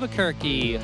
Albuquerque. 0.00 0.78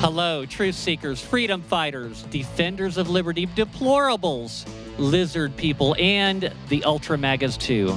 Hello, 0.00 0.46
truth 0.46 0.74
seekers, 0.74 1.20
freedom 1.20 1.60
fighters, 1.60 2.22
defenders 2.30 2.96
of 2.96 3.10
liberty, 3.10 3.46
deplorables, 3.48 4.66
lizard 4.96 5.54
people, 5.58 5.94
and 5.98 6.50
the 6.70 6.82
ultra 6.84 7.18
magas 7.18 7.58
too. 7.58 7.94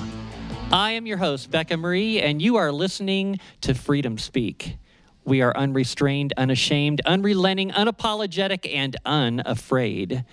I 0.69 0.91
am 0.91 1.05
your 1.05 1.15
host, 1.15 1.49
Becca 1.49 1.77
Marie, 1.77 2.19
and 2.19 2.41
you 2.41 2.57
are 2.57 2.73
listening 2.73 3.39
to 3.61 3.73
Freedom 3.73 4.17
Speak. 4.17 4.75
We 5.23 5.41
are 5.41 5.55
unrestrained, 5.55 6.33
unashamed, 6.35 6.99
unrelenting, 7.05 7.71
unapologetic, 7.71 8.69
and 8.69 8.97
unafraid. 9.05 10.25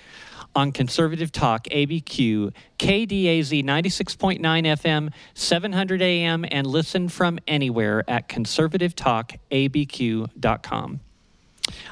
On 0.54 0.72
Conservative 0.72 1.30
Talk, 1.30 1.64
ABQ, 1.64 2.54
KDAZ 2.78 3.62
96.9 3.64 4.40
FM, 4.40 5.12
700 5.34 6.00
AM, 6.02 6.44
and 6.50 6.66
listen 6.66 7.08
from 7.08 7.38
anywhere 7.46 8.02
at 8.08 8.28
conservativetalkabq.com. 8.28 11.00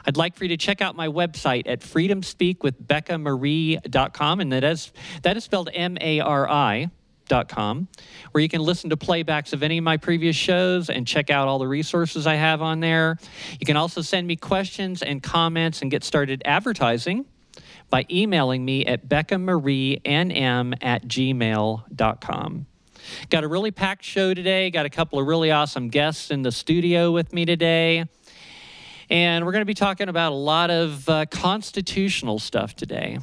I'd 0.04 0.16
like 0.16 0.34
for 0.34 0.42
you 0.44 0.48
to 0.48 0.56
check 0.56 0.80
out 0.80 0.96
my 0.96 1.06
website 1.06 1.68
at 1.68 1.78
freedomspeakwithbeccamarie.com, 1.80 4.40
and 4.40 4.52
that 4.52 4.64
is, 4.64 4.92
that 5.22 5.36
is 5.36 5.44
spelled 5.44 5.70
M 5.72 5.96
A 6.00 6.18
R 6.20 6.48
I 6.48 6.90
Dot 7.28 7.48
com, 7.48 7.86
where 8.32 8.42
you 8.42 8.48
can 8.48 8.62
listen 8.62 8.90
to 8.90 8.96
playbacks 8.96 9.52
of 9.52 9.62
any 9.62 9.78
of 9.78 9.84
my 9.84 9.98
previous 9.98 10.34
shows 10.34 10.88
and 10.88 11.06
check 11.06 11.28
out 11.28 11.46
all 11.46 11.58
the 11.58 11.68
resources 11.68 12.26
I 12.26 12.36
have 12.36 12.62
on 12.62 12.80
there. 12.80 13.18
You 13.60 13.66
can 13.66 13.76
also 13.76 14.00
send 14.00 14.26
me 14.26 14.34
questions 14.34 15.02
and 15.02 15.22
comments 15.22 15.82
and 15.82 15.90
get 15.90 16.04
started 16.04 16.40
advertising 16.46 17.26
by 17.90 18.06
emailing 18.10 18.64
me 18.64 18.84
at 18.86 19.08
beccamarienm 19.08 20.76
at 20.82 21.06
gmail.com. 21.06 22.66
Got 23.30 23.44
a 23.44 23.48
really 23.48 23.70
packed 23.70 24.04
show 24.04 24.34
today. 24.34 24.70
Got 24.70 24.86
a 24.86 24.90
couple 24.90 25.18
of 25.18 25.26
really 25.26 25.50
awesome 25.50 25.88
guests 25.88 26.30
in 26.30 26.42
the 26.42 26.52
studio 26.52 27.10
with 27.10 27.32
me 27.32 27.44
today. 27.44 28.04
And 29.10 29.46
we're 29.46 29.52
going 29.52 29.62
to 29.62 29.66
be 29.66 29.74
talking 29.74 30.08
about 30.08 30.32
a 30.32 30.36
lot 30.36 30.70
of 30.70 31.08
uh, 31.08 31.26
constitutional 31.26 32.38
stuff 32.38 32.76
today. 32.76 33.18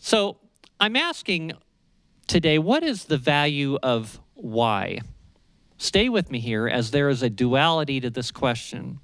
So 0.00 0.38
I'm 0.80 0.96
asking 0.96 1.52
today 2.26 2.58
what 2.58 2.82
is 2.82 3.04
the 3.04 3.18
value 3.18 3.78
of 3.82 4.18
why? 4.34 5.00
Stay 5.76 6.08
with 6.08 6.30
me 6.30 6.40
here 6.40 6.68
as 6.68 6.90
there 6.90 7.08
is 7.08 7.22
a 7.22 7.28
duality 7.28 8.00
to 8.00 8.08
this 8.08 8.30
question. 8.30 9.00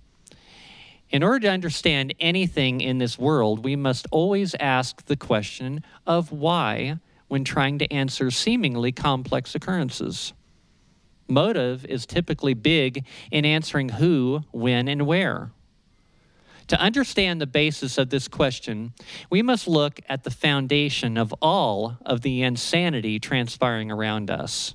In 1.10 1.22
order 1.22 1.40
to 1.40 1.50
understand 1.50 2.14
anything 2.20 2.80
in 2.80 2.98
this 2.98 3.18
world, 3.18 3.64
we 3.64 3.76
must 3.76 4.06
always 4.10 4.54
ask 4.60 5.06
the 5.06 5.16
question 5.16 5.82
of 6.06 6.32
why 6.32 6.98
when 7.28 7.44
trying 7.44 7.78
to 7.78 7.92
answer 7.92 8.30
seemingly 8.30 8.92
complex 8.92 9.54
occurrences. 9.54 10.32
Motive 11.28 11.84
is 11.86 12.06
typically 12.06 12.54
big 12.54 13.04
in 13.30 13.44
answering 13.44 13.90
who, 13.90 14.44
when, 14.50 14.88
and 14.88 15.06
where. 15.06 15.50
To 16.68 16.80
understand 16.80 17.40
the 17.40 17.46
basis 17.46 17.96
of 17.96 18.10
this 18.10 18.28
question, 18.28 18.92
we 19.30 19.40
must 19.40 19.66
look 19.66 20.00
at 20.08 20.24
the 20.24 20.30
foundation 20.30 21.16
of 21.16 21.34
all 21.40 21.96
of 22.04 22.20
the 22.20 22.42
insanity 22.42 23.18
transpiring 23.18 23.90
around 23.90 24.30
us. 24.30 24.74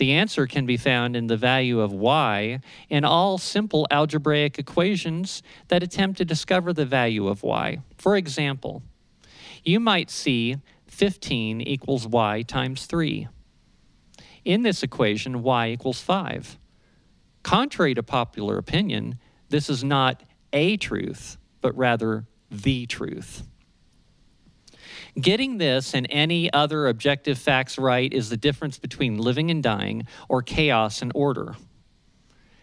The 0.00 0.12
answer 0.12 0.46
can 0.46 0.64
be 0.64 0.78
found 0.78 1.14
in 1.14 1.26
the 1.26 1.36
value 1.36 1.80
of 1.80 1.92
y 1.92 2.60
in 2.88 3.04
all 3.04 3.36
simple 3.36 3.86
algebraic 3.90 4.58
equations 4.58 5.42
that 5.68 5.82
attempt 5.82 6.16
to 6.16 6.24
discover 6.24 6.72
the 6.72 6.86
value 6.86 7.28
of 7.28 7.42
y. 7.42 7.82
For 7.98 8.16
example, 8.16 8.82
you 9.62 9.78
might 9.78 10.08
see 10.08 10.56
15 10.86 11.60
equals 11.60 12.06
y 12.06 12.40
times 12.40 12.86
3. 12.86 13.28
In 14.46 14.62
this 14.62 14.82
equation, 14.82 15.42
y 15.42 15.68
equals 15.68 16.00
5. 16.00 16.58
Contrary 17.42 17.92
to 17.92 18.02
popular 18.02 18.56
opinion, 18.56 19.18
this 19.50 19.68
is 19.68 19.84
not 19.84 20.22
a 20.50 20.78
truth, 20.78 21.36
but 21.60 21.76
rather 21.76 22.24
the 22.50 22.86
truth. 22.86 23.42
Getting 25.18 25.58
this 25.58 25.94
and 25.94 26.06
any 26.10 26.52
other 26.52 26.86
objective 26.86 27.38
facts 27.38 27.78
right 27.78 28.12
is 28.12 28.30
the 28.30 28.36
difference 28.36 28.78
between 28.78 29.18
living 29.18 29.50
and 29.50 29.62
dying 29.62 30.06
or 30.28 30.42
chaos 30.42 31.02
and 31.02 31.10
order. 31.14 31.56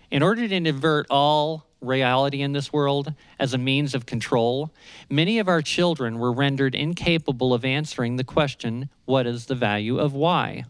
In 0.09 0.23
order 0.23 0.47
to 0.47 0.55
invert 0.55 1.07
all 1.09 1.65
reality 1.81 2.41
in 2.41 2.53
this 2.53 2.71
world 2.71 3.13
as 3.37 3.53
a 3.53 3.57
means 3.57 3.93
of 3.93 4.05
control, 4.05 4.73
many 5.09 5.39
of 5.39 5.47
our 5.47 5.61
children 5.61 6.17
were 6.17 6.31
rendered 6.31 6.73
incapable 6.73 7.53
of 7.53 7.65
answering 7.65 8.15
the 8.15 8.23
question 8.23 8.89
what 9.05 9.27
is 9.27 9.45
the 9.45 9.55
value 9.55 9.99
of 9.99 10.13
why? 10.13 10.65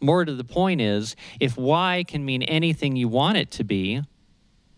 More 0.00 0.24
to 0.24 0.34
the 0.34 0.44
point 0.44 0.80
is, 0.80 1.16
if 1.40 1.56
why 1.56 2.04
can 2.06 2.24
mean 2.24 2.42
anything 2.42 2.96
you 2.96 3.08
want 3.08 3.36
it 3.36 3.50
to 3.52 3.64
be, 3.64 4.02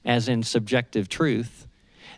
as 0.05 0.28
in 0.28 0.43
subjective 0.43 1.09
truth, 1.09 1.67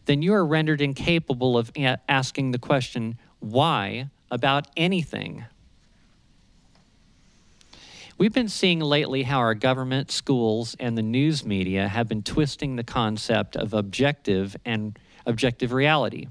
then 0.06 0.22
you 0.22 0.32
are 0.34 0.44
rendered 0.44 0.80
incapable 0.80 1.56
of 1.56 1.70
asking 2.08 2.50
the 2.50 2.58
question, 2.58 3.18
why, 3.40 4.10
about 4.30 4.68
anything. 4.76 5.44
We've 8.16 8.34
been 8.34 8.50
seeing 8.50 8.80
lately 8.80 9.22
how 9.22 9.38
our 9.38 9.54
government, 9.54 10.10
schools, 10.10 10.76
and 10.78 10.96
the 10.96 11.02
news 11.02 11.44
media 11.44 11.88
have 11.88 12.06
been 12.06 12.22
twisting 12.22 12.76
the 12.76 12.84
concept 12.84 13.56
of 13.56 13.72
objective 13.72 14.56
and 14.64 14.98
objective 15.24 15.72
reality. 15.72 16.26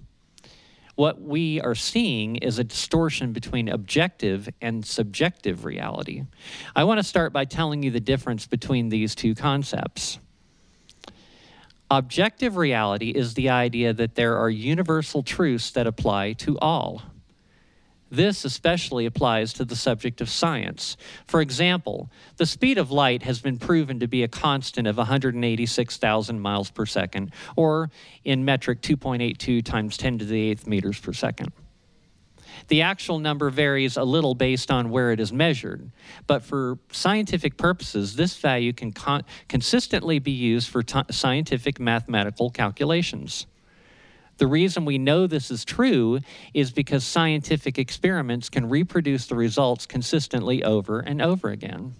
What 0.93 1.19
we 1.21 1.59
are 1.61 1.75
seeing 1.75 2.35
is 2.35 2.59
a 2.59 2.63
distortion 2.63 3.31
between 3.31 3.69
objective 3.69 4.49
and 4.61 4.85
subjective 4.85 5.65
reality. 5.65 6.25
I 6.75 6.83
want 6.83 6.99
to 6.99 7.03
start 7.03 7.33
by 7.33 7.45
telling 7.45 7.81
you 7.81 7.89
the 7.89 7.99
difference 7.99 8.45
between 8.45 8.89
these 8.89 9.15
two 9.15 9.33
concepts. 9.33 10.19
Objective 11.91 12.55
reality 12.55 13.09
is 13.09 13.33
the 13.33 13.49
idea 13.49 13.93
that 13.93 14.13
there 14.13 14.37
are 14.37 14.49
universal 14.49 15.23
truths 15.23 15.71
that 15.71 15.87
apply 15.87 16.33
to 16.33 16.57
all. 16.59 17.01
This 18.11 18.45
especially 18.45 19.05
applies 19.05 19.53
to 19.53 19.65
the 19.65 19.75
subject 19.75 20.21
of 20.21 20.29
science. 20.29 20.97
For 21.25 21.41
example, 21.41 22.09
the 22.37 22.45
speed 22.45 22.77
of 22.77 22.91
light 22.91 23.23
has 23.23 23.39
been 23.39 23.57
proven 23.57 23.99
to 23.99 24.07
be 24.07 24.23
a 24.23 24.27
constant 24.27 24.87
of 24.87 24.97
186,000 24.97 26.39
miles 26.39 26.71
per 26.71 26.85
second, 26.85 27.31
or 27.55 27.89
in 28.23 28.45
metric 28.45 28.81
2.82 28.81 29.63
times 29.63 29.97
10 29.97 30.19
to 30.19 30.25
the 30.25 30.55
8th 30.55 30.67
meters 30.67 30.99
per 30.99 31.13
second. 31.13 31.51
The 32.67 32.81
actual 32.81 33.19
number 33.19 33.49
varies 33.49 33.97
a 33.97 34.03
little 34.03 34.35
based 34.35 34.71
on 34.71 34.89
where 34.89 35.11
it 35.11 35.19
is 35.19 35.33
measured, 35.33 35.91
but 36.27 36.43
for 36.43 36.77
scientific 36.91 37.57
purposes, 37.57 38.15
this 38.15 38.37
value 38.37 38.73
can 38.73 38.91
con- 38.91 39.23
consistently 39.47 40.19
be 40.19 40.31
used 40.31 40.69
for 40.69 40.83
scientific 41.11 41.79
mathematical 41.79 42.49
calculations. 42.49 43.47
The 44.37 44.47
reason 44.47 44.85
we 44.85 44.97
know 44.97 45.27
this 45.27 45.51
is 45.51 45.65
true 45.65 46.19
is 46.53 46.71
because 46.71 47.03
scientific 47.03 47.77
experiments 47.77 48.49
can 48.49 48.69
reproduce 48.69 49.27
the 49.27 49.35
results 49.35 49.85
consistently 49.85 50.63
over 50.63 51.01
and 51.01 51.21
over 51.21 51.49
again. 51.49 51.95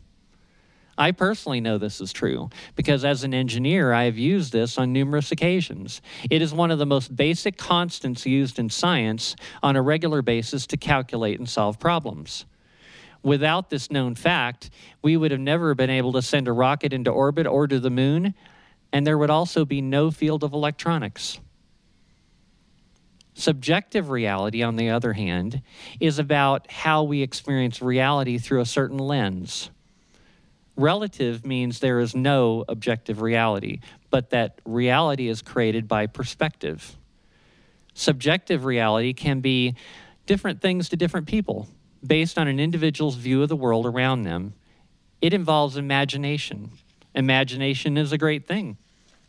I 1.00 1.14
personally 1.14 1.62
know 1.62 1.78
this 1.78 2.02
is 2.02 2.12
true 2.12 2.50
because 2.76 3.06
as 3.06 3.24
an 3.24 3.34
engineer, 3.34 3.94
I 3.94 4.04
have 4.04 4.18
used 4.18 4.52
this 4.52 4.78
on 4.78 4.92
numerous 4.92 5.32
occasions. 5.32 6.02
It 6.30 6.42
is 6.42 6.54
one 6.54 6.72
of 6.72 6.78
the 6.78 6.86
most 6.86 7.16
basic 7.16 7.58
constants 7.58 8.26
used 8.26 8.60
in 8.60 8.70
science 8.70 9.38
on 9.64 9.78
a 9.78 9.82
regular 9.82 10.22
basis 10.22 10.68
to 10.68 10.78
calculate 10.78 11.40
and 11.40 11.48
solve 11.48 11.80
problems. 11.80 12.46
Without 13.24 13.70
this 13.70 13.90
known 13.90 14.14
fact, 14.14 14.72
we 15.02 15.16
would 15.16 15.32
have 15.32 15.40
never 15.40 15.74
been 15.74 15.90
able 15.90 16.12
to 16.14 16.22
send 16.22 16.50
a 16.50 16.54
rocket 16.54 16.92
into 16.92 17.12
orbit 17.12 17.48
or 17.48 17.66
to 17.66 17.80
the 17.80 17.90
moon, 17.90 18.34
and 18.92 19.08
there 19.08 19.18
would 19.18 19.30
also 19.30 19.64
be 19.64 19.82
no 19.82 20.12
field 20.12 20.44
of 20.44 20.52
electronics. 20.52 21.40
Subjective 23.36 24.10
reality, 24.10 24.64
on 24.64 24.76
the 24.76 24.90
other 24.90 25.14
hand, 25.14 25.62
is 26.02 26.20
about 26.20 26.70
how 26.70 27.04
we 27.04 27.22
experience 27.22 27.82
reality 27.82 28.38
through 28.38 28.60
a 28.60 28.66
certain 28.66 28.98
lens. 28.98 29.70
Relative 30.80 31.46
means 31.46 31.82
there 31.82 32.00
is 32.00 32.16
no 32.16 32.64
objective 32.70 33.22
reality, 33.22 33.82
but 34.10 34.30
that 34.30 34.62
reality 34.64 35.28
is 35.28 35.42
created 35.42 35.90
by 35.90 36.08
perspective. 36.08 36.96
Subjective 37.94 38.64
reality 38.64 39.12
can 39.12 39.42
be 39.42 39.76
different 40.26 40.62
things 40.62 40.88
to 40.88 40.96
different 40.96 41.28
people 41.28 41.68
based 42.08 42.38
on 42.38 42.48
an 42.48 42.62
individual's 42.62 43.16
view 43.16 43.44
of 43.44 43.50
the 43.50 43.58
world 43.58 43.86
around 43.86 44.24
them. 44.24 44.54
It 45.22 45.34
involves 45.34 45.76
imagination. 45.76 46.72
Imagination 47.14 47.98
is 47.98 48.14
a 48.14 48.18
great 48.18 48.48
thing 48.48 48.78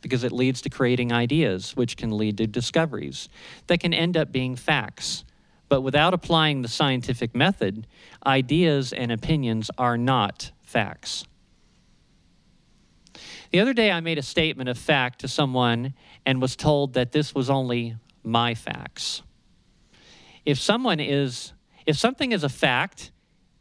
because 0.03 0.23
it 0.23 0.31
leads 0.31 0.63
to 0.63 0.71
creating 0.71 1.13
ideas, 1.13 1.75
which 1.75 1.97
can 1.97 2.17
lead 2.17 2.37
to 2.37 2.47
discoveries 2.47 3.29
that 3.67 3.81
can 3.81 3.93
end 3.93 4.17
up 4.17 4.31
being 4.31 4.55
facts. 4.55 5.25
But 5.69 5.81
without 5.81 6.15
applying 6.15 6.63
the 6.63 6.69
scientific 6.69 7.35
method, 7.35 7.89
ideas 8.25 8.93
and 8.93 9.11
opinions 9.11 9.69
are 9.77 9.99
not 9.99 10.53
facts. 10.63 11.25
The 13.51 13.59
other 13.61 13.73
day, 13.73 13.91
I 13.91 14.01
made 14.01 14.19
a 14.19 14.23
statement 14.23 14.69
of 14.69 14.79
fact 14.79 15.21
to 15.21 15.29
someone 15.29 15.95
and 16.25 16.41
was 16.41 16.55
told 16.55 16.95
that 16.95 17.11
this 17.11 17.35
was 17.35 17.51
only 17.51 17.97
my 18.23 18.55
facts. 18.55 19.23
If 20.47 20.59
someone 20.59 21.01
is, 21.01 21.53
if 21.85 21.97
something 21.97 22.31
is 22.33 22.45
a 22.45 22.49
fact, 22.49 23.11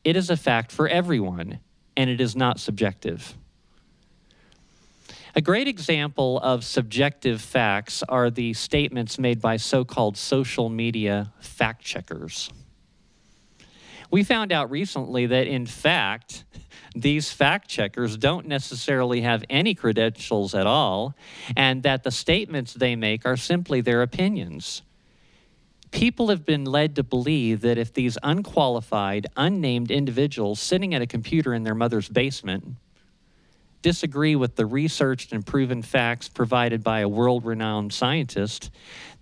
it 0.03 0.15
is 0.15 0.30
a 0.30 0.38
fact 0.38 0.71
for 0.71 0.88
everyone, 0.88 1.59
and 1.97 2.09
it 2.09 2.21
is 2.21 2.36
not 2.36 2.59
subjective. 2.59 3.36
A 5.36 5.41
great 5.41 5.68
example 5.68 6.39
of 6.39 6.63
subjective 6.63 7.41
facts 7.41 8.03
are 8.03 8.30
the 8.30 8.53
statements 8.53 9.18
made 9.18 9.41
by 9.41 9.57
so 9.57 9.83
called 9.83 10.18
social 10.18 10.69
media 10.69 11.33
fact 11.39 11.83
checkers. 11.83 12.51
We 14.11 14.23
found 14.23 14.51
out 14.51 14.71
recently 14.71 15.27
that, 15.27 15.47
in 15.47 15.65
fact, 15.65 16.44
these 16.95 17.31
fact 17.31 17.67
checkers 17.67 18.17
don't 18.17 18.47
necessarily 18.47 19.21
have 19.21 19.44
any 19.50 19.75
credentials 19.75 20.56
at 20.56 20.65
all, 20.65 21.15
and 21.56 21.83
that 21.83 22.03
the 22.03 22.11
statements 22.11 22.73
they 22.73 22.95
make 22.95 23.25
are 23.25 23.38
simply 23.38 23.81
their 23.81 24.01
opinions. 24.01 24.81
People 25.91 26.29
have 26.29 26.45
been 26.45 26.65
led 26.65 26.95
to 26.95 27.03
believe 27.03 27.61
that 27.61 27.77
if 27.77 27.94
these 27.94 28.17
unqualified, 28.21 29.27
unnamed 29.35 29.89
individuals 29.91 30.59
sitting 30.59 30.94
at 30.94 31.01
a 31.01 31.07
computer 31.07 31.53
in 31.53 31.63
their 31.63 31.75
mother's 31.75 32.09
basement 32.09 32.75
disagree 33.81 34.35
with 34.35 34.55
the 34.55 34.65
researched 34.65 35.31
and 35.31 35.45
proven 35.45 35.81
facts 35.81 36.27
provided 36.27 36.83
by 36.83 36.99
a 36.99 37.07
world 37.07 37.45
renowned 37.45 37.93
scientist, 37.93 38.71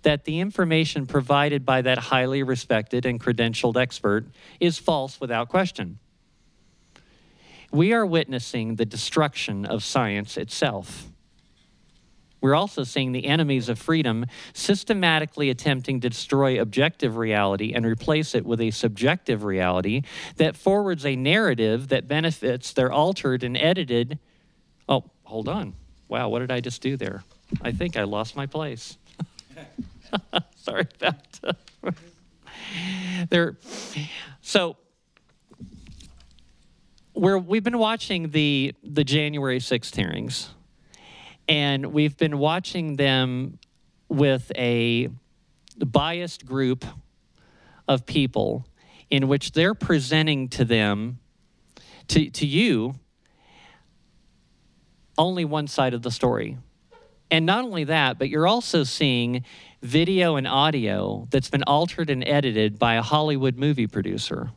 that 0.02 0.24
the 0.24 0.40
information 0.40 1.06
provided 1.06 1.64
by 1.64 1.82
that 1.82 1.98
highly 1.98 2.42
respected 2.42 3.04
and 3.06 3.20
credentialed 3.20 3.76
expert 3.76 4.26
is 4.60 4.78
false 4.78 5.20
without 5.20 5.48
question. 5.48 5.98
We 7.70 7.92
are 7.92 8.06
witnessing 8.06 8.76
the 8.76 8.86
destruction 8.86 9.66
of 9.66 9.84
science 9.84 10.36
itself. 10.36 11.08
We're 12.40 12.54
also 12.54 12.84
seeing 12.84 13.12
the 13.12 13.26
enemies 13.26 13.68
of 13.68 13.78
freedom 13.78 14.26
systematically 14.52 15.50
attempting 15.50 16.00
to 16.00 16.08
destroy 16.08 16.60
objective 16.60 17.16
reality 17.16 17.72
and 17.74 17.84
replace 17.84 18.34
it 18.34 18.46
with 18.46 18.60
a 18.60 18.70
subjective 18.70 19.42
reality 19.42 20.02
that 20.36 20.56
forwards 20.56 21.04
a 21.04 21.16
narrative 21.16 21.88
that 21.88 22.06
benefits 22.06 22.72
their 22.72 22.92
altered 22.92 23.42
and 23.42 23.56
edited 23.56 24.18
hold 25.28 25.46
on. 25.46 25.74
Wow, 26.08 26.30
what 26.30 26.38
did 26.38 26.50
I 26.50 26.60
just 26.60 26.80
do 26.80 26.96
there? 26.96 27.22
I 27.60 27.70
think 27.70 27.98
I 27.98 28.04
lost 28.04 28.34
my 28.34 28.46
place. 28.46 28.96
Sorry 30.56 30.86
about 30.98 31.32
that. 31.42 31.56
there. 33.30 33.58
So 34.40 34.78
we're, 37.12 37.36
we've 37.36 37.62
been 37.62 37.78
watching 37.78 38.30
the 38.30 38.74
the 38.82 39.04
January 39.04 39.58
6th 39.58 39.94
hearings, 39.94 40.48
and 41.46 41.92
we've 41.92 42.16
been 42.16 42.38
watching 42.38 42.96
them 42.96 43.58
with 44.08 44.50
a 44.56 45.10
biased 45.76 46.46
group 46.46 46.86
of 47.86 48.06
people 48.06 48.66
in 49.10 49.28
which 49.28 49.52
they're 49.52 49.74
presenting 49.74 50.48
to 50.48 50.64
them, 50.64 51.18
to, 52.08 52.30
to 52.30 52.46
you, 52.46 52.94
only 55.18 55.44
one 55.44 55.66
side 55.66 55.92
of 55.92 56.02
the 56.02 56.10
story. 56.10 56.56
And 57.30 57.44
not 57.44 57.64
only 57.64 57.84
that, 57.84 58.18
but 58.18 58.30
you're 58.30 58.46
also 58.46 58.84
seeing 58.84 59.44
video 59.82 60.36
and 60.36 60.48
audio 60.48 61.26
that's 61.30 61.50
been 61.50 61.64
altered 61.64 62.08
and 62.08 62.26
edited 62.26 62.78
by 62.78 62.94
a 62.94 63.02
Hollywood 63.02 63.56
movie 63.56 63.86
producer. 63.86 64.50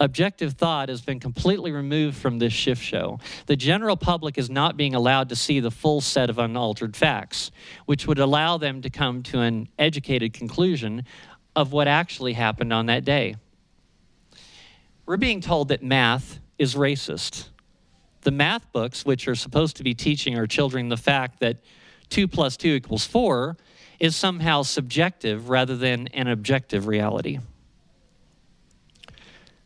Objective 0.00 0.54
thought 0.54 0.88
has 0.88 1.00
been 1.00 1.20
completely 1.20 1.70
removed 1.70 2.16
from 2.16 2.40
this 2.40 2.52
shift 2.52 2.82
show. 2.82 3.20
The 3.46 3.54
general 3.54 3.96
public 3.96 4.36
is 4.36 4.50
not 4.50 4.76
being 4.76 4.96
allowed 4.96 5.28
to 5.28 5.36
see 5.36 5.60
the 5.60 5.70
full 5.70 6.00
set 6.00 6.28
of 6.28 6.40
unaltered 6.40 6.96
facts, 6.96 7.52
which 7.86 8.08
would 8.08 8.18
allow 8.18 8.58
them 8.58 8.82
to 8.82 8.90
come 8.90 9.22
to 9.24 9.40
an 9.40 9.68
educated 9.78 10.32
conclusion 10.32 11.04
of 11.54 11.70
what 11.70 11.86
actually 11.86 12.32
happened 12.32 12.72
on 12.72 12.86
that 12.86 13.04
day. 13.04 13.36
We're 15.06 15.18
being 15.18 15.40
told 15.40 15.68
that 15.68 15.84
math 15.84 16.40
is 16.58 16.74
racist 16.74 17.50
the 18.22 18.30
math 18.30 18.70
books, 18.72 19.04
which 19.04 19.28
are 19.28 19.34
supposed 19.34 19.76
to 19.76 19.84
be 19.84 19.94
teaching 19.94 20.36
our 20.38 20.46
children 20.46 20.88
the 20.88 20.96
fact 20.96 21.40
that 21.40 21.58
2 22.08 22.26
plus 22.28 22.56
2 22.56 22.68
equals 22.68 23.06
4, 23.06 23.56
is 24.00 24.16
somehow 24.16 24.62
subjective 24.62 25.48
rather 25.48 25.76
than 25.76 26.08
an 26.08 26.26
objective 26.26 26.86
reality. 26.86 27.38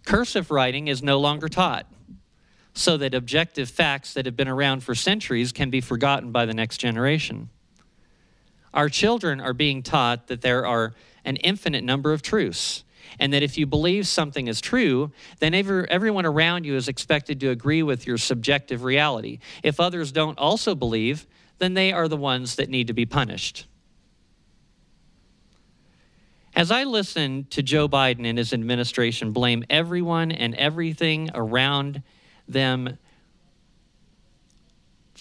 Cursive 0.04 0.50
writing 0.50 0.88
is 0.88 1.02
no 1.02 1.18
longer 1.18 1.48
taught, 1.48 1.86
so 2.74 2.96
that 2.98 3.14
objective 3.14 3.70
facts 3.70 4.12
that 4.14 4.26
have 4.26 4.36
been 4.36 4.48
around 4.48 4.82
for 4.82 4.94
centuries 4.94 5.52
can 5.52 5.70
be 5.70 5.80
forgotten 5.80 6.32
by 6.32 6.44
the 6.44 6.54
next 6.54 6.78
generation. 6.78 7.48
Our 8.74 8.88
children 8.90 9.40
are 9.40 9.54
being 9.54 9.82
taught 9.82 10.26
that 10.26 10.42
there 10.42 10.66
are 10.66 10.94
an 11.24 11.36
infinite 11.36 11.82
number 11.82 12.12
of 12.12 12.20
truths 12.20 12.84
and 13.18 13.32
that 13.32 13.42
if 13.42 13.58
you 13.58 13.66
believe 13.66 14.06
something 14.06 14.48
is 14.48 14.60
true, 14.60 15.12
then 15.38 15.54
every, 15.54 15.88
everyone 15.90 16.26
around 16.26 16.64
you 16.64 16.76
is 16.76 16.88
expected 16.88 17.40
to 17.40 17.50
agree 17.50 17.82
with 17.82 18.06
your 18.06 18.18
subjective 18.18 18.84
reality. 18.84 19.38
If 19.62 19.80
others 19.80 20.12
don't 20.12 20.38
also 20.38 20.74
believe, 20.74 21.26
then 21.58 21.74
they 21.74 21.92
are 21.92 22.08
the 22.08 22.16
ones 22.16 22.56
that 22.56 22.68
need 22.68 22.86
to 22.88 22.92
be 22.92 23.06
punished. 23.06 23.66
As 26.54 26.70
I 26.70 26.84
listen 26.84 27.46
to 27.50 27.62
Joe 27.62 27.86
Biden 27.86 28.26
and 28.26 28.38
his 28.38 28.54
administration 28.54 29.32
blame 29.32 29.62
everyone 29.68 30.32
and 30.32 30.54
everything 30.54 31.30
around 31.34 32.02
them 32.48 32.96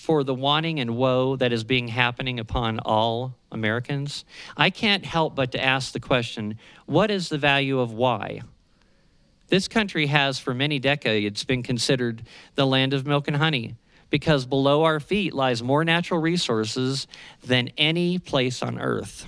for 0.05 0.23
the 0.23 0.35
wanting 0.35 0.79
and 0.79 0.95
woe 0.95 1.35
that 1.35 1.51
is 1.51 1.63
being 1.63 1.87
happening 1.87 2.39
upon 2.39 2.79
all 2.79 3.35
Americans, 3.51 4.23
I 4.55 4.69
can't 4.69 5.03
help 5.03 5.33
but 5.33 5.51
to 5.53 5.63
ask 5.63 5.93
the 5.93 5.99
question 5.99 6.59
what 6.85 7.09
is 7.09 7.29
the 7.29 7.39
value 7.39 7.79
of 7.79 7.91
why? 7.91 8.41
This 9.47 9.67
country 9.67 10.05
has, 10.05 10.37
for 10.37 10.53
many 10.53 10.77
decades, 10.77 11.43
been 11.43 11.63
considered 11.63 12.21
the 12.53 12.67
land 12.67 12.93
of 12.93 13.07
milk 13.07 13.27
and 13.27 13.37
honey 13.37 13.77
because 14.11 14.45
below 14.45 14.83
our 14.83 14.99
feet 14.99 15.33
lies 15.33 15.63
more 15.63 15.83
natural 15.83 16.19
resources 16.19 17.07
than 17.43 17.69
any 17.75 18.19
place 18.19 18.61
on 18.61 18.79
earth. 18.79 19.27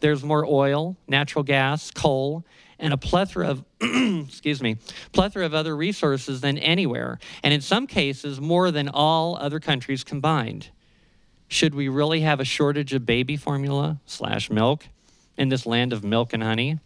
There's 0.00 0.24
more 0.24 0.46
oil, 0.46 0.96
natural 1.06 1.44
gas, 1.44 1.90
coal, 1.90 2.44
and 2.78 2.92
a 2.92 2.96
plethora 2.96 3.48
of 3.48 3.64
excuse 3.80 4.62
me 4.62 4.76
plethora 5.12 5.46
of 5.46 5.54
other 5.54 5.76
resources 5.76 6.40
than 6.40 6.58
anywhere 6.58 7.18
and 7.42 7.54
in 7.54 7.60
some 7.60 7.86
cases 7.86 8.40
more 8.40 8.70
than 8.70 8.88
all 8.88 9.36
other 9.36 9.60
countries 9.60 10.04
combined. 10.04 10.70
Should 11.48 11.74
we 11.74 11.88
really 11.88 12.22
have 12.22 12.40
a 12.40 12.44
shortage 12.44 12.92
of 12.92 13.06
baby 13.06 13.36
formula 13.36 14.00
slash 14.04 14.50
milk 14.50 14.86
in 15.36 15.48
this 15.48 15.64
land 15.64 15.92
of 15.92 16.02
milk 16.02 16.32
and 16.32 16.42
honey? 16.42 16.80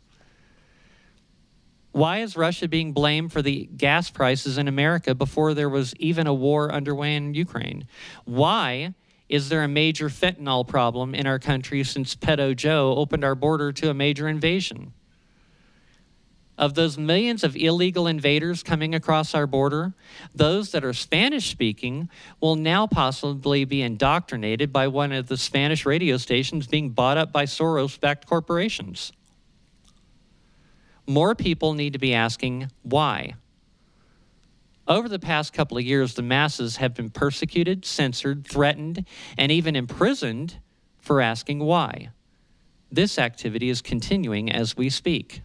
Why 1.92 2.18
is 2.18 2.36
russia 2.36 2.68
being 2.68 2.92
blamed 2.92 3.32
for 3.32 3.42
the 3.42 3.68
gas 3.76 4.10
prices 4.10 4.58
in 4.58 4.68
america 4.68 5.14
before 5.14 5.54
there 5.54 5.68
was 5.68 5.94
even 5.96 6.26
a 6.26 6.34
war 6.34 6.72
underway 6.72 7.16
in 7.16 7.34
ukraine? 7.34 7.86
Why 8.24 8.94
is 9.28 9.48
there 9.48 9.62
a 9.62 9.68
major 9.68 10.08
fentanyl 10.08 10.66
problem 10.66 11.14
in 11.14 11.26
our 11.26 11.38
country 11.38 11.82
since 11.82 12.14
pedo 12.14 12.54
joe 12.54 12.94
opened 12.96 13.24
our 13.24 13.34
border 13.34 13.72
to 13.72 13.90
a 13.90 13.94
major 13.94 14.28
invasion 14.28 14.92
of 16.60 16.74
those 16.74 16.98
millions 16.98 17.42
of 17.42 17.56
illegal 17.56 18.06
invaders 18.06 18.62
coming 18.62 18.94
across 18.94 19.34
our 19.34 19.46
border, 19.46 19.94
those 20.34 20.72
that 20.72 20.84
are 20.84 20.92
Spanish 20.92 21.50
speaking 21.50 22.10
will 22.38 22.54
now 22.54 22.86
possibly 22.86 23.64
be 23.64 23.80
indoctrinated 23.80 24.70
by 24.70 24.86
one 24.86 25.10
of 25.10 25.26
the 25.26 25.38
Spanish 25.38 25.86
radio 25.86 26.18
stations 26.18 26.66
being 26.66 26.90
bought 26.90 27.16
up 27.16 27.32
by 27.32 27.46
Soros 27.46 27.98
backed 27.98 28.26
corporations. 28.26 29.10
More 31.06 31.34
people 31.34 31.72
need 31.72 31.94
to 31.94 31.98
be 31.98 32.12
asking 32.12 32.70
why. 32.82 33.34
Over 34.86 35.08
the 35.08 35.18
past 35.18 35.54
couple 35.54 35.78
of 35.78 35.84
years, 35.84 36.12
the 36.12 36.22
masses 36.22 36.76
have 36.76 36.94
been 36.94 37.08
persecuted, 37.08 37.86
censored, 37.86 38.46
threatened, 38.46 39.06
and 39.38 39.50
even 39.50 39.74
imprisoned 39.76 40.58
for 40.98 41.22
asking 41.22 41.60
why. 41.60 42.10
This 42.92 43.18
activity 43.18 43.70
is 43.70 43.80
continuing 43.80 44.52
as 44.52 44.76
we 44.76 44.90
speak. 44.90 45.40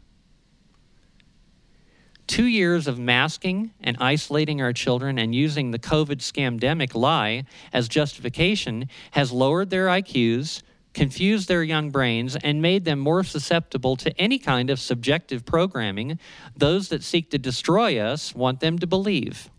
Two 2.27 2.45
years 2.45 2.87
of 2.87 2.97
masking 2.97 3.71
and 3.81 3.97
isolating 3.99 4.61
our 4.61 4.73
children 4.73 5.19
and 5.19 5.35
using 5.35 5.71
the 5.71 5.79
COVID 5.79 6.17
scamdemic 6.17 6.95
lie 6.95 7.45
as 7.71 7.87
justification 7.87 8.89
has 9.11 9.31
lowered 9.31 9.69
their 9.69 9.87
IQs, 9.87 10.63
confused 10.93 11.47
their 11.47 11.61
young 11.61 11.91
brains, 11.91 12.35
and 12.37 12.61
made 12.61 12.83
them 12.83 12.99
more 12.99 13.23
susceptible 13.23 13.95
to 13.97 14.19
any 14.19 14.39
kind 14.39 14.71
of 14.71 14.79
subjective 14.79 15.45
programming 15.45 16.17
those 16.57 16.89
that 16.89 17.03
seek 17.03 17.29
to 17.29 17.37
destroy 17.37 17.99
us 17.99 18.33
want 18.33 18.59
them 18.59 18.79
to 18.79 18.87
believe. 18.87 19.51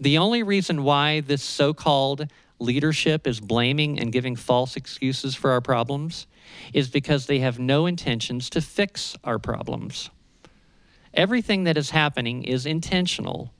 The 0.00 0.18
only 0.18 0.42
reason 0.42 0.82
why 0.82 1.20
this 1.20 1.42
so 1.42 1.72
called 1.72 2.30
leadership 2.58 3.26
is 3.26 3.38
blaming 3.38 4.00
and 4.00 4.12
giving 4.12 4.34
false 4.34 4.76
excuses 4.76 5.34
for 5.34 5.50
our 5.52 5.60
problems 5.60 6.26
is 6.72 6.88
because 6.88 7.26
they 7.26 7.38
have 7.38 7.58
no 7.58 7.86
intentions 7.86 8.50
to 8.50 8.60
fix 8.60 9.16
our 9.24 9.38
problems. 9.38 10.10
Everything 11.16 11.64
that 11.64 11.76
is 11.76 11.90
happening 11.90 12.44
is 12.44 12.66
intentional. 12.66 13.52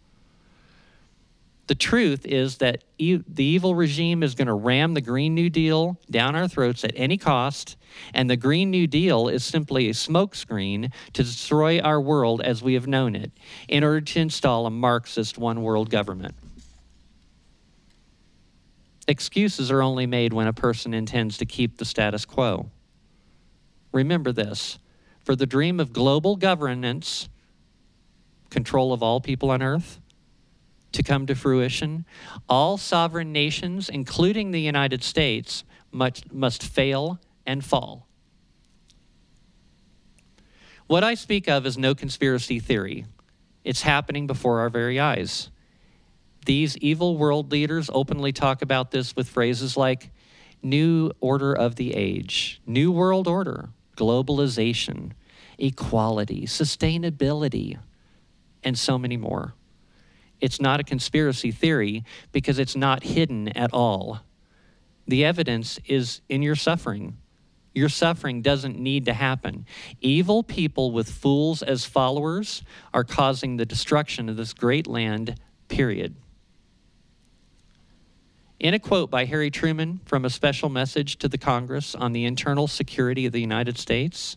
The 1.68 1.74
truth 1.74 2.24
is 2.24 2.58
that 2.58 2.84
e- 2.98 3.18
the 3.26 3.44
evil 3.44 3.74
regime 3.74 4.22
is 4.22 4.36
going 4.36 4.46
to 4.46 4.54
ram 4.54 4.94
the 4.94 5.00
Green 5.00 5.34
New 5.34 5.50
Deal 5.50 5.98
down 6.08 6.36
our 6.36 6.46
throats 6.46 6.84
at 6.84 6.92
any 6.94 7.16
cost, 7.16 7.76
and 8.14 8.30
the 8.30 8.36
Green 8.36 8.70
New 8.70 8.86
Deal 8.86 9.26
is 9.26 9.42
simply 9.42 9.88
a 9.88 9.92
smokescreen 9.92 10.92
to 11.14 11.22
destroy 11.24 11.80
our 11.80 12.00
world 12.00 12.40
as 12.40 12.62
we 12.62 12.74
have 12.74 12.86
known 12.86 13.16
it 13.16 13.32
in 13.68 13.82
order 13.82 14.00
to 14.00 14.20
install 14.20 14.66
a 14.66 14.70
Marxist 14.70 15.38
one 15.38 15.62
world 15.62 15.90
government. 15.90 16.34
Excuses 19.08 19.70
are 19.70 19.82
only 19.82 20.06
made 20.06 20.32
when 20.32 20.46
a 20.46 20.52
person 20.52 20.92
intends 20.92 21.38
to 21.38 21.46
keep 21.46 21.78
the 21.78 21.84
status 21.84 22.24
quo. 22.24 22.70
Remember 23.92 24.30
this 24.30 24.78
for 25.24 25.34
the 25.34 25.46
dream 25.46 25.80
of 25.80 25.92
global 25.92 26.36
governance, 26.36 27.28
control 28.50 28.92
of 28.92 29.02
all 29.02 29.20
people 29.20 29.50
on 29.50 29.62
earth, 29.62 30.00
to 30.92 31.02
come 31.02 31.26
to 31.26 31.34
fruition, 31.34 32.04
all 32.48 32.78
sovereign 32.78 33.32
nations, 33.32 33.88
including 33.88 34.50
the 34.50 34.60
United 34.60 35.04
States, 35.04 35.64
must, 35.92 36.32
must 36.32 36.62
fail 36.62 37.20
and 37.46 37.64
fall. 37.64 38.06
What 40.86 41.04
I 41.04 41.14
speak 41.14 41.48
of 41.48 41.66
is 41.66 41.76
no 41.76 41.94
conspiracy 41.94 42.60
theory. 42.60 43.06
It's 43.64 43.82
happening 43.82 44.26
before 44.26 44.60
our 44.60 44.70
very 44.70 45.00
eyes. 45.00 45.50
These 46.46 46.76
evil 46.78 47.16
world 47.16 47.50
leaders 47.50 47.90
openly 47.92 48.32
talk 48.32 48.62
about 48.62 48.92
this 48.92 49.16
with 49.16 49.28
phrases 49.28 49.76
like 49.76 50.10
new 50.62 51.10
order 51.20 51.52
of 51.52 51.74
the 51.74 51.94
age, 51.94 52.60
new 52.66 52.92
world 52.92 53.26
order, 53.26 53.70
globalization, 53.96 55.12
equality, 55.58 56.46
sustainability, 56.46 57.78
and 58.66 58.76
so 58.76 58.98
many 58.98 59.16
more. 59.16 59.54
It's 60.40 60.60
not 60.60 60.80
a 60.80 60.84
conspiracy 60.84 61.52
theory 61.52 62.04
because 62.32 62.58
it's 62.58 62.76
not 62.76 63.04
hidden 63.04 63.48
at 63.56 63.72
all. 63.72 64.20
The 65.06 65.24
evidence 65.24 65.78
is 65.86 66.20
in 66.28 66.42
your 66.42 66.56
suffering. 66.56 67.16
Your 67.74 67.88
suffering 67.88 68.42
doesn't 68.42 68.78
need 68.78 69.04
to 69.04 69.14
happen. 69.14 69.66
Evil 70.00 70.42
people 70.42 70.90
with 70.90 71.08
fools 71.08 71.62
as 71.62 71.84
followers 71.84 72.62
are 72.92 73.04
causing 73.04 73.56
the 73.56 73.64
destruction 73.64 74.28
of 74.28 74.36
this 74.36 74.52
great 74.52 74.86
land, 74.86 75.38
period. 75.68 76.16
In 78.58 78.74
a 78.74 78.78
quote 78.78 79.10
by 79.10 79.26
Harry 79.26 79.50
Truman 79.50 80.00
from 80.06 80.24
a 80.24 80.30
special 80.30 80.68
message 80.68 81.18
to 81.18 81.28
the 81.28 81.38
Congress 81.38 81.94
on 81.94 82.12
the 82.12 82.24
internal 82.24 82.66
security 82.66 83.26
of 83.26 83.32
the 83.32 83.40
United 83.40 83.78
States 83.78 84.36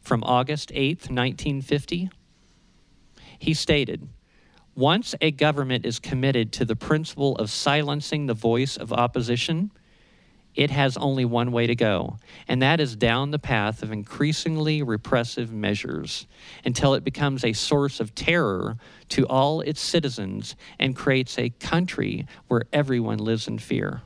from 0.00 0.22
August 0.22 0.70
8, 0.74 1.10
1950, 1.10 2.10
he 3.38 3.54
stated, 3.54 4.08
Once 4.74 5.14
a 5.20 5.30
government 5.30 5.84
is 5.84 5.98
committed 5.98 6.52
to 6.52 6.64
the 6.64 6.76
principle 6.76 7.36
of 7.36 7.50
silencing 7.50 8.26
the 8.26 8.34
voice 8.34 8.76
of 8.76 8.92
opposition, 8.92 9.70
it 10.54 10.70
has 10.70 10.96
only 10.96 11.24
one 11.24 11.50
way 11.50 11.66
to 11.66 11.74
go, 11.74 12.18
and 12.46 12.62
that 12.62 12.78
is 12.78 12.94
down 12.94 13.32
the 13.32 13.40
path 13.40 13.82
of 13.82 13.90
increasingly 13.90 14.82
repressive 14.82 15.52
measures 15.52 16.28
until 16.64 16.94
it 16.94 17.02
becomes 17.02 17.44
a 17.44 17.52
source 17.52 17.98
of 17.98 18.14
terror 18.14 18.76
to 19.08 19.26
all 19.26 19.60
its 19.62 19.80
citizens 19.80 20.54
and 20.78 20.94
creates 20.94 21.38
a 21.38 21.50
country 21.50 22.26
where 22.46 22.62
everyone 22.72 23.18
lives 23.18 23.48
in 23.48 23.58
fear. 23.58 24.02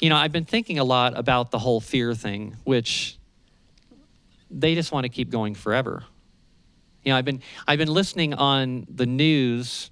You 0.00 0.10
know, 0.10 0.16
I've 0.16 0.32
been 0.32 0.44
thinking 0.44 0.80
a 0.80 0.84
lot 0.84 1.16
about 1.16 1.52
the 1.52 1.60
whole 1.60 1.80
fear 1.80 2.12
thing, 2.14 2.56
which 2.64 3.16
they 4.50 4.74
just 4.74 4.92
want 4.92 5.04
to 5.04 5.08
keep 5.08 5.30
going 5.30 5.54
forever. 5.54 6.04
You 7.02 7.12
know, 7.12 7.18
I've 7.18 7.24
been 7.24 7.42
I've 7.66 7.78
been 7.78 7.92
listening 7.92 8.34
on 8.34 8.86
the 8.88 9.06
news 9.06 9.90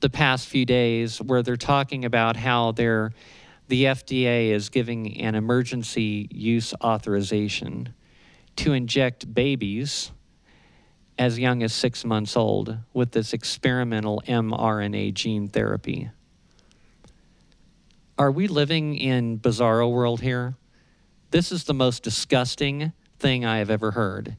the 0.00 0.10
past 0.10 0.48
few 0.48 0.64
days 0.64 1.20
where 1.20 1.42
they're 1.42 1.56
talking 1.56 2.04
about 2.04 2.36
how 2.36 2.72
they're, 2.72 3.12
the 3.68 3.84
FDA 3.84 4.50
is 4.50 4.68
giving 4.68 5.20
an 5.20 5.34
emergency 5.34 6.26
use 6.30 6.74
authorization 6.82 7.94
to 8.56 8.72
inject 8.72 9.32
babies 9.32 10.10
as 11.18 11.38
young 11.38 11.62
as 11.62 11.72
six 11.72 12.04
months 12.04 12.36
old 12.36 12.78
with 12.94 13.12
this 13.12 13.32
experimental 13.32 14.22
mRNA 14.26 15.14
gene 15.14 15.48
therapy. 15.48 16.10
Are 18.18 18.32
we 18.32 18.48
living 18.48 18.96
in 18.96 19.38
bizarro 19.38 19.90
world 19.90 20.20
here? 20.20 20.54
This 21.30 21.52
is 21.52 21.64
the 21.64 21.74
most 21.74 22.02
disgusting 22.02 22.92
thing 23.20 23.44
I 23.44 23.58
have 23.58 23.70
ever 23.70 23.92
heard. 23.92 24.36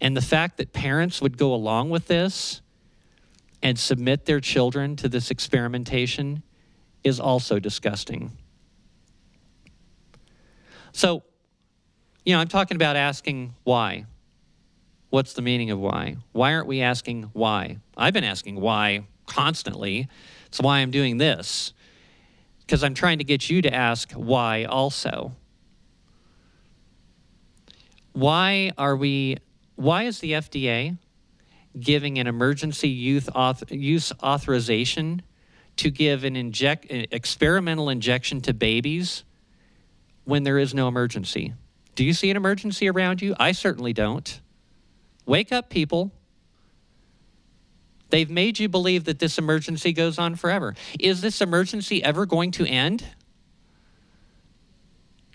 And 0.00 0.16
the 0.16 0.22
fact 0.22 0.56
that 0.56 0.72
parents 0.72 1.20
would 1.20 1.36
go 1.36 1.52
along 1.52 1.90
with 1.90 2.06
this 2.06 2.62
and 3.62 3.78
submit 3.78 4.24
their 4.24 4.40
children 4.40 4.96
to 4.96 5.08
this 5.08 5.30
experimentation 5.30 6.42
is 7.04 7.20
also 7.20 7.58
disgusting. 7.58 8.32
So, 10.92 11.22
you 12.24 12.34
know, 12.34 12.40
I'm 12.40 12.48
talking 12.48 12.76
about 12.76 12.96
asking 12.96 13.54
why. 13.64 14.06
What's 15.10 15.32
the 15.32 15.42
meaning 15.42 15.70
of 15.70 15.78
why? 15.78 16.16
Why 16.32 16.54
aren't 16.54 16.66
we 16.66 16.82
asking 16.82 17.24
why? 17.32 17.78
I've 17.96 18.14
been 18.14 18.24
asking 18.24 18.60
why 18.60 19.06
constantly. 19.26 20.08
It's 20.46 20.60
why 20.60 20.78
I'm 20.78 20.90
doing 20.90 21.18
this. 21.18 21.72
Because 22.60 22.84
I'm 22.84 22.94
trying 22.94 23.18
to 23.18 23.24
get 23.24 23.50
you 23.50 23.62
to 23.62 23.74
ask 23.74 24.12
why 24.12 24.64
also. 24.64 25.32
Why 28.12 28.72
are 28.76 28.96
we, 28.96 29.38
why 29.76 30.04
is 30.04 30.20
the 30.20 30.32
FDA 30.32 30.98
giving 31.78 32.18
an 32.18 32.26
emergency 32.26 32.88
youth 32.88 33.28
auth- 33.34 33.70
use 33.70 34.12
authorization 34.22 35.22
to 35.76 35.90
give 35.90 36.24
an 36.24 36.36
inject 36.36 36.86
experimental 36.90 37.88
injection 37.88 38.40
to 38.42 38.52
babies 38.52 39.24
when 40.24 40.42
there 40.42 40.58
is 40.58 40.74
no 40.74 40.88
emergency. 40.88 41.54
Do 41.94 42.04
you 42.04 42.12
see 42.12 42.30
an 42.30 42.36
emergency 42.36 42.88
around 42.88 43.22
you? 43.22 43.34
I 43.38 43.52
certainly 43.52 43.92
don't. 43.92 44.40
Wake 45.26 45.52
up, 45.52 45.70
people. 45.70 46.12
They've 48.10 48.30
made 48.30 48.58
you 48.58 48.68
believe 48.68 49.04
that 49.04 49.20
this 49.20 49.38
emergency 49.38 49.92
goes 49.92 50.18
on 50.18 50.34
forever. 50.34 50.74
Is 50.98 51.20
this 51.20 51.40
emergency 51.40 52.02
ever 52.02 52.26
going 52.26 52.50
to 52.52 52.66
end? 52.66 53.04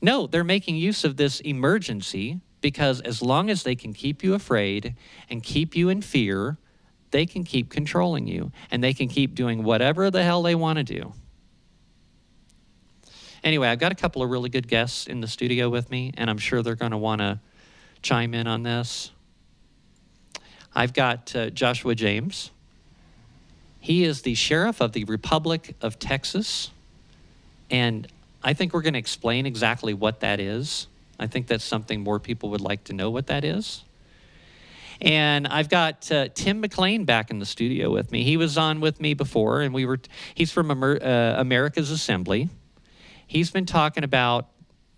No, 0.01 0.27
they're 0.27 0.43
making 0.43 0.75
use 0.75 1.03
of 1.03 1.17
this 1.17 1.39
emergency 1.39 2.41
because 2.65 2.99
as 3.01 3.21
long 3.21 3.51
as 3.51 3.61
they 3.61 3.75
can 3.75 3.93
keep 3.93 4.23
you 4.23 4.33
afraid 4.33 4.95
and 5.29 5.43
keep 5.43 5.75
you 5.75 5.87
in 5.87 6.01
fear, 6.01 6.57
they 7.11 7.27
can 7.27 7.43
keep 7.43 7.69
controlling 7.69 8.25
you 8.25 8.51
and 8.71 8.83
they 8.83 8.91
can 8.91 9.07
keep 9.07 9.35
doing 9.35 9.63
whatever 9.63 10.09
the 10.09 10.23
hell 10.23 10.41
they 10.41 10.55
want 10.55 10.79
to 10.79 10.83
do. 10.83 11.13
Anyway, 13.43 13.67
I've 13.67 13.77
got 13.77 13.91
a 13.91 13.95
couple 13.95 14.23
of 14.23 14.31
really 14.31 14.49
good 14.49 14.67
guests 14.67 15.05
in 15.05 15.21
the 15.21 15.27
studio 15.27 15.69
with 15.69 15.91
me, 15.91 16.11
and 16.17 16.27
I'm 16.27 16.39
sure 16.39 16.63
they're 16.63 16.73
going 16.73 16.89
to 16.89 16.97
want 16.97 17.21
to 17.21 17.39
chime 18.01 18.33
in 18.33 18.47
on 18.47 18.63
this. 18.63 19.11
I've 20.73 20.93
got 20.93 21.35
uh, 21.35 21.51
Joshua 21.51 21.93
James. 21.93 22.49
He 23.79 24.03
is 24.03 24.23
the 24.23 24.33
sheriff 24.33 24.81
of 24.81 24.93
the 24.93 25.03
Republic 25.03 25.75
of 25.81 25.99
Texas, 25.99 26.71
and 27.69 28.07
I 28.41 28.53
think 28.55 28.73
we're 28.73 28.81
going 28.81 28.93
to 28.93 28.99
explain 28.99 29.45
exactly 29.45 29.93
what 29.93 30.21
that 30.21 30.39
is. 30.39 30.87
I 31.19 31.27
think 31.27 31.47
that's 31.47 31.63
something 31.63 32.01
more 32.01 32.19
people 32.19 32.49
would 32.49 32.61
like 32.61 32.85
to 32.85 32.93
know 32.93 33.09
what 33.09 33.27
that 33.27 33.43
is. 33.43 33.83
And 35.01 35.47
I've 35.47 35.69
got 35.69 36.09
uh, 36.11 36.29
Tim 36.33 36.63
McClain 36.63 37.05
back 37.05 37.29
in 37.29 37.39
the 37.39 37.45
studio 37.45 37.91
with 37.91 38.11
me. 38.11 38.23
He 38.23 38.37
was 38.37 38.57
on 38.57 38.79
with 38.79 39.01
me 39.01 39.13
before, 39.13 39.61
and 39.61 39.73
we 39.73 39.85
were. 39.85 39.99
He's 40.33 40.51
from 40.51 40.71
Amer- 40.71 41.03
uh, 41.03 41.39
America's 41.39 41.91
Assembly. 41.91 42.49
He's 43.27 43.51
been 43.51 43.65
talking 43.65 44.03
about 44.03 44.47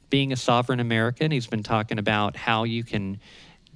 being 0.10 0.32
a 0.32 0.36
sovereign 0.36 0.80
American. 0.80 1.32
He's 1.32 1.48
been 1.48 1.64
talking 1.64 1.98
about 1.98 2.36
how 2.36 2.64
you 2.64 2.84
can 2.84 3.20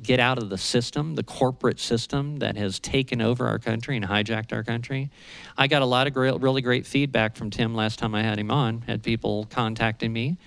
get 0.02 0.20
out 0.20 0.38
of 0.38 0.50
the 0.50 0.58
system, 0.58 1.16
the 1.16 1.24
corporate 1.24 1.80
system 1.80 2.38
that 2.38 2.58
has 2.58 2.80
taken 2.80 3.22
over 3.22 3.48
our 3.48 3.60
country 3.60 3.96
and 3.96 4.06
hijacked 4.06 4.52
our 4.52 4.64
country. 4.64 5.10
I 5.58 5.68
got 5.68 5.82
a 5.82 5.86
lot 5.86 6.08
of 6.08 6.14
great, 6.14 6.40
really 6.40 6.62
great 6.62 6.88
feedback 6.88 7.36
from 7.36 7.50
Tim 7.50 7.76
last 7.76 8.00
time 8.00 8.16
I 8.16 8.24
had 8.24 8.40
him 8.40 8.50
on. 8.50 8.82
Had 8.82 9.04
people 9.04 9.48
contacting 9.50 10.12
me 10.12 10.38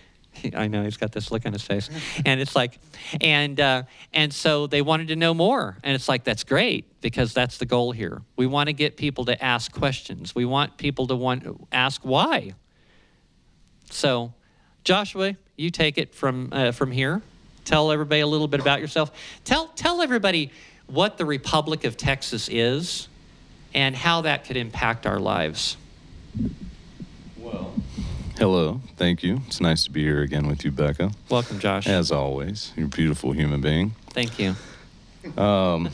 I 0.55 0.69
know 0.69 0.85
he's 0.85 0.97
got 0.97 1.13
this 1.13 1.31
look 1.31 1.47
on 1.47 1.53
his 1.53 1.63
face, 1.63 1.91
and 2.25 2.41
it's 2.41 2.57
like, 2.57 2.79
and 3.21 3.59
uh, 3.59 3.83
and 4.13 4.33
so 4.33 4.67
they 4.67 4.83
wanted 4.83 5.09
to 5.09 5.17
know 5.17 5.35
more, 5.35 5.77
and 5.83 5.95
it's 5.95 6.09
like 6.09 6.25
that's 6.25 6.45
great 6.45 7.01
because 7.01 7.33
that's 7.33 7.59
the 7.59 7.67
goal 7.67 7.93
here. 7.93 8.23
We 8.37 8.47
want 8.47 8.69
to 8.69 8.73
get 8.73 8.97
people 8.97 9.27
to 9.27 9.45
ask 9.45 9.73
questions. 9.73 10.35
We 10.35 10.45
want 10.45 10.77
people 10.77 11.07
to 11.09 11.17
want 11.17 11.47
ask 11.73 12.03
why. 12.03 12.55
So, 13.91 14.33
Joshua, 14.83 15.37
you 15.57 15.71
take 15.71 15.99
it 15.99 16.15
from 16.15 16.49
uh, 16.53 16.73
from 16.73 16.91
here. 16.91 17.23
Tell 17.65 17.91
everybody 17.91 18.21
a 18.21 18.27
little 18.27 18.49
bit 18.49 18.61
about 18.61 18.81
yourself. 18.81 19.11
Tell 19.45 19.69
tell 19.69 20.03
everybody 20.03 20.51
what 20.87 21.17
the 21.17 21.25
Republic 21.25 21.85
of 21.85 21.97
Texas 21.97 22.49
is, 22.51 23.09
and 23.73 23.97
how 23.97 24.23
that 24.23 24.45
could 24.45 24.57
impact 24.57 25.07
our 25.07 25.19
lives. 25.19 25.77
Hello, 28.45 28.79
thank 28.99 29.23
you. 29.23 29.41
It's 29.47 29.59
nice 29.59 29.85
to 29.85 29.91
be 29.91 30.03
here 30.03 30.21
again 30.21 30.47
with 30.47 30.67
you, 30.67 30.71
Becca. 30.71 31.13
Welcome, 31.31 31.59
Josh. 31.61 31.87
As 31.87 32.13
always, 32.13 32.75
you're 32.77 32.85
a 32.85 32.91
beautiful 32.91 33.33
human 33.33 33.63
being. 33.63 33.93
Thank 34.11 34.39
you. 34.39 34.55
Um, 35.39 35.89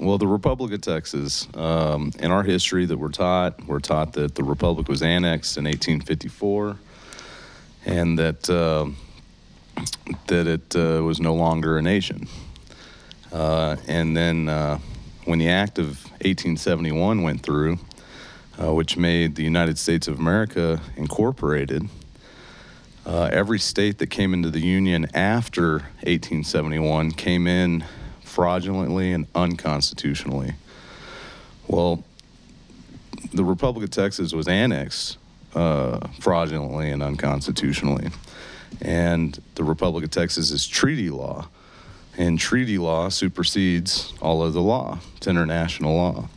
well, 0.00 0.18
the 0.18 0.26
Republic 0.26 0.72
of 0.72 0.80
Texas, 0.80 1.46
um, 1.54 2.10
in 2.18 2.32
our 2.32 2.42
history 2.42 2.84
that 2.84 2.98
we're 2.98 3.12
taught, 3.12 3.64
we're 3.68 3.78
taught 3.78 4.14
that 4.14 4.34
the 4.34 4.42
Republic 4.42 4.88
was 4.88 5.02
annexed 5.02 5.56
in 5.56 5.66
1854 5.66 6.76
and 7.86 8.18
that, 8.18 8.50
uh, 8.50 8.86
that 10.26 10.48
it 10.48 10.74
uh, 10.74 11.00
was 11.00 11.20
no 11.20 11.34
longer 11.34 11.78
a 11.78 11.82
nation. 11.82 12.26
Uh, 13.32 13.76
and 13.86 14.16
then 14.16 14.48
uh, 14.48 14.80
when 15.26 15.38
the 15.38 15.48
Act 15.48 15.78
of 15.78 16.02
1871 16.22 17.22
went 17.22 17.40
through, 17.40 17.78
uh, 18.60 18.72
which 18.72 18.96
made 18.96 19.34
the 19.34 19.42
United 19.42 19.78
States 19.78 20.08
of 20.08 20.18
America 20.18 20.80
incorporated, 20.96 21.88
uh, 23.06 23.28
every 23.32 23.58
state 23.58 23.98
that 23.98 24.06
came 24.06 24.32
into 24.32 24.50
the 24.50 24.60
Union 24.60 25.06
after 25.14 25.72
1871 26.02 27.12
came 27.12 27.46
in 27.46 27.84
fraudulently 28.22 29.12
and 29.12 29.26
unconstitutionally. 29.34 30.54
Well, 31.68 32.02
the 33.32 33.44
Republic 33.44 33.84
of 33.84 33.90
Texas 33.90 34.32
was 34.32 34.48
annexed 34.48 35.18
uh, 35.54 36.08
fraudulently 36.20 36.90
and 36.90 37.02
unconstitutionally. 37.02 38.10
And 38.80 39.40
the 39.54 39.64
Republic 39.64 40.04
of 40.04 40.10
Texas 40.10 40.50
is 40.50 40.66
treaty 40.66 41.10
law. 41.10 41.48
And 42.16 42.38
treaty 42.38 42.78
law 42.78 43.08
supersedes 43.08 44.12
all 44.20 44.42
of 44.42 44.52
the 44.52 44.62
law, 44.62 44.98
it's 45.16 45.26
international 45.26 45.94
law. 45.94 46.28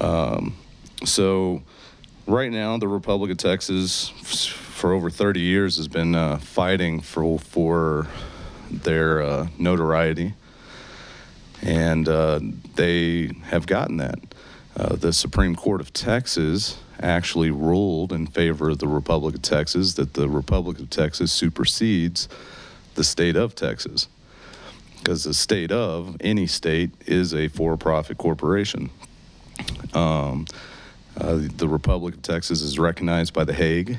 Um, 0.00 0.56
so, 1.04 1.62
right 2.26 2.50
now, 2.50 2.76
the 2.78 2.88
Republic 2.88 3.30
of 3.30 3.36
Texas, 3.36 4.08
for 4.08 4.92
over 4.92 5.10
30 5.10 5.40
years, 5.40 5.76
has 5.76 5.88
been 5.88 6.14
uh, 6.14 6.38
fighting 6.38 7.00
for, 7.00 7.38
for 7.38 8.08
their 8.70 9.22
uh, 9.22 9.48
notoriety. 9.58 10.34
And 11.62 12.08
uh, 12.08 12.40
they 12.74 13.32
have 13.44 13.66
gotten 13.66 13.98
that. 13.98 14.18
Uh, 14.76 14.94
the 14.94 15.12
Supreme 15.12 15.56
Court 15.56 15.80
of 15.80 15.92
Texas 15.92 16.78
actually 17.00 17.50
ruled 17.50 18.12
in 18.12 18.26
favor 18.26 18.70
of 18.70 18.78
the 18.78 18.88
Republic 18.88 19.34
of 19.34 19.42
Texas 19.42 19.94
that 19.94 20.14
the 20.14 20.28
Republic 20.28 20.78
of 20.78 20.90
Texas 20.90 21.32
supersedes 21.32 22.28
the 22.94 23.04
state 23.04 23.36
of 23.36 23.54
Texas. 23.54 24.08
Because 24.98 25.24
the 25.24 25.34
state 25.34 25.70
of 25.72 26.16
any 26.20 26.46
state 26.46 26.90
is 27.06 27.34
a 27.34 27.48
for 27.48 27.76
profit 27.76 28.18
corporation. 28.18 28.90
Um, 29.94 30.46
the 31.18 31.68
Republic 31.68 32.14
of 32.14 32.22
Texas 32.22 32.60
is 32.60 32.78
recognized 32.78 33.34
by 33.34 33.44
The 33.44 33.52
Hague. 33.52 33.98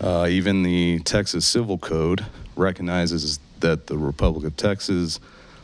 Uh, 0.00 0.26
even 0.30 0.62
the 0.62 1.00
Texas 1.00 1.46
Civil 1.46 1.78
Code 1.78 2.24
recognizes 2.56 3.38
that 3.60 3.86
the 3.86 3.98
Republic 3.98 4.44
of 4.44 4.56
Texas 4.56 5.20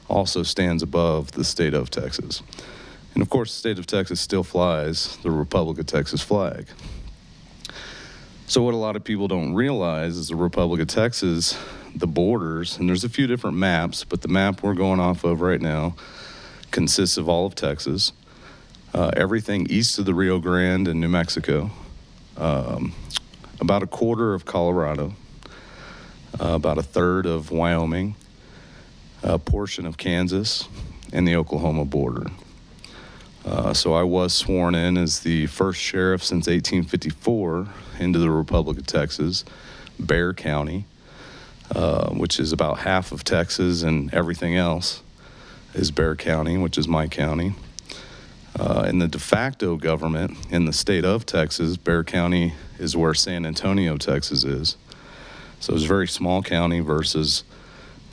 also 0.09 0.43
stands 0.43 0.83
above 0.83 1.33
the 1.33 1.45
state 1.45 1.75
of 1.75 1.91
Texas. 1.91 2.43
And 3.15 3.23
of 3.23 3.31
course, 3.31 3.53
the 3.53 3.59
state 3.59 3.79
of 3.79 3.87
Texas 3.87 4.21
still 4.21 4.45
flies 4.45 5.17
the 5.19 5.31
Republic 5.31 5.79
of 5.79 5.87
Texas 5.87 6.23
flag. 6.23 6.67
So, 8.47 8.63
what 8.63 8.75
a 8.75 8.77
lot 8.77 8.95
of 8.95 9.03
people 9.03 9.27
don't 9.27 9.55
realize 9.55 10.17
is 10.17 10.29
the 10.29 10.37
Republic 10.37 10.81
of 10.81 10.89
Texas, 10.89 11.59
the 11.95 12.07
borders, 12.07 12.79
and 12.79 12.89
there's 12.89 13.05
a 13.05 13.09
few 13.09 13.27
different 13.27 13.57
maps, 13.57 14.05
but 14.05 14.23
the 14.23 14.29
map 14.29 14.63
we're 14.63 14.75
going 14.75 15.01
off 15.01 15.25
of 15.25 15.41
right 15.41 15.61
now 15.61 15.97
consists 16.71 17.17
of 17.17 17.29
all 17.29 17.47
of 17.47 17.55
Texas, 17.55 18.13
uh, 18.97 19.11
everything 19.15 19.67
east 19.69 19.99
of 19.99 20.07
the 20.07 20.15
Rio 20.15 20.39
Grande 20.39 20.89
in 20.89 21.01
New 21.01 21.09
Mexico, 21.09 21.71
um, 22.39 22.95
about 23.61 23.83
a 23.83 23.87
quarter 23.87 24.33
of 24.33 24.47
Colorado, 24.47 25.13
uh, 26.41 26.55
about 26.55 26.79
a 26.79 26.83
third 26.83 27.27
of 27.27 27.51
Wyoming, 27.51 28.15
a 29.23 29.39
portion 29.39 29.85
of 29.85 29.99
Kansas, 29.99 30.67
and 31.13 31.29
the 31.29 31.37
Oklahoma 31.37 31.85
border. 31.85 32.31
Uh, 33.45 33.75
so 33.75 33.93
I 33.93 34.03
was 34.03 34.33
sworn 34.33 34.75
in 34.75 34.97
as 34.97 35.21
the 35.21 35.47
first 35.47 35.79
sheriff 35.79 36.25
since 36.25 36.47
1854 36.47 37.69
into 37.99 38.19
the 38.19 38.31
Republic 38.31 38.79
of 38.79 38.87
Texas, 38.87 39.45
Bexar 40.01 40.33
County, 40.33 40.87
uh, 41.75 42.09
which 42.15 42.41
is 42.41 42.51
about 42.51 42.79
half 42.79 43.13
of 43.13 43.25
Texas, 43.25 43.83
and 43.83 44.13
everything 44.15 44.57
else 44.57 45.03
is 45.75 45.91
Bexar 45.91 46.17
County, 46.17 46.57
which 46.57 46.79
is 46.79 46.89
my 46.89 47.07
county. 47.07 47.53
Uh, 48.59 48.87
in 48.89 48.99
the 48.99 49.09
de 49.09 49.19
facto 49.19 49.77
government 49.77 50.35
in 50.51 50.65
the 50.65 50.73
state 50.73 51.05
of 51.05 51.27
Texas, 51.27 51.77
Bexar 51.77 52.05
County 52.05 52.55
is 52.79 52.97
where 52.97 53.13
San 53.13 53.45
Antonio, 53.45 53.99
Texas 53.99 54.45
is. 54.45 54.77
So 55.61 55.75
it's 55.75 55.85
a 55.85 55.89
very 55.89 56.09
small 56.09 56.43
county 56.43 56.81
versus 56.81 57.45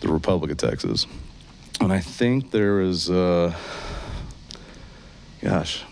the 0.01 0.09
Republic 0.09 0.51
of 0.51 0.57
Texas. 0.57 1.07
And 1.79 1.93
I 1.93 1.99
think 1.99 2.51
there 2.51 2.81
is. 2.81 3.09
Uh, 3.09 3.55
gosh, 5.41 5.83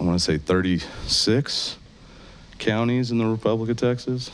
I 0.00 0.04
want 0.04 0.18
to 0.18 0.24
say 0.24 0.38
36 0.38 1.76
counties 2.58 3.10
in 3.10 3.18
the 3.18 3.26
Republic 3.26 3.70
of 3.70 3.76
Texas, 3.76 4.30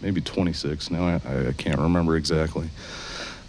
maybe 0.00 0.20
26. 0.20 0.90
Now 0.90 1.06
I, 1.06 1.48
I 1.48 1.52
can't 1.52 1.80
remember 1.80 2.16
exactly. 2.16 2.68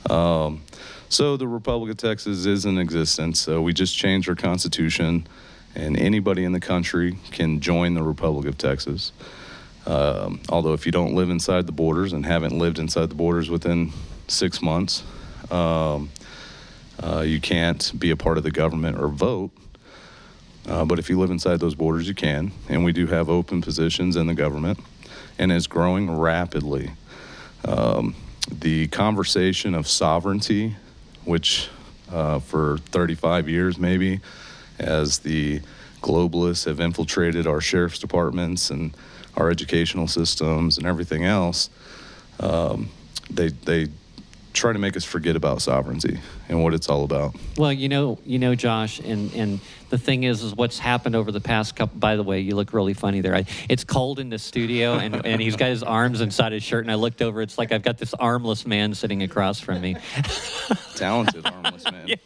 Um, 0.10 0.62
so 1.10 1.38
the 1.38 1.48
Republic 1.48 1.92
of 1.92 1.98
Texas 1.98 2.46
is 2.46 2.66
in 2.66 2.78
existence. 2.78 3.40
So 3.40 3.62
we 3.62 3.74
just 3.74 3.98
changed 3.98 4.30
our 4.30 4.36
constitution, 4.36 5.28
and 5.76 5.98
anybody 5.98 6.44
in 6.44 6.52
the 6.52 6.60
country 6.60 7.18
can 7.32 7.60
join 7.60 7.94
the 7.94 8.04
Republic 8.04 8.46
of 8.48 8.58
Texas. 8.58 9.12
Um, 9.86 10.42
although 10.50 10.74
if 10.74 10.86
you 10.86 10.92
don't 10.92 11.16
live 11.16 11.30
inside 11.30 11.66
the 11.66 11.72
borders 11.72 12.14
and 12.14 12.26
haven't 12.26 12.58
lived 12.58 12.80
inside 12.80 13.10
the 13.10 13.16
borders 13.16 13.50
within 13.50 13.92
six 14.28 14.62
months, 14.62 15.04
um, 15.50 16.10
uh, 17.02 17.22
you 17.22 17.40
can't 17.40 17.92
be 17.98 18.12
a 18.12 18.16
part 18.16 18.38
of 18.38 18.44
the 18.44 18.52
government 18.52 18.98
or 19.00 19.08
vote. 19.08 19.52
Uh, 20.68 20.86
but 20.86 21.00
if 21.00 21.10
you 21.10 21.20
live 21.20 21.32
inside 21.32 21.60
those 21.60 21.76
borders, 21.76 22.08
you 22.08 22.14
can. 22.14 22.52
And 22.68 22.84
we 22.84 22.92
do 22.92 23.08
have 23.08 23.30
open 23.30 23.62
positions 23.62 24.16
in 24.16 24.28
the 24.28 24.36
government, 24.36 24.80
and 25.40 25.52
it's 25.52 25.68
growing 25.68 26.12
rapidly. 26.12 26.92
Um, 27.66 28.16
the 28.52 28.88
conversation 28.88 29.74
of 29.74 29.88
sovereignty, 29.88 30.76
which 31.26 31.70
uh, 32.12 32.40
for 32.40 32.78
35 32.78 33.50
years 33.50 33.78
maybe, 33.78 34.20
as 34.80 35.20
the 35.20 35.62
globalists 36.02 36.66
have 36.66 36.80
infiltrated 36.80 37.46
our 37.46 37.62
sheriff's 37.62 38.00
departments 38.00 38.70
and 38.70 38.96
our 39.36 39.50
educational 39.50 40.08
systems 40.08 40.78
and 40.78 40.88
everything 40.88 41.26
else, 41.26 41.70
um, 42.40 42.90
they 43.30 43.50
they 43.50 43.88
try 44.54 44.74
to 44.74 44.80
make 44.80 44.98
us 44.98 45.06
forget 45.06 45.36
about 45.36 45.62
sovereignty 45.62 46.20
and 46.50 46.62
what 46.64 46.74
it's 46.74 46.90
all 46.90 47.04
about. 47.04 47.36
Well, 47.58 47.72
you 47.72 47.88
know, 47.88 48.18
you 48.26 48.40
know, 48.40 48.56
Josh, 48.56 49.00
and 49.00 49.32
and 49.34 49.60
the 49.90 49.98
thing 49.98 50.24
is, 50.24 50.44
is 50.44 50.56
what's 50.56 50.80
happened 50.80 51.16
over 51.16 51.32
the 51.32 51.42
past 51.42 51.76
couple. 51.76 52.00
By 52.00 52.16
the 52.16 52.24
way, 52.24 52.40
you 52.40 52.56
look 52.56 52.74
really 52.74 52.94
funny 52.94 53.22
there. 53.22 53.36
I, 53.36 53.46
it's 53.70 53.84
cold 53.84 54.20
in 54.20 54.30
the 54.30 54.40
studio, 54.40 54.96
and 54.96 55.26
and 55.26 55.42
he's 55.42 55.56
got 55.56 55.70
his 55.70 55.84
arms 55.84 56.22
inside 56.22 56.52
his 56.52 56.64
shirt, 56.64 56.84
and 56.84 56.92
I 56.92 56.96
looked 56.96 57.22
over. 57.22 57.42
It's 57.42 57.58
like 57.58 57.72
I've 57.72 57.84
got 57.84 57.98
this 57.98 58.14
armless 58.14 58.66
man 58.66 58.94
sitting 58.94 59.24
across 59.24 59.60
from 59.60 59.82
me. 59.82 59.98
Talented 60.96 61.46
armless 61.46 61.84
man. 61.86 62.08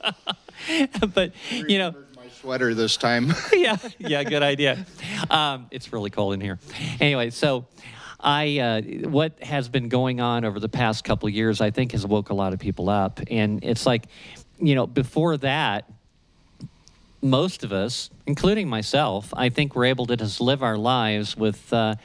Yeah. 0.70 0.88
but 1.14 1.34
you 1.52 1.78
know 1.78 1.94
sweater 2.34 2.74
this 2.74 2.98
time. 2.98 3.34
yeah, 3.54 3.78
yeah, 3.98 4.24
good 4.24 4.44
idea. 4.44 4.86
Um, 5.30 5.68
it's 5.72 5.94
really 5.94 6.10
cold 6.10 6.34
in 6.34 6.42
here. 6.42 6.60
Anyway, 7.00 7.30
so 7.30 7.68
I 8.20 8.60
uh, 8.60 8.82
what 9.08 9.42
has 9.44 9.70
been 9.70 9.90
going 9.90 10.22
on 10.22 10.46
over 10.46 10.60
the 10.60 10.70
past 10.70 11.04
couple 11.04 11.30
years, 11.30 11.62
I 11.62 11.72
think, 11.72 11.92
has 11.92 12.06
woke 12.06 12.30
a 12.30 12.34
lot 12.34 12.54
of 12.54 12.60
people 12.60 12.90
up, 12.90 13.20
and 13.30 13.64
it's 13.64 13.86
like, 13.86 14.06
you 14.60 14.76
know, 14.76 14.88
before 14.88 15.38
that. 15.38 15.90
Most 17.26 17.64
of 17.64 17.72
us, 17.72 18.10
including 18.28 18.68
myself, 18.68 19.34
I 19.34 19.48
think 19.48 19.78
we're 19.78 19.86
able 19.86 20.06
to 20.08 20.18
just 20.18 20.42
live 20.42 20.62
our 20.62 20.78
lives 20.78 21.38
with 21.38 21.72
uh, 21.72 21.96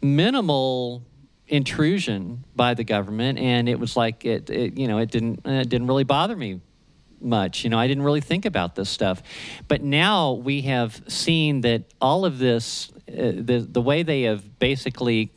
minimal 0.00 1.02
intrusion 1.48 2.44
by 2.54 2.74
the 2.74 2.84
government, 2.84 3.40
and 3.40 3.68
it 3.68 3.80
was 3.80 3.96
like 3.96 4.24
it, 4.24 4.48
it 4.50 4.78
you 4.78 4.86
know, 4.86 4.98
it 4.98 5.10
didn't, 5.10 5.44
it 5.44 5.68
didn't 5.68 5.88
really 5.88 6.04
bother 6.04 6.36
me 6.36 6.60
much. 7.24 7.64
You 7.64 7.70
know, 7.70 7.78
I 7.78 7.86
didn't 7.86 8.04
really 8.04 8.20
think 8.20 8.44
about 8.44 8.74
this 8.74 8.88
stuff. 8.88 9.22
But 9.68 9.82
now 9.82 10.32
we 10.32 10.62
have 10.62 11.02
seen 11.08 11.62
that 11.62 11.82
all 12.00 12.24
of 12.24 12.38
this, 12.38 12.90
uh, 13.08 13.32
the, 13.36 13.66
the 13.68 13.80
way 13.80 14.02
they 14.02 14.22
have 14.22 14.58
basically, 14.58 15.30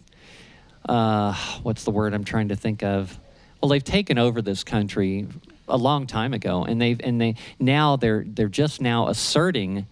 uh, 0.88 1.34
what's 1.64 1.84
the 1.84 1.92
word 1.92 2.14
I'm 2.14 2.24
trying 2.24 2.50
to 2.50 2.56
think 2.56 2.84
of? 2.84 3.18
Well, 3.62 3.70
they've 3.70 3.84
taken 3.84 4.18
over 4.18 4.42
this 4.42 4.64
country 4.64 5.28
a 5.68 5.78
long 5.78 6.08
time 6.08 6.34
ago, 6.34 6.64
and 6.64 6.80
they've 6.80 7.00
and 7.04 7.20
they 7.20 7.36
now 7.60 7.96
they're 7.96 8.24
they're 8.26 8.48
just 8.48 8.82
now 8.82 9.08
asserting 9.08 9.88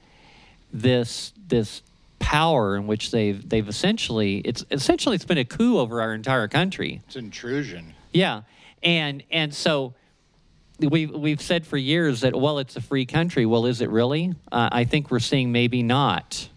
this 0.71 1.33
this 1.47 1.81
power 2.19 2.75
in 2.75 2.87
which 2.87 3.11
they've 3.11 3.47
they've 3.47 3.67
essentially 3.67 4.37
it's 4.37 4.63
essentially 4.71 5.15
it's 5.15 5.25
been 5.25 5.37
a 5.37 5.45
coup 5.45 5.77
over 5.79 6.01
our 6.01 6.13
entire 6.13 6.47
country. 6.47 7.01
It's 7.07 7.15
intrusion. 7.15 7.93
Yeah, 8.13 8.41
and 8.83 9.23
and 9.31 9.53
so 9.53 9.93
we've 10.79 11.11
we've 11.11 11.41
said 11.41 11.65
for 11.65 11.77
years 11.77 12.21
that 12.21 12.35
well, 12.35 12.59
it's 12.59 12.75
a 12.75 12.81
free 12.81 13.05
country. 13.05 13.45
Well, 13.45 13.65
is 13.65 13.81
it 13.81 13.89
really? 13.89 14.33
Uh, 14.51 14.69
I 14.71 14.85
think 14.85 15.11
we're 15.11 15.19
seeing 15.19 15.51
maybe 15.51 15.83
not. 15.83 16.49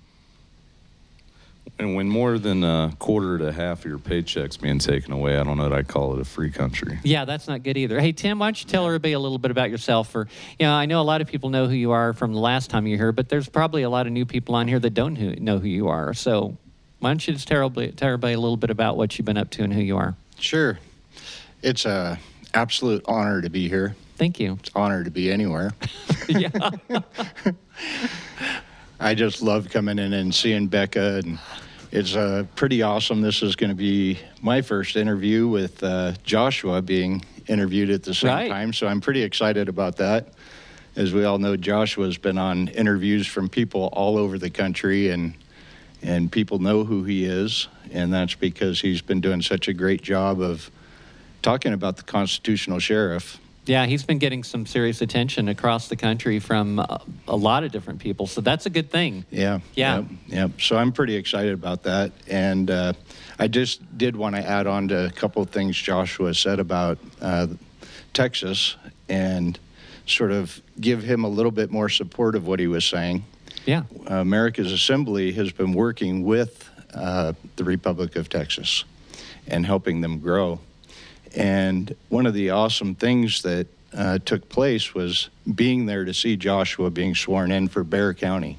And 1.80 1.94
when 1.94 2.08
more 2.08 2.38
than 2.38 2.64
a 2.64 2.92
quarter 2.98 3.38
to 3.38 3.52
half 3.52 3.80
of 3.80 3.84
your 3.84 3.98
paycheck's 3.98 4.56
being 4.56 4.80
taken 4.80 5.12
away, 5.12 5.38
I 5.38 5.44
don't 5.44 5.58
know 5.58 5.68
that 5.68 5.72
I 5.72 5.84
call 5.84 6.14
it 6.14 6.20
a 6.20 6.24
free 6.24 6.50
country. 6.50 6.98
Yeah, 7.04 7.24
that's 7.24 7.46
not 7.46 7.62
good 7.62 7.76
either. 7.76 8.00
Hey, 8.00 8.10
Tim, 8.10 8.40
why 8.40 8.46
don't 8.46 8.60
you 8.60 8.68
tell 8.68 8.84
everybody 8.84 9.12
a 9.12 9.18
little 9.20 9.38
bit 9.38 9.52
about 9.52 9.70
yourself? 9.70 10.10
For 10.10 10.26
you 10.58 10.66
know, 10.66 10.72
I 10.72 10.86
know 10.86 11.00
a 11.00 11.02
lot 11.02 11.20
of 11.20 11.28
people 11.28 11.50
know 11.50 11.68
who 11.68 11.74
you 11.74 11.92
are 11.92 12.12
from 12.14 12.32
the 12.32 12.40
last 12.40 12.68
time 12.70 12.86
you 12.86 12.94
were 12.94 13.04
here, 13.04 13.12
but 13.12 13.28
there's 13.28 13.48
probably 13.48 13.82
a 13.82 13.90
lot 13.90 14.06
of 14.06 14.12
new 14.12 14.26
people 14.26 14.56
on 14.56 14.66
here 14.66 14.80
that 14.80 14.94
don't 14.94 15.14
who, 15.14 15.36
know 15.36 15.58
who 15.58 15.68
you 15.68 15.88
are. 15.88 16.14
So 16.14 16.56
why 16.98 17.10
don't 17.10 17.26
you 17.26 17.34
just 17.34 17.46
tell 17.46 17.58
everybody, 17.58 17.92
tell 17.92 18.08
everybody 18.08 18.34
a 18.34 18.40
little 18.40 18.56
bit 18.56 18.70
about 18.70 18.96
what 18.96 19.16
you've 19.16 19.26
been 19.26 19.38
up 19.38 19.50
to 19.50 19.62
and 19.62 19.72
who 19.72 19.80
you 19.80 19.96
are? 19.96 20.16
Sure. 20.40 20.80
It's 21.62 21.84
a 21.84 22.18
absolute 22.54 23.04
honor 23.06 23.40
to 23.40 23.50
be 23.50 23.68
here. 23.68 23.94
Thank 24.18 24.40
you. 24.40 24.54
It's 24.60 24.68
an 24.74 24.82
honor 24.82 25.04
to 25.04 25.10
be 25.10 25.30
anywhere. 25.30 25.72
yeah. 26.28 26.50
I 29.00 29.14
just 29.14 29.40
love 29.42 29.70
coming 29.70 29.98
in 29.98 30.12
and 30.12 30.34
seeing 30.34 30.66
Becca, 30.66 31.20
and 31.24 31.38
it's 31.92 32.16
uh, 32.16 32.44
pretty 32.56 32.82
awesome. 32.82 33.20
This 33.20 33.42
is 33.42 33.54
going 33.54 33.70
to 33.70 33.76
be 33.76 34.18
my 34.42 34.60
first 34.60 34.96
interview 34.96 35.46
with 35.46 35.82
uh, 35.84 36.12
Joshua 36.24 36.82
being 36.82 37.24
interviewed 37.46 37.90
at 37.90 38.02
the 38.02 38.12
same 38.12 38.28
Right. 38.30 38.48
time, 38.50 38.72
so 38.72 38.88
I'm 38.88 39.00
pretty 39.00 39.22
excited 39.22 39.68
about 39.68 39.96
that. 39.98 40.28
As 40.96 41.12
we 41.14 41.24
all 41.24 41.38
know, 41.38 41.56
Joshua's 41.56 42.18
been 42.18 42.38
on 42.38 42.66
interviews 42.68 43.26
from 43.28 43.48
people 43.48 43.88
all 43.92 44.18
over 44.18 44.36
the 44.36 44.50
country, 44.50 45.10
and 45.10 45.34
and 46.02 46.30
people 46.30 46.58
know 46.58 46.84
who 46.84 47.04
he 47.04 47.24
is, 47.24 47.68
and 47.92 48.12
that's 48.12 48.34
because 48.34 48.80
he's 48.80 49.00
been 49.00 49.20
doing 49.20 49.42
such 49.42 49.68
a 49.68 49.72
great 49.72 50.02
job 50.02 50.40
of 50.40 50.70
talking 51.42 51.72
about 51.72 51.96
the 51.96 52.02
constitutional 52.02 52.80
sheriff. 52.80 53.38
Yeah, 53.68 53.84
he's 53.84 54.02
been 54.02 54.16
getting 54.16 54.44
some 54.44 54.64
serious 54.64 55.02
attention 55.02 55.48
across 55.48 55.88
the 55.88 55.96
country 55.96 56.38
from 56.38 56.78
uh, 56.78 56.98
a 57.28 57.36
lot 57.36 57.64
of 57.64 57.70
different 57.70 58.00
people. 58.00 58.26
So 58.26 58.40
that's 58.40 58.64
a 58.64 58.70
good 58.70 58.90
thing. 58.90 59.26
Yeah. 59.30 59.60
Yeah. 59.74 59.96
Yep, 59.96 60.06
yep. 60.28 60.50
So 60.60 60.78
I'm 60.78 60.90
pretty 60.90 61.14
excited 61.14 61.52
about 61.52 61.82
that. 61.82 62.12
And 62.28 62.70
uh, 62.70 62.94
I 63.38 63.46
just 63.46 63.98
did 63.98 64.16
want 64.16 64.36
to 64.36 64.42
add 64.42 64.66
on 64.66 64.88
to 64.88 65.04
a 65.04 65.10
couple 65.10 65.42
of 65.42 65.50
things 65.50 65.76
Joshua 65.76 66.32
said 66.32 66.60
about 66.60 66.98
uh, 67.20 67.48
Texas 68.14 68.76
and 69.10 69.58
sort 70.06 70.32
of 70.32 70.62
give 70.80 71.02
him 71.02 71.24
a 71.24 71.28
little 71.28 71.52
bit 71.52 71.70
more 71.70 71.90
support 71.90 72.36
of 72.36 72.46
what 72.46 72.60
he 72.60 72.66
was 72.66 72.86
saying. 72.86 73.22
Yeah. 73.66 73.82
Uh, 74.10 74.14
America's 74.14 74.72
Assembly 74.72 75.30
has 75.32 75.52
been 75.52 75.74
working 75.74 76.24
with 76.24 76.70
uh, 76.94 77.34
the 77.56 77.64
Republic 77.64 78.16
of 78.16 78.30
Texas 78.30 78.84
and 79.46 79.66
helping 79.66 80.00
them 80.00 80.20
grow. 80.20 80.58
And 81.34 81.94
one 82.08 82.26
of 82.26 82.34
the 82.34 82.50
awesome 82.50 82.94
things 82.94 83.42
that 83.42 83.66
uh, 83.96 84.18
took 84.24 84.48
place 84.48 84.94
was 84.94 85.28
being 85.54 85.86
there 85.86 86.04
to 86.04 86.12
see 86.14 86.36
Joshua 86.36 86.90
being 86.90 87.14
sworn 87.14 87.50
in 87.52 87.68
for 87.68 87.82
Bexar 87.84 88.14
County. 88.14 88.58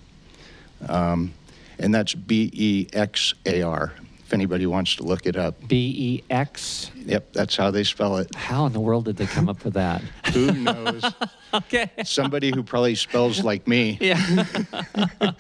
Um, 0.88 1.34
and 1.78 1.94
that's 1.94 2.14
B 2.14 2.50
E 2.54 2.88
X 2.94 3.34
A 3.46 3.62
R, 3.62 3.94
if 4.26 4.34
anybody 4.34 4.66
wants 4.66 4.96
to 4.98 5.04
look 5.04 5.26
it 5.26 5.36
up. 5.36 5.56
B 5.68 5.94
E 5.98 6.24
X. 6.30 6.92
Yep, 7.06 7.34
that's 7.34 7.56
how 7.56 7.72
they 7.72 7.84
spell 7.84 8.18
it. 8.18 8.34
How 8.36 8.66
in 8.66 8.74
the 8.74 8.80
world 8.80 9.06
did 9.06 9.18
they 9.18 9.26
come 9.28 9.50
up 9.50 9.64
with 9.64 9.74
that? 9.76 10.02
Who 10.34 10.52
knows? 10.52 11.04
okay. 11.54 11.90
Somebody 12.04 12.52
who 12.52 12.64
probably 12.64 12.96
spells 12.96 13.44
like 13.44 13.68
me. 13.68 13.98
Yeah. 14.02 15.32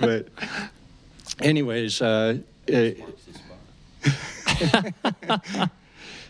but 0.00 0.28
anyways 1.40 2.00
uh, 2.02 2.38
it- 2.66 3.00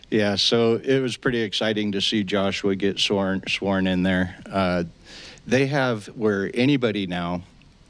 yeah 0.09 0.35
so 0.35 0.75
it 0.75 0.99
was 0.99 1.17
pretty 1.17 1.41
exciting 1.41 1.91
to 1.91 2.01
see 2.01 2.23
joshua 2.23 2.75
get 2.75 2.99
sworn 2.99 3.41
sworn 3.47 3.87
in 3.87 4.03
there. 4.03 4.35
Uh, 4.49 4.83
they 5.45 5.67
have 5.67 6.07
where 6.07 6.51
anybody 6.53 7.07
now 7.07 7.41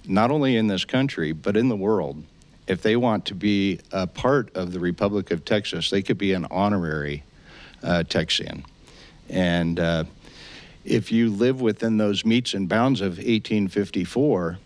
not 0.05 0.31
only 0.31 0.55
in 0.55 0.67
this 0.67 0.85
country 0.85 1.31
but 1.31 1.57
in 1.57 1.69
the 1.69 1.75
world 1.75 2.23
if 2.67 2.81
they 2.81 2.95
want 2.95 3.25
to 3.25 3.35
be 3.35 3.79
a 3.91 4.05
part 4.07 4.55
of 4.55 4.71
the 4.71 4.79
republic 4.79 5.31
of 5.31 5.45
texas 5.45 5.89
they 5.89 6.01
could 6.01 6.17
be 6.17 6.33
an 6.33 6.45
honorary 6.51 7.23
uh, 7.83 8.03
and 9.29 9.79
uh, 9.79 10.03
if 10.87 11.11
you 11.11 11.29
live 11.29 11.61
within 11.61 11.97
those 11.97 12.25
meets 12.25 12.53
and 12.53 12.69
bounds 12.69 13.01
of 13.01 13.17
1854, 13.17 14.57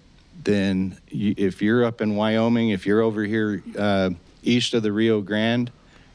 then 0.44 0.98
you, 1.10 1.34
if 1.38 1.62
you're 1.62 1.84
up 1.84 2.00
in 2.02 2.16
Wyoming, 2.16 2.70
if 2.70 2.86
you're 2.86 3.02
over 3.02 3.24
here 3.24 3.64
uh, 3.78 4.12
east 4.44 4.74
of 4.74 4.84
the 4.84 4.92
Rio 4.92 5.22
Grande, 5.22 5.72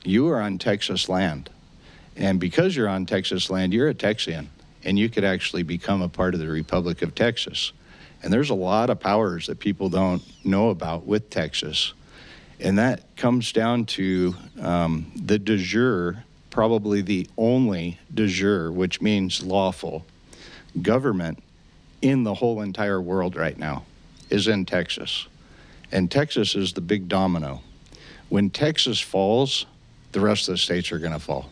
you 0.07 0.29
are 0.29 0.41
on 0.41 0.59
Texas 0.59 1.09
land. 1.09 1.51
And 2.17 2.41
because 2.41 2.75
you're 2.75 2.89
on 2.89 3.07
Texas 3.07 3.51
land, 3.51 3.75
you're 3.75 3.89
a 3.89 3.95
Texian, 3.95 4.47
and 4.85 4.99
you 4.99 5.09
could 5.09 5.25
actually 5.25 5.63
become 5.63 6.01
a 6.01 6.09
part 6.09 6.35
of 6.35 6.41
the 6.41 6.49
Republic 6.49 7.03
of 7.03 7.15
Texas. 7.15 7.73
And 8.23 8.33
there's 8.33 8.51
a 8.51 8.55
lot 8.55 8.89
of 8.89 9.01
powers 9.01 9.47
that 9.47 9.59
people 9.59 9.89
don't 9.89 10.23
know 10.45 10.71
about 10.71 11.07
with 11.07 11.29
Texas. 11.29 11.93
And 12.59 12.79
that 12.79 13.17
comes 13.17 13.53
down 13.53 13.85
to 13.87 14.35
um, 14.61 15.13
the 15.15 15.39
de 15.39 15.59
jure, 15.59 16.25
probably 16.51 17.03
the 17.03 17.29
only 17.37 17.99
de 18.13 18.27
jure, 18.27 18.73
which 18.73 19.03
means 19.03 19.45
lawful, 19.45 20.07
government 20.81 21.43
in 22.01 22.25
the 22.25 22.35
whole 22.35 22.63
entire 22.63 23.01
world 23.01 23.37
right 23.37 23.59
now 23.59 23.85
is 24.31 24.49
in 24.49 24.65
Texas. 24.65 25.27
And 25.93 26.11
Texas 26.11 26.55
is 26.55 26.73
the 26.73 26.81
big 26.81 27.09
domino. 27.09 27.61
When 28.29 28.51
Texas 28.51 29.01
falls, 29.01 29.67
the 30.17 30.23
rest 30.23 30.49
of 30.49 30.55
the 30.55 30.59
states 30.59 30.93
are 30.93 30.99
going 30.99 31.13
to 31.13 31.19
fall. 31.19 31.51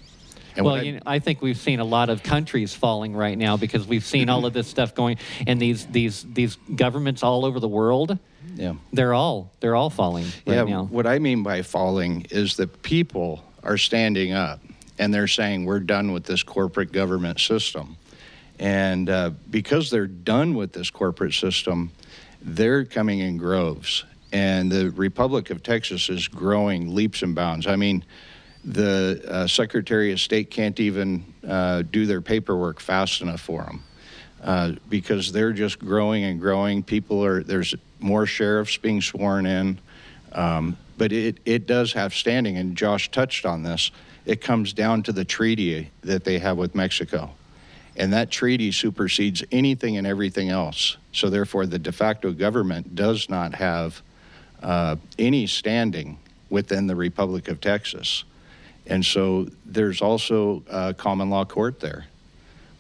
And 0.57 0.65
well, 0.65 0.77
I- 0.77 0.83
you 0.83 0.93
know, 0.93 1.01
I 1.05 1.19
think 1.19 1.43
we've 1.43 1.59
seen 1.59 1.81
a 1.81 1.85
lot 1.85 2.09
of 2.09 2.23
countries 2.23 2.73
falling 2.73 3.15
right 3.15 3.37
now 3.37 3.59
because 3.59 3.87
we've 3.87 4.05
seen 4.05 4.31
all 4.31 4.47
of 4.47 4.55
this 4.55 4.69
stuff 4.69 4.95
going, 4.95 5.19
and 5.47 5.61
these 5.61 5.85
these 5.87 6.25
these 6.33 6.57
governments 6.75 7.23
all 7.23 7.45
over 7.45 7.61
the 7.61 7.69
world, 7.69 8.19
yeah. 8.55 8.75
they're 8.93 9.13
all 9.13 9.53
they're 9.61 9.77
all 9.77 9.91
falling 9.91 10.25
right 10.47 10.57
yeah, 10.57 10.65
now. 10.65 10.85
what 10.85 11.07
I 11.07 11.19
mean 11.19 11.43
by 11.43 11.61
falling 11.61 12.27
is 12.31 12.57
that 12.57 12.83
people 12.83 13.45
are 13.63 13.77
standing 13.77 14.33
up 14.33 14.61
and 14.99 15.13
they're 15.13 15.29
saying 15.29 15.67
we're 15.67 15.81
done 15.81 16.13
with 16.13 16.25
this 16.25 16.43
corporate 16.43 16.93
government 16.93 17.41
system. 17.41 17.97
And 18.59 19.11
uh, 19.11 19.33
because 19.51 19.91
they're 19.91 20.07
done 20.07 20.55
with 20.55 20.73
this 20.73 20.89
corporate 20.89 21.35
system, 21.35 21.91
they're 22.41 22.85
coming 22.85 23.19
in 23.19 23.37
groves. 23.37 24.05
And 24.33 24.71
the 24.71 24.91
Republic 24.91 25.51
of 25.51 25.63
Texas 25.63 26.09
is 26.09 26.29
growing 26.29 26.95
leaps 26.95 27.23
and 27.23 27.35
bounds. 27.35 27.67
I 27.67 27.77
mean, 27.77 28.05
the 28.65 29.23
uh, 29.29 29.47
Secretary 29.47 30.13
of 30.13 30.21
State 30.21 30.51
can't 30.51 30.79
even 30.81 31.25
uh, 31.47 31.83
do 31.83 32.07
their 32.07 32.21
paperwork 32.21 32.81
fast 32.81 33.21
enough 33.21 33.41
for 33.41 33.63
them 33.65 33.83
uh, 34.43 34.73
because 34.89 35.33
they're 35.33 35.53
just 35.53 35.79
growing 35.79 36.25
and 36.25 36.41
growing. 36.41 36.83
People 36.83 37.25
are 37.25 37.43
there's 37.43 37.75
more 38.01 38.27
sheriffs 38.27 38.77
being 38.77 39.01
sworn 39.01 39.47
in, 39.47 39.79
um, 40.33 40.77
but 40.97 41.13
it 41.13 41.39
it 41.45 41.67
does 41.67 41.93
have 41.93 42.15
standing. 42.15 42.57
And 42.57 42.77
Josh 42.77 43.11
touched 43.11 43.45
on 43.45 43.63
this. 43.63 43.91
It 44.27 44.41
comes 44.41 44.73
down 44.73 45.03
to 45.05 45.13
the 45.13 45.25
treaty 45.25 45.91
that 46.03 46.25
they 46.25 46.39
have 46.39 46.57
with 46.57 46.75
Mexico, 46.75 47.31
and 47.97 48.13
that 48.15 48.31
treaty 48.31 48.73
supersedes 48.73 49.43
anything 49.53 49.99
and 49.99 50.07
everything 50.07 50.49
else. 50.49 50.97
So 51.13 51.29
therefore, 51.29 51.67
the 51.67 51.79
de 51.79 51.93
facto 51.93 52.33
government 52.33 52.95
does 52.95 53.29
not 53.29 53.55
have 53.55 54.01
uh, 54.63 54.97
any 55.19 55.47
standing 55.47 56.19
within 56.49 56.87
the 56.87 56.97
Republic 56.97 57.49
of 57.49 57.61
Texas. 57.61 58.25
And 58.87 59.05
so 59.05 59.49
there's 59.65 60.03
also 60.03 60.63
a 60.69 60.95
common 60.95 61.31
law 61.31 61.45
court 61.45 61.81
there, 61.81 62.07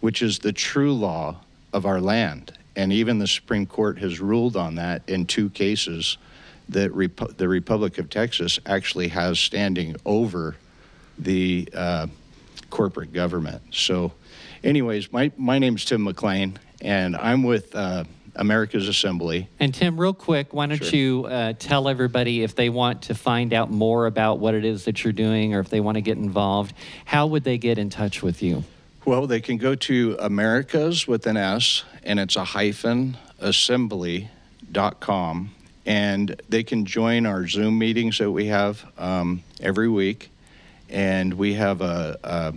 which 0.00 0.22
is 0.22 0.38
the 0.38 0.52
true 0.52 0.92
law 0.92 1.40
of 1.72 1.86
our 1.86 2.00
land. 2.00 2.52
And 2.76 2.92
even 2.92 3.18
the 3.18 3.26
Supreme 3.26 3.66
Court 3.66 3.98
has 3.98 4.20
ruled 4.20 4.56
on 4.56 4.74
that 4.76 5.02
in 5.08 5.26
two 5.26 5.50
cases 5.50 6.18
that 6.68 6.92
the 7.36 7.48
Republic 7.48 7.98
of 7.98 8.10
Texas 8.10 8.58
actually 8.66 9.08
has 9.08 9.38
standing 9.38 9.96
over 10.04 10.56
the 11.18 11.68
uh, 11.74 12.06
corporate 12.70 13.12
government. 13.12 13.62
So, 13.70 14.12
anyways, 14.62 15.12
my, 15.12 15.30
my 15.36 15.58
name's 15.58 15.84
Tim 15.84 16.06
McClain, 16.06 16.56
and 16.80 17.16
I'm 17.16 17.42
with 17.42 17.74
uh, 17.74 18.04
America's 18.36 18.88
Assembly. 18.88 19.48
And 19.60 19.72
Tim, 19.74 19.98
real 19.98 20.14
quick, 20.14 20.52
why 20.52 20.66
don't 20.66 20.82
Sure. 20.82 20.98
you 20.98 21.24
uh, 21.26 21.52
tell 21.58 21.88
everybody 21.88 22.42
if 22.42 22.54
they 22.54 22.68
want 22.68 23.02
to 23.02 23.14
find 23.14 23.52
out 23.52 23.70
more 23.70 24.06
about 24.06 24.38
what 24.40 24.54
it 24.54 24.64
is 24.64 24.84
that 24.86 25.04
you're 25.04 25.12
doing, 25.12 25.54
or 25.54 25.60
if 25.60 25.70
they 25.70 25.80
want 25.80 25.96
to 25.96 26.00
get 26.02 26.18
involved, 26.18 26.74
how 27.04 27.26
would 27.26 27.44
they 27.44 27.58
get 27.58 27.78
in 27.78 27.90
touch 27.90 28.22
with 28.22 28.42
you? 28.42 28.64
Well, 29.04 29.26
they 29.26 29.40
can 29.40 29.58
go 29.58 29.74
to 29.74 30.16
Americas 30.18 31.06
with 31.06 31.26
an 31.26 31.36
S, 31.36 31.84
and 32.02 32.18
it's 32.18 32.36
a 32.36 32.44
hyphen 32.44 33.16
assembly.com, 33.38 35.50
and 35.86 36.40
they 36.48 36.62
can 36.62 36.86
join 36.86 37.26
our 37.26 37.46
Zoom 37.46 37.78
meetings 37.78 38.18
that 38.18 38.30
we 38.30 38.46
have 38.46 38.84
um, 38.98 39.42
every 39.60 39.88
week. 39.88 40.30
And 40.90 41.34
we 41.34 41.54
have 41.54 41.80
a, 41.80 42.18
a, 42.22 42.54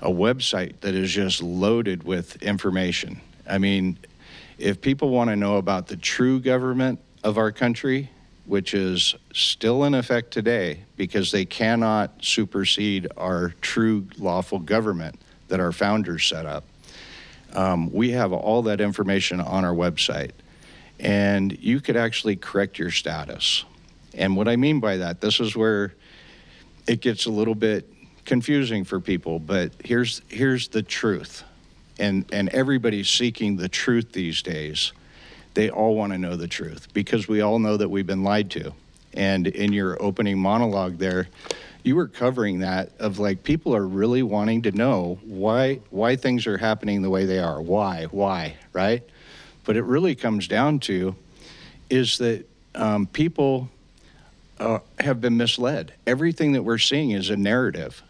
a 0.00 0.10
website 0.10 0.80
that 0.80 0.94
is 0.94 1.12
just 1.12 1.42
loaded 1.42 2.04
with 2.04 2.42
information. 2.42 3.20
I 3.48 3.58
mean, 3.58 3.98
if 4.58 4.80
people 4.80 5.10
want 5.10 5.30
to 5.30 5.36
know 5.36 5.56
about 5.56 5.86
the 5.86 5.96
true 5.96 6.40
government 6.40 7.00
of 7.22 7.38
our 7.38 7.52
country, 7.52 8.10
which 8.46 8.74
is 8.74 9.14
still 9.32 9.84
in 9.84 9.94
effect 9.94 10.30
today 10.30 10.84
because 10.96 11.32
they 11.32 11.44
cannot 11.44 12.24
supersede 12.24 13.08
our 13.16 13.50
true 13.60 14.06
lawful 14.18 14.58
government 14.58 15.20
that 15.48 15.60
our 15.60 15.72
founders 15.72 16.26
set 16.26 16.46
up. 16.46 16.64
Um, 17.52 17.92
we 17.92 18.10
have 18.10 18.32
all 18.32 18.62
that 18.62 18.80
information 18.80 19.40
on 19.40 19.64
our 19.64 19.74
website, 19.74 20.32
and 21.00 21.56
you 21.58 21.80
could 21.80 21.96
actually 21.96 22.36
correct 22.36 22.78
your 22.78 22.90
status. 22.90 23.64
And 24.14 24.36
what 24.36 24.48
I 24.48 24.56
mean 24.56 24.80
by 24.80 24.98
that, 24.98 25.20
this 25.20 25.40
is 25.40 25.56
where 25.56 25.94
it 26.86 27.00
gets 27.00 27.26
a 27.26 27.30
little 27.30 27.54
bit 27.54 27.90
confusing 28.24 28.84
for 28.84 29.00
people, 29.00 29.38
but 29.38 29.72
here's 29.84 30.20
here's 30.28 30.68
the 30.68 30.82
truth. 30.82 31.44
And 31.98 32.26
and 32.32 32.48
everybody's 32.50 33.08
seeking 33.08 33.56
the 33.56 33.68
truth 33.68 34.12
these 34.12 34.42
days. 34.42 34.92
They 35.54 35.70
all 35.70 35.94
want 35.96 36.12
to 36.12 36.18
know 36.18 36.36
the 36.36 36.48
truth 36.48 36.92
because 36.92 37.28
we 37.28 37.40
all 37.40 37.58
know 37.58 37.78
that 37.78 37.88
we've 37.88 38.06
been 38.06 38.22
lied 38.22 38.50
to. 38.50 38.72
And 39.14 39.46
in 39.46 39.72
your 39.72 40.00
opening 40.02 40.38
monologue 40.38 40.98
there, 40.98 41.28
you 41.82 41.96
were 41.96 42.08
covering 42.08 42.58
that 42.58 42.90
of 42.98 43.18
like 43.18 43.42
people 43.42 43.74
are 43.74 43.86
really 43.86 44.22
wanting 44.22 44.62
to 44.62 44.72
know 44.72 45.18
why 45.24 45.80
why 45.90 46.16
things 46.16 46.46
are 46.46 46.58
happening 46.58 47.00
the 47.00 47.08
way 47.08 47.24
they 47.24 47.38
are. 47.38 47.62
Why? 47.62 48.04
Why? 48.10 48.56
Right? 48.72 49.02
But 49.64 49.76
it 49.76 49.84
really 49.84 50.14
comes 50.14 50.48
down 50.48 50.80
to 50.80 51.16
is 51.88 52.18
that 52.18 52.44
um, 52.74 53.06
people 53.06 53.70
uh, 54.58 54.80
have 54.98 55.20
been 55.20 55.36
misled. 55.36 55.92
Everything 56.06 56.52
that 56.52 56.62
we're 56.62 56.78
seeing 56.78 57.10
is 57.10 57.30
a 57.30 57.36
narrative. 57.36 58.02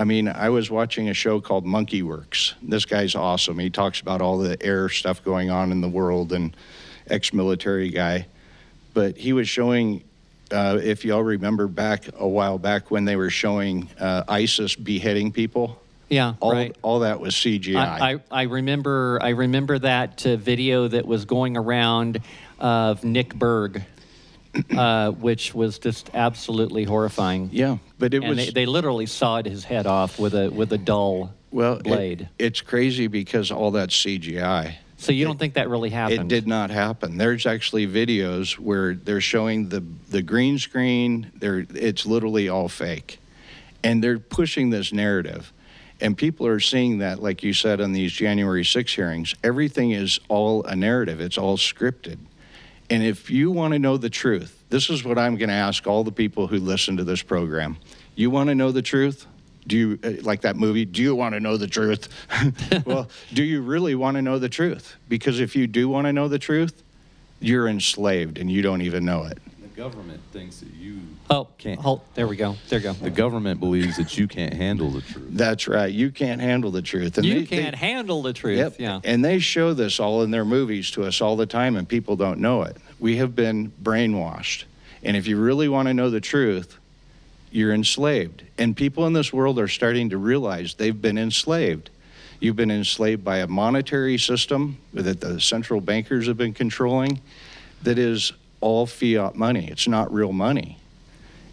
I 0.00 0.04
mean, 0.04 0.28
I 0.28 0.48
was 0.48 0.70
watching 0.70 1.10
a 1.10 1.14
show 1.14 1.42
called 1.42 1.66
Monkey 1.66 2.00
Werx. 2.00 2.54
This 2.62 2.86
guy's 2.86 3.14
awesome. 3.14 3.58
He 3.58 3.68
talks 3.68 4.00
about 4.00 4.22
all 4.22 4.38
the 4.38 4.56
air 4.62 4.88
stuff 4.88 5.22
going 5.22 5.50
on 5.50 5.70
in 5.72 5.82
the 5.82 5.90
world 5.90 6.32
and 6.32 6.56
ex-military 7.06 7.90
guy. 7.90 8.26
But 8.94 9.18
he 9.18 9.34
was 9.34 9.46
showing, 9.46 10.02
uh, 10.50 10.78
if 10.82 11.04
y'all 11.04 11.22
remember 11.22 11.66
back 11.66 12.06
a 12.18 12.26
while 12.26 12.56
back 12.56 12.90
when 12.90 13.04
they 13.04 13.14
were 13.14 13.28
showing 13.28 13.90
uh, 14.00 14.24
ISIS 14.26 14.74
beheading 14.74 15.32
people. 15.32 15.78
Yeah, 16.08 16.32
all, 16.40 16.52
right. 16.52 16.74
all 16.80 17.00
that 17.00 17.20
was 17.20 17.34
CGI. 17.34 17.76
I, 17.76 18.12
I, 18.14 18.20
I 18.30 18.42
remember 18.44 19.18
I 19.20 19.28
remember 19.28 19.78
that 19.80 20.26
uh, 20.26 20.36
video 20.36 20.88
that 20.88 21.06
was 21.06 21.26
going 21.26 21.58
around 21.58 22.22
of 22.58 23.04
Nick 23.04 23.34
Berg, 23.34 23.84
uh, 24.76 25.10
which 25.12 25.54
was 25.54 25.78
just 25.78 26.10
absolutely 26.14 26.84
horrifying. 26.84 27.50
yeah, 27.52 27.78
but 27.98 28.14
it 28.14 28.22
and 28.22 28.28
was 28.30 28.38
they, 28.46 28.50
they 28.50 28.66
literally 28.66 29.06
sawed 29.06 29.46
his 29.46 29.64
head 29.64 29.86
off 29.86 30.18
with 30.18 30.34
a 30.34 30.48
with 30.50 30.72
a 30.72 30.78
dull 30.78 31.32
well, 31.50 31.76
it- 31.76 31.84
blade. 31.84 32.28
it's 32.38 32.60
crazy 32.60 33.06
because 33.06 33.50
all 33.50 33.72
that 33.72 33.90
CGI. 33.90 34.74
so 34.96 35.12
you 35.12 35.24
don't 35.24 35.38
think 35.38 35.54
that 35.54 35.68
really 35.68 35.90
happened? 35.90 36.32
It 36.32 36.34
did 36.34 36.46
not 36.46 36.70
happen. 36.70 37.16
There's 37.16 37.46
actually 37.46 37.86
videos 37.86 38.58
where 38.58 38.94
they're 38.94 39.20
showing 39.20 39.68
the 39.68 39.82
the 40.10 40.22
green 40.22 40.58
screen. 40.58 41.30
They're 41.36 41.66
it's 41.74 42.04
literally 42.06 42.48
all 42.48 42.68
fake, 42.68 43.18
and 43.82 44.02
they're 44.02 44.18
pushing 44.18 44.70
this 44.70 44.92
narrative, 44.92 45.52
and 46.00 46.16
people 46.16 46.46
are 46.46 46.60
seeing 46.60 46.98
that, 46.98 47.22
like 47.22 47.42
you 47.42 47.52
said 47.52 47.80
on 47.80 47.92
these 47.92 48.12
January 48.12 48.64
6 48.64 48.94
hearings. 48.94 49.34
Everything 49.44 49.90
is 49.92 50.18
all 50.28 50.64
a 50.64 50.74
narrative. 50.76 51.20
It's 51.20 51.38
all 51.38 51.56
scripted, 51.56 52.18
and 52.90 53.02
if 53.04 53.30
you 53.30 53.50
want 53.52 53.72
to 53.72 53.78
know 53.78 53.96
the 53.96 54.10
truth, 54.10 54.64
this 54.68 54.90
is 54.90 55.04
what 55.04 55.16
I'm 55.16 55.36
going 55.36 55.48
to 55.48 55.54
ask 55.54 55.86
all 55.86 56.04
the 56.04 56.12
people 56.12 56.48
who 56.48 56.58
listen 56.58 56.96
to 56.96 57.04
this 57.04 57.22
program. 57.22 57.76
You 58.16 58.30
want 58.30 58.48
to 58.48 58.54
know 58.54 58.72
the 58.72 58.82
truth? 58.82 59.26
Do 59.66 59.76
you 59.76 59.98
uh, 60.02 60.22
like 60.22 60.40
that 60.40 60.56
movie? 60.56 60.84
Do 60.84 61.00
you 61.00 61.14
want 61.14 61.34
to 61.34 61.40
know 61.40 61.56
the 61.56 61.68
truth? 61.68 62.08
well, 62.84 63.08
do 63.32 63.44
you 63.44 63.62
really 63.62 63.94
want 63.94 64.16
to 64.16 64.22
know 64.22 64.38
the 64.38 64.48
truth? 64.48 64.96
Because 65.08 65.38
if 65.38 65.54
you 65.54 65.66
do 65.66 65.88
want 65.88 66.06
to 66.06 66.12
know 66.12 66.26
the 66.28 66.38
truth, 66.38 66.82
you're 67.40 67.68
enslaved 67.68 68.38
and 68.38 68.50
you 68.50 68.62
don't 68.62 68.82
even 68.82 69.04
know 69.04 69.24
it. 69.24 69.38
The 69.80 69.86
government 69.88 70.20
thinks 70.34 70.58
that 70.60 70.74
you 70.74 70.98
Oh, 71.30 71.48
can't. 71.56 71.80
hold, 71.80 72.02
there 72.14 72.26
we 72.28 72.36
go. 72.36 72.54
There 72.68 72.78
we 72.80 72.82
go. 72.82 72.92
The 72.92 73.08
government 73.08 73.60
believes 73.60 73.96
that 73.96 74.18
you 74.18 74.28
can't 74.28 74.52
handle 74.52 74.90
the 74.90 75.00
truth. 75.00 75.28
That's 75.30 75.66
right. 75.68 75.90
You 75.90 76.10
can't 76.10 76.38
handle 76.38 76.70
the 76.70 76.82
truth. 76.82 77.16
And 77.16 77.26
you 77.26 77.36
they- 77.36 77.46
can't 77.46 77.70
they- 77.80 77.86
handle 77.86 78.20
the 78.20 78.34
truth. 78.34 78.58
Yep. 78.58 78.74
Yeah. 78.78 79.00
And 79.04 79.24
they 79.24 79.38
show 79.38 79.72
this 79.72 79.98
all 79.98 80.22
in 80.22 80.32
their 80.32 80.44
movies 80.44 80.90
to 80.90 81.04
us 81.04 81.22
all 81.22 81.34
the 81.34 81.46
time, 81.46 81.76
and 81.76 81.88
people 81.88 82.14
don't 82.16 82.40
know 82.40 82.60
it. 82.60 82.76
We 82.98 83.16
have 83.16 83.34
been 83.34 83.72
brainwashed. 83.82 84.64
And 85.02 85.16
if 85.16 85.26
you 85.26 85.38
really 85.40 85.66
want 85.66 85.88
to 85.88 85.94
know 85.94 86.10
the 86.10 86.20
truth, 86.20 86.76
you're 87.50 87.72
enslaved. 87.72 88.42
And 88.58 88.76
people 88.76 89.06
in 89.06 89.14
this 89.14 89.32
world 89.32 89.58
are 89.58 89.66
starting 89.68 90.10
to 90.10 90.18
realize 90.18 90.74
they've 90.74 91.00
been 91.00 91.16
enslaved. 91.16 91.88
You've 92.38 92.56
been 92.56 92.70
enslaved 92.70 93.24
by 93.24 93.38
a 93.38 93.46
monetary 93.46 94.18
system 94.18 94.76
that 94.92 95.22
the 95.22 95.40
central 95.40 95.80
bankers 95.80 96.26
have 96.26 96.36
been 96.36 96.52
controlling 96.52 97.22
that 97.82 97.98
is 97.98 98.34
all 98.60 98.86
fiat 98.86 99.34
money. 99.34 99.68
It's 99.68 99.88
not 99.88 100.12
real 100.12 100.32
money. 100.32 100.78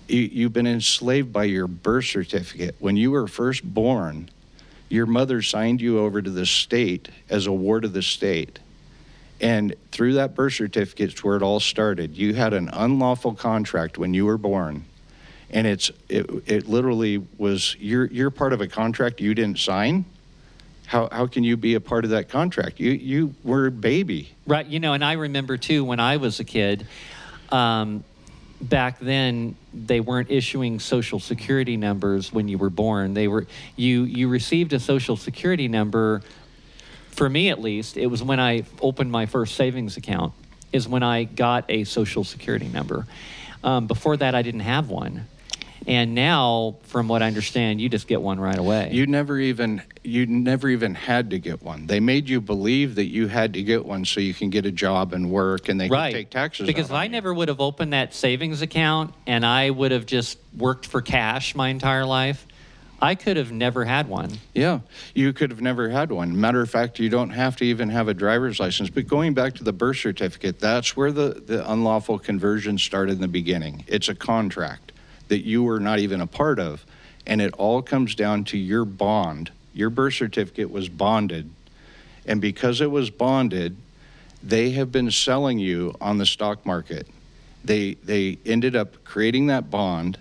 You, 0.08 0.22
you've 0.22 0.54
been 0.54 0.68
enslaved 0.68 1.34
by 1.34 1.46
your 1.46 1.68
birth 1.68 2.06
certificate. 2.06 2.76
When 2.80 2.98
you 2.98 3.12
were 3.12 3.28
first 3.28 3.64
born, 3.64 4.30
your 4.90 5.06
mother 5.06 5.42
signed 5.42 5.82
you 5.82 6.00
over 6.00 6.22
to 6.22 6.30
the 6.30 6.46
state 6.46 7.10
as 7.30 7.46
a 7.46 7.52
ward 7.52 7.86
of 7.86 7.94
the 7.94 8.02
state. 8.02 8.60
And 9.40 9.76
through 9.92 10.14
that 10.14 10.34
birth 10.34 10.54
certificate 10.54 11.14
is 11.14 11.24
where 11.24 11.36
it 11.38 11.44
all 11.44 11.60
started. 11.60 12.18
You 12.18 12.34
had 12.34 12.54
an 12.54 12.70
unlawful 12.72 13.36
contract 13.36 13.98
when 13.98 14.14
you 14.14 14.26
were 14.26 14.38
born. 14.38 14.86
And 15.50 15.68
it's 15.68 15.92
it, 16.10 16.30
it 16.46 16.68
literally 16.68 17.26
was 17.38 17.76
you're 17.80 18.06
you're 18.06 18.32
part 18.32 18.52
of 18.52 18.60
a 18.60 18.68
contract 18.68 19.22
you 19.22 19.34
didn't 19.34 19.60
sign. 19.60 20.06
How 20.88 21.10
how 21.12 21.28
can 21.28 21.44
you 21.44 21.58
be 21.58 21.76
a 21.76 21.82
part 21.82 22.06
of 22.06 22.12
that 22.12 22.30
contract? 22.30 22.80
You 22.80 22.92
you 22.92 23.36
were 23.44 23.68
a 23.68 23.72
baby. 23.72 24.32
Right. 24.48 24.66
You 24.66 24.80
know, 24.80 24.94
and 24.94 25.04
I 25.04 25.14
remember 25.14 25.58
too 25.58 25.84
when 25.84 26.00
I 26.00 26.16
was 26.16 26.40
a 26.40 26.46
kid, 26.46 26.88
um, 27.50 28.06
back 28.62 28.98
then 29.00 29.58
they 29.74 30.00
weren't 30.00 30.32
issuing 30.32 30.80
social 30.80 31.20
security 31.20 31.76
numbers 31.76 32.32
when 32.32 32.48
you 32.48 32.58
were 32.58 32.70
born. 32.70 33.14
They 33.14 33.28
were 33.28 33.48
you 33.76 34.04
you 34.04 34.30
received 34.30 34.72
a 34.72 34.80
social 34.80 35.18
security 35.18 35.68
number. 35.68 36.22
For 37.12 37.28
me, 37.28 37.50
at 37.50 37.60
least, 37.60 37.98
it 37.98 38.08
was 38.08 38.24
when 38.24 38.40
I 38.40 38.64
opened 38.82 39.12
my 39.12 39.26
first 39.26 39.56
savings 39.56 39.98
account. 39.98 40.34
Is 40.72 40.88
when 40.88 41.04
I 41.04 41.26
got 41.26 41.66
a 41.70 41.84
social 41.84 42.24
security 42.24 42.68
number. 42.68 43.08
Um, 43.64 43.88
before 43.88 44.16
that, 44.18 44.36
I 44.36 44.42
didn't 44.42 44.62
have 44.62 44.90
one. 44.90 45.28
And 45.88 46.14
now, 46.14 46.76
from 46.84 47.08
what 47.08 47.24
I 47.24 47.28
understand, 47.28 47.80
you 47.80 47.88
just 47.88 48.08
get 48.08 48.22
one 48.22 48.42
right 48.42 48.58
away. 48.58 48.90
You 48.92 49.08
never 49.08 49.40
even 49.40 49.82
you 50.04 50.26
never 50.26 50.68
even 50.68 50.94
had 50.94 51.30
to 51.30 51.40
get 51.40 51.64
one. 51.64 51.88
They 51.88 52.02
made 52.02 52.28
you 52.28 52.42
believe 52.42 52.96
that 52.96 53.06
you 53.06 53.28
had 53.28 53.54
to 53.54 53.64
get 53.64 53.86
one 53.86 54.04
so 54.04 54.20
you 54.20 54.34
can 54.34 54.50
get 54.50 54.66
a 54.66 54.72
job 54.72 55.14
and 55.14 55.32
work 55.32 55.70
and 55.70 55.80
they 55.80 55.88
right. 55.88 56.12
can 56.12 56.20
take 56.20 56.30
taxes. 56.30 56.68
Because 56.68 56.86
out 56.86 56.88
if 56.88 56.92
on 56.92 57.00
I 57.00 57.04
you. 57.06 57.10
never 57.12 57.34
would 57.34 57.48
have 57.48 57.62
opened 57.62 57.94
that 57.94 58.14
savings 58.14 58.62
account 58.62 59.14
and 59.26 59.46
I 59.46 59.70
would 59.70 59.92
have 59.92 60.06
just 60.06 60.38
worked 60.58 60.86
for 60.86 61.02
cash 61.02 61.56
my 61.56 61.70
entire 61.70 62.06
life, 62.06 62.46
I 63.02 63.16
could 63.16 63.38
have 63.38 63.54
never 63.54 63.86
had 63.86 64.10
one. 64.10 64.40
Yeah, 64.54 64.82
you 65.14 65.32
could 65.32 65.52
have 65.52 65.62
never 65.62 65.88
had 65.88 66.12
one. 66.12 66.38
Matter 66.38 66.62
of 66.62 66.70
fact, 66.70 67.00
you 67.00 67.08
don't 67.08 67.30
have 67.30 67.56
to 67.58 67.66
even 67.66 67.90
have 67.90 68.10
a 68.10 68.14
driver's 68.14 68.60
license. 68.60 68.90
But 68.90 69.08
going 69.08 69.34
back 69.34 69.56
to 69.56 69.64
the 69.64 69.74
birth 69.74 69.98
certificate, 69.98 70.60
that's 70.60 70.98
where 70.98 71.14
the, 71.14 71.42
the 71.46 71.72
unlawful 71.72 72.20
conversion 72.20 72.78
started 72.78 73.14
in 73.14 73.22
the 73.22 73.28
beginning. 73.30 73.86
It's 73.88 74.10
a 74.10 74.16
contract 74.16 74.92
that 75.28 75.46
you 75.46 75.64
were 75.64 75.80
not 75.80 76.00
even 76.00 76.22
a 76.22 76.28
part 76.28 76.60
of. 76.60 76.86
And 77.26 77.42
it 77.42 77.54
all 77.54 77.82
comes 77.82 78.16
down 78.16 78.46
to 78.46 78.58
your 78.58 78.86
bond. 78.86 79.52
Your 79.74 79.90
birth 79.90 80.16
certificate 80.16 80.72
was 80.72 80.90
bonded. 80.90 81.50
And 82.26 82.42
because 82.42 82.82
it 82.82 82.92
was 82.92 83.10
bonded, 83.10 83.78
they 84.42 84.72
have 84.72 84.92
been 84.92 85.12
selling 85.12 85.60
you 85.60 85.96
on 86.00 86.18
the 86.18 86.26
stock 86.26 86.66
market. 86.66 87.08
They, 87.64 87.96
they 87.96 88.38
ended 88.46 88.76
up 88.76 89.04
creating 89.04 89.48
that 89.48 89.70
bond 89.70 90.18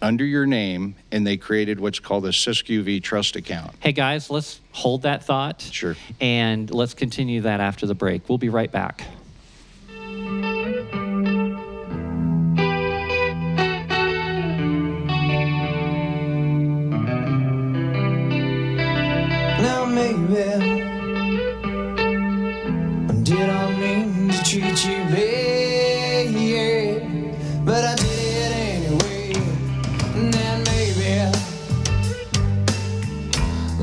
under 0.00 0.24
your 0.24 0.46
name 0.46 0.94
and 1.10 1.26
they 1.26 1.36
created 1.36 1.80
what's 1.80 1.98
called 1.98 2.24
a 2.26 2.30
SISQV 2.30 3.02
trust 3.02 3.36
account. 3.36 3.74
Hey 3.80 3.92
guys, 3.92 4.30
let's 4.30 4.60
hold 4.72 5.02
that 5.02 5.24
thought. 5.24 5.60
Sure. 5.60 5.96
And 6.20 6.72
let's 6.72 6.94
continue 6.94 7.40
that 7.42 7.60
after 7.60 7.86
the 7.86 7.94
break. 7.94 8.28
We'll 8.28 8.38
be 8.38 8.48
right 8.48 8.70
back. 8.70 9.04
Maybe 20.38 20.84
did 23.24 23.50
I 23.50 23.76
mean 23.76 24.30
to 24.30 24.38
treat 24.44 24.84
you 24.84 24.98
bad? 25.10 26.34
But 27.64 27.84
I 27.84 27.94
did 27.96 28.06
it 28.06 28.52
anyway. 28.52 29.32
And 30.14 30.32
then 30.32 30.62
maybe 30.64 31.32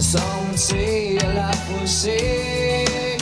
some 0.02 0.48
would 0.48 0.60
say 0.60 1.20
life 1.20 1.82
was 1.82 1.92
sad. 1.92 3.22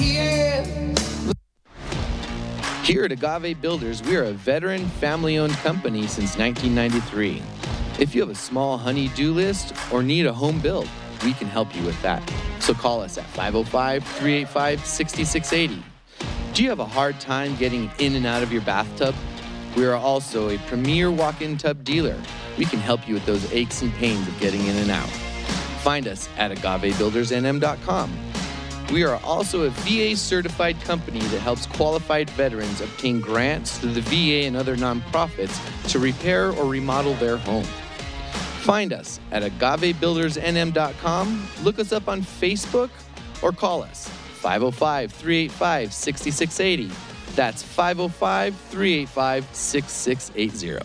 Here 2.84 3.06
at 3.06 3.12
Agave 3.12 3.62
Builders, 3.62 4.04
we 4.04 4.15
are 4.17 4.26
a 4.26 4.34
veteran, 4.34 4.86
family 5.00 5.38
owned 5.38 5.54
company 5.54 6.06
since 6.06 6.38
1993. 6.38 7.41
If 7.98 8.13
you 8.13 8.22
have 8.22 8.30
a 8.30 8.36
small 8.36 8.78
honey-do 8.78 9.34
list 9.34 9.74
or 9.91 10.04
need 10.04 10.26
a 10.26 10.34
home 10.34 10.60
build, 10.60 10.88
we 11.24 11.34
can 11.34 11.48
help 11.48 11.74
you 11.76 11.82
with 11.84 12.00
that. 12.02 12.22
So 12.63 12.73
call 12.73 13.02
us 13.02 13.17
at 13.17 13.26
505 13.26 14.06
385 14.06 14.86
6680. 14.86 15.84
Do 16.54 16.63
you 16.63 16.69
have 16.69 16.80
a 16.80 16.86
hard 16.86 17.19
time 17.19 17.58
getting 17.58 17.91
in 17.99 18.15
and 18.15 18.26
out 18.26 18.41
of 18.41 18.54
your 18.54 18.62
bathtub? 18.62 19.13
We 19.76 19.86
are 19.86 19.95
also 19.95 20.49
a 20.49 20.58
premier 20.60 21.12
walk 21.12 21.41
in 21.41 21.58
tub 21.58 21.84
dealer. 21.84 22.17
We 22.58 22.63
can 22.63 22.80
help 22.80 23.06
you 23.06 23.15
with 23.15 23.26
those 23.26 23.52
aches 23.52 23.82
and 23.82 23.93
pains 23.95 24.26
of 24.30 24.39
getting 24.39 24.65
in 24.65 24.78
and 24.78 24.91
out. 24.91 25.10
Find 25.82 26.08
us 26.08 26.30
at 26.38 26.52
agavebuildersnm.com. 26.52 28.17
We 28.93 29.04
are 29.04 29.19
also 29.26 29.63
a 29.63 29.69
VA 29.69 30.15
certified 30.15 30.80
company 30.84 31.19
that 31.19 31.39
helps 31.39 31.65
qualified 31.65 32.30
veterans 32.30 32.80
obtain 32.80 33.19
grants 33.19 33.78
through 33.78 33.91
the 33.91 34.02
VA 34.02 34.47
and 34.47 34.56
other 34.56 34.78
nonprofits 34.78 35.60
to 35.89 35.99
repair 35.99 36.54
or 36.54 36.65
remodel 36.69 37.15
their 37.15 37.36
home. 37.36 37.65
Find 38.63 38.93
us 38.93 39.19
at 39.34 39.43
agavebuildersnm.com, 39.43 41.47
look 41.63 41.80
us 41.80 41.91
up 41.91 42.08
on 42.08 42.21
Facebook, 42.21 42.89
or 43.41 43.52
call 43.52 43.84
us 43.84 44.08
505 44.08 45.12
385 45.12 45.91
6680. 45.91 46.89
That's 47.36 47.62
505 47.62 48.56
385 48.56 49.54
6680. 49.54 50.80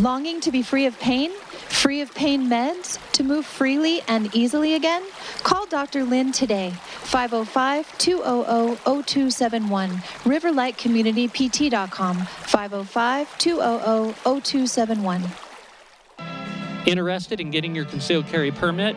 Longing 0.00 0.40
to 0.40 0.50
be 0.50 0.62
free 0.62 0.86
of 0.86 0.98
pain? 1.00 1.32
Free 1.68 2.00
of 2.00 2.14
pain 2.14 2.48
meds? 2.48 2.98
To 3.12 3.22
move 3.22 3.44
freely 3.44 4.00
and 4.08 4.34
easily 4.34 4.76
again? 4.76 5.02
Call 5.42 5.66
Dr. 5.66 6.04
Lynn 6.04 6.32
today. 6.32 6.70
505 6.70 7.98
200 7.98 8.78
0271. 9.04 9.90
RiverlightCommunityPT.com. 10.24 12.16
505 12.16 13.36
200 13.36 14.14
0271. 14.24 15.49
Interested 16.86 17.40
in 17.40 17.50
getting 17.50 17.74
your 17.74 17.84
concealed 17.84 18.26
carry 18.26 18.50
permit? 18.50 18.96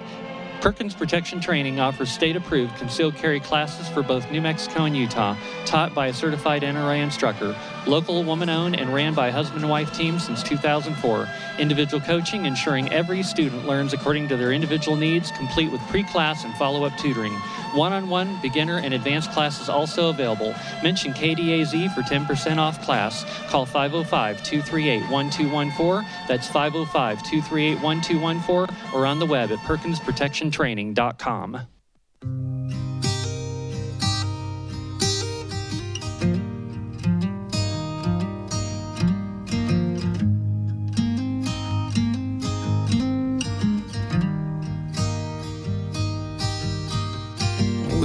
Perkins 0.63 0.95
Protection 0.95 1.41
Training 1.41 1.82
offers 1.82 2.10
state 2.10 2.38
approved 2.38 2.78
concealed 2.78 3.17
carry 3.17 3.41
classes 3.41 3.89
for 3.89 4.02
both 4.02 4.32
New 4.32 4.39
Mexico 4.39 4.86
and 4.86 4.95
Utah, 4.95 5.36
taught 5.65 5.93
by 5.93 6.08
a 6.08 6.13
certified 6.13 6.62
NRA 6.62 7.04
instructor. 7.04 7.54
Local, 7.86 8.23
woman 8.23 8.47
owned, 8.47 8.80
and 8.80 8.93
ran 8.93 9.13
by 9.13 9.30
husband 9.30 9.63
and 9.63 9.69
wife 9.69 9.93
team 9.93 10.19
since 10.19 10.41
2004. 10.41 11.28
Individual 11.60 11.99
coaching, 11.99 12.45
ensuring 12.45 12.89
every 12.93 13.23
student 13.23 13.67
learns 13.67 13.91
according 13.91 14.30
to 14.30 14.38
their 14.38 14.54
individual 14.54 14.95
needs, 14.95 15.32
complete 15.32 15.69
with 15.69 15.82
pre 15.89 16.02
class 16.02 16.45
and 16.45 16.56
follow 16.56 16.86
up 16.86 16.97
tutoring. 16.97 17.34
One 17.73 17.91
on 17.91 18.08
one, 18.08 18.39
beginner, 18.41 18.78
and 18.78 18.93
advanced 18.93 19.32
classes 19.32 19.67
also 19.67 20.10
available. 20.10 20.56
Mention 20.82 21.12
KDAZ 21.12 21.93
for 21.93 22.04
10% 22.04 22.58
off 22.58 22.82
class. 22.86 23.26
Call 23.49 23.65
505 23.65 24.43
238 24.43 25.12
1214. 25.12 26.10
That's 26.28 26.47
505 26.47 27.23
238 27.23 27.82
1214 27.82 28.93
or 28.93 29.06
on 29.06 29.19
the 29.19 29.26
web 29.26 29.52
at 29.52 29.58
perkinsprotectiontraining.com. 30.53 31.67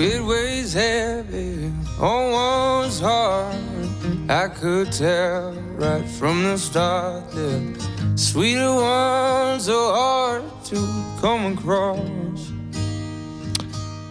It 0.00 0.24
weighs 0.24 0.74
heavy 0.74 1.72
on 2.00 2.30
one's 2.30 3.00
heart. 3.00 3.56
I 4.28 4.46
could 4.48 4.92
tell 4.92 5.52
right 5.74 6.04
from 6.04 6.44
the 6.44 6.56
start 6.56 7.30
that 7.32 8.12
sweeter 8.14 8.74
ones 8.74 9.68
are 9.68 9.92
hard 9.92 10.64
to 10.66 10.76
come 11.20 11.52
across. 11.54 12.27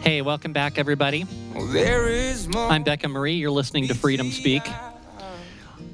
Hey, 0.07 0.21
welcome 0.21 0.53
back, 0.53 0.77
everybody. 0.77 1.25
There 1.53 2.07
is 2.07 2.47
more. 2.47 2.69
I'm 2.69 2.83
Becca 2.83 3.09
Marie. 3.09 3.33
You're 3.33 3.51
listening 3.51 3.89
to 3.89 3.93
Freedom 3.93 4.31
Speak 4.31 4.63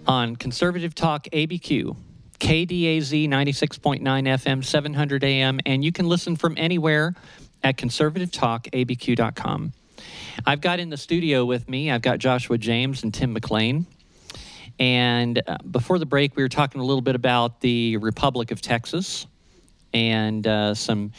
on 0.05 0.35
Conservative 0.35 0.93
Talk 0.93 1.23
ABQ, 1.33 1.95
KDAZ 2.39 3.27
96.9 3.27 4.01
FM, 4.03 4.63
700 4.63 5.23
AM, 5.23 5.59
and 5.65 5.83
you 5.83 5.91
can 5.91 6.07
listen 6.07 6.35
from 6.35 6.53
anywhere 6.59 7.15
at 7.63 7.75
conservativetalkabq.com. 7.77 9.73
I've 10.45 10.61
got 10.61 10.79
in 10.79 10.91
the 10.91 10.97
studio 10.97 11.45
with 11.45 11.67
me, 11.67 11.89
I've 11.89 12.03
got 12.03 12.19
Joshua 12.19 12.59
James 12.59 13.01
and 13.01 13.11
Tim 13.11 13.33
McClain. 13.35 13.87
And 14.77 15.41
uh, 15.47 15.57
before 15.71 15.97
the 15.97 16.05
break, 16.05 16.35
we 16.35 16.43
were 16.43 16.49
talking 16.49 16.81
a 16.81 16.85
little 16.85 17.01
bit 17.01 17.15
about 17.15 17.61
the 17.61 17.97
Republic 17.97 18.51
of 18.51 18.61
Texas 18.61 19.25
and 19.91 20.45
uh, 20.45 20.75
some 20.75 21.13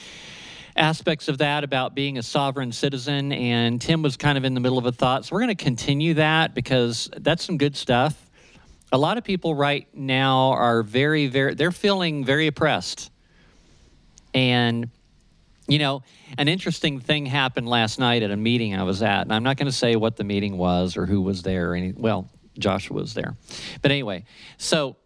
aspects 0.77 1.29
of 1.29 1.39
that 1.39 1.65
about 1.65 1.95
being 1.95 2.19
a 2.19 2.23
sovereign 2.23 2.73
citizen. 2.73 3.33
And 3.33 3.81
Tim 3.81 4.03
was 4.03 4.17
kind 4.17 4.37
of 4.37 4.45
in 4.45 4.55
the 4.55 4.61
middle 4.61 4.79
of 4.79 4.87
a 4.87 4.93
thought. 4.93 5.25
So 5.25 5.35
we're 5.35 5.41
going 5.41 5.57
to 5.57 5.65
continue 5.65 6.15
that 6.15 6.55
because 6.55 7.11
that's 7.17 7.45
some 7.45 7.59
good 7.59 7.77
stuff. 7.77 8.21
A 8.93 8.99
lot 8.99 9.19
of 9.19 9.25
people 9.25 9.55
right 9.55 9.89
now 9.95 10.53
are 10.53 10.83
very, 10.83 11.27
very, 11.27 11.55
they're 11.55 11.73
feeling 11.73 12.25
very 12.25 12.47
oppressed. 12.47 13.11
And, 14.33 14.91
you 15.67 15.79
know, 15.79 16.03
an 16.39 16.49
interesting 16.49 17.01
thing 17.01 17.27
happened 17.27 17.69
last 17.69 17.99
night 17.99 18.23
at 18.23 18.31
a 18.31 18.37
meeting 18.37 18.75
I 18.75 18.83
was 18.83 19.03
at. 19.03 19.23
And 19.23 19.33
I'm 19.33 19.43
not 19.43 19.57
going 19.57 19.67
to 19.67 19.73
say 19.73 19.97
what 19.97 20.17
the 20.17 20.25
meeting 20.25 20.59
was 20.59 20.97
or 20.97 21.07
who 21.07 21.23
was 21.23 21.43
there. 21.43 21.71
Or 21.71 21.75
any, 21.75 21.93
well, 21.93 22.29
Joshua 22.59 22.97
was 22.97 23.15
there. 23.15 23.37
But 23.81 23.91
anyway, 23.91 24.25
so, 24.59 24.97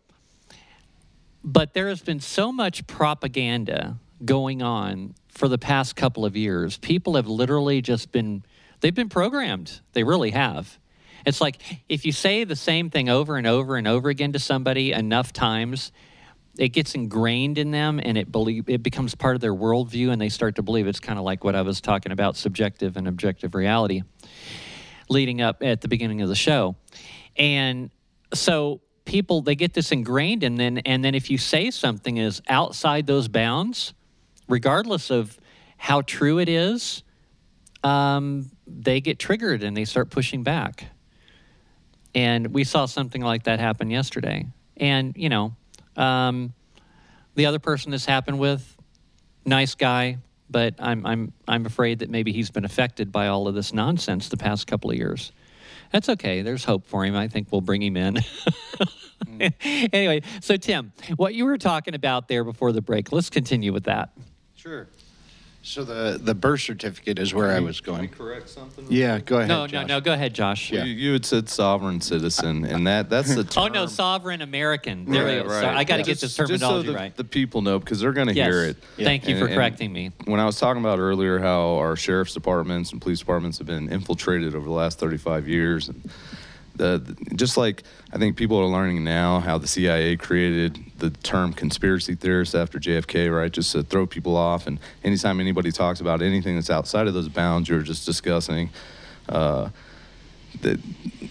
but 1.45 1.73
there 1.73 1.89
has 1.89 2.03
been 2.03 2.21
so 2.21 2.53
much 2.53 2.87
propaganda 2.87 3.97
going 4.25 4.63
on 4.63 5.15
for 5.39 5.49
the 5.49 5.57
past 5.57 5.95
couple 5.95 6.25
of 6.25 6.37
years. 6.37 6.79
People 6.79 7.15
have 7.15 7.29
literally 7.29 7.81
just 7.81 8.11
been, 8.11 8.43
they've 8.81 8.95
been 8.95 9.09
programmed. 9.09 9.81
They 9.93 10.03
really 10.03 10.31
have. 10.31 10.79
It's 11.25 11.41
like 11.41 11.61
if 11.89 12.05
you 12.05 12.13
say 12.13 12.43
the 12.45 12.57
same 12.57 12.91
thing 12.91 13.09
over 13.09 13.37
and 13.37 13.47
over 13.47 13.77
and 13.77 13.87
over 13.87 14.09
again 14.09 14.33
to 14.33 14.41
somebody 14.41 14.93
enough 14.93 15.33
times, 15.33 15.93
it 16.59 16.71
gets 16.71 16.97
ingrained 16.97 17.57
in 17.57 17.71
them 17.71 18.01
and 18.03 18.19
it 18.19 18.33
believe 18.33 18.69
it 18.69 18.83
becomes 18.83 19.15
part 19.15 19.37
of 19.37 19.41
their 19.41 19.55
worldview 19.55 20.11
and 20.11 20.21
they 20.21 20.29
start 20.29 20.57
to 20.57 20.63
believe 20.63 20.89
it's 20.89 20.99
kind 20.99 21.19
of 21.19 21.25
like 21.25 21.45
what 21.45 21.55
I 21.55 21.63
was 21.63 21.81
talking 21.81 22.11
about 22.11 22.37
subjective 22.37 22.97
and 22.97 23.07
objective 23.07 23.55
reality 23.55 24.03
leading 25.09 25.41
up 25.41 25.63
at 25.63 25.81
the 25.81 25.89
beginning 25.89 26.21
of 26.21 26.29
the 26.29 26.35
show. 26.35 26.75
And 27.37 27.91
so 28.35 28.81
people 29.05 29.41
they 29.41 29.55
get 29.55 29.73
this 29.73 29.93
ingrained 29.93 30.43
in 30.43 30.57
then 30.57 30.79
and 30.79 31.03
then 31.05 31.15
if 31.15 31.31
you 31.31 31.39
say 31.39 31.71
something 31.71 32.17
is 32.17 32.43
outside 32.49 33.07
those 33.07 33.29
bounds, 33.29 33.95
regardless 34.49 35.11
of 35.11 35.39
how 35.77 36.03
true 36.03 36.39
it 36.39 36.49
is, 36.49 37.03
um, 37.85 38.51
they 38.67 39.01
get 39.01 39.19
triggered 39.19 39.63
and 39.63 39.77
they 39.77 39.85
start 39.85 40.11
pushing 40.11 40.43
back. 40.43 40.87
And 42.15 42.49
we 42.49 42.65
saw 42.65 42.87
something 42.87 43.23
like 43.23 43.45
that 43.45 43.61
happen 43.61 43.91
yesterday. 43.91 44.47
And, 44.77 45.15
you 45.17 45.29
know, 45.29 45.55
um, 45.97 46.53
the 47.35 47.47
other 47.47 47.59
person 47.59 47.93
this 47.93 48.07
happened 48.07 48.39
with, 48.39 48.77
nice 49.45 49.75
guy, 49.75 50.19
but 50.51 50.75
I'm, 50.79 51.05
I'm, 51.07 51.33
I'm 51.47 51.67
afraid 51.67 52.01
that 52.01 52.11
maybe 52.11 52.33
he's 52.33 52.51
been 52.51 52.65
affected 52.65 53.13
by 53.13 53.29
all 53.29 53.47
of 53.47 53.55
this 53.55 53.73
nonsense 53.73 54.29
the 54.29 54.37
past 54.37 54.67
couple 54.67 54.91
of 54.91 54.97
years. 54.97 55.33
That's 55.93 56.09
okay. 56.09 56.43
There's 56.43 56.65
hope 56.65 56.87
for 56.87 57.05
him. 57.05 57.15
I 57.15 57.29
think 57.29 57.49
we'll 57.51 57.61
bring 57.61 57.83
him 57.83 57.97
in. 57.97 58.19
anyway, 59.63 60.23
so 60.41 60.57
Tim, 60.57 60.93
what 61.17 61.35
you 61.35 61.45
were 61.45 61.59
talking 61.59 61.95
about 61.95 62.29
there 62.29 62.45
before 62.45 62.73
the 62.73 62.83
break, 62.83 63.13
let's 63.13 63.31
continue 63.31 63.73
with 63.73 63.85
that. 63.85 64.11
Sure. 64.69 64.87
So 65.63 65.83
the, 65.85 66.19
the 66.23 66.35
birth 66.35 66.61
certificate 66.61 67.19
is 67.19 67.35
where 67.35 67.51
I 67.51 67.61
was 67.61 67.81
going. 67.81 68.09
correct 68.11 68.49
something? 68.49 68.87
Yeah, 68.89 69.19
go 69.19 69.37
ahead. 69.39 69.49
No, 69.49 69.63
no, 69.63 69.67
Josh. 69.67 69.87
no. 69.89 70.01
Go 70.01 70.13
ahead, 70.13 70.33
Josh. 70.33 70.71
You, 70.71 70.83
you 70.83 71.13
had 71.15 71.25
said 71.27 71.49
sovereign 71.49 72.01
citizen, 72.01 72.65
and 72.65 72.87
that 72.87 73.11
that's 73.11 73.35
the 73.35 73.45
term. 73.45 73.65
Oh 73.65 73.69
no, 73.69 73.87
sovereign 73.87 74.41
American. 74.41 75.05
There 75.11 75.25
Right, 75.25 75.37
we 75.39 75.43
go. 75.43 75.49
right. 75.55 75.61
Sorry, 75.63 75.77
I 75.77 75.85
got 75.85 75.97
to 75.97 76.01
Yeah. 76.03 76.05
get 76.07 76.21
this 76.21 76.37
Just- 76.37 76.37
just 76.37 76.39
so 76.39 76.47
terminology 76.47 76.89
the, 76.89 76.95
right. 76.95 77.17
The 77.17 77.25
people 77.25 77.61
know 77.63 77.79
because 77.81 78.01
they're 78.01 78.13
going 78.13 78.29
to 78.29 78.35
yes. 78.35 78.47
hear 78.47 78.65
it. 78.67 78.77
Thank 78.97 79.27
you 79.27 79.35
And- 79.35 79.41
for 79.41 79.47
and 79.47 79.55
correcting 79.57 79.93
me. 79.93 80.13
When 80.27 80.39
I 80.39 80.45
was 80.47 80.59
talking 80.59 80.81
about 80.81 81.01
earlier 81.01 81.39
how 81.41 81.77
our 81.79 81.97
sheriff's 81.97 82.35
departments 82.35 82.93
and 82.93 83.01
police 83.03 83.19
departments 83.19 83.59
have 83.59 83.67
been 83.67 83.91
infiltrated 83.91 84.55
over 84.55 84.65
the 84.65 84.71
last 84.75 84.99
35 85.01 85.49
years, 85.49 85.89
and 85.89 86.09
just 87.35 87.57
like 87.57 87.83
I 88.13 88.19
think 88.19 88.37
people 88.37 88.59
are 88.59 88.67
learning 88.67 89.05
now 89.05 89.41
how 89.41 89.59
the 89.59 89.67
CIA 89.67 90.17
created 90.17 90.79
the 90.99 91.11
term 91.11 91.53
conspiracy 91.53 92.15
theorist 92.15 92.55
after 92.55 92.79
JFK, 92.79 93.35
right? 93.35 93.53
Just 93.53 93.73
to 93.73 93.83
throw 93.83 94.07
people 94.07 94.37
off. 94.37 94.67
And 94.67 94.79
anytime 95.05 95.41
anybody 95.41 95.71
talks 95.73 96.01
about 96.01 96.23
anything 96.23 96.55
that's 96.55 96.71
outside 96.71 97.07
of 97.07 97.15
those 97.15 97.29
bounds, 97.29 97.69
you're 97.69 97.83
just 97.83 98.07
discussing. 98.07 98.71
Uh, 99.29 99.69
that 100.63 100.79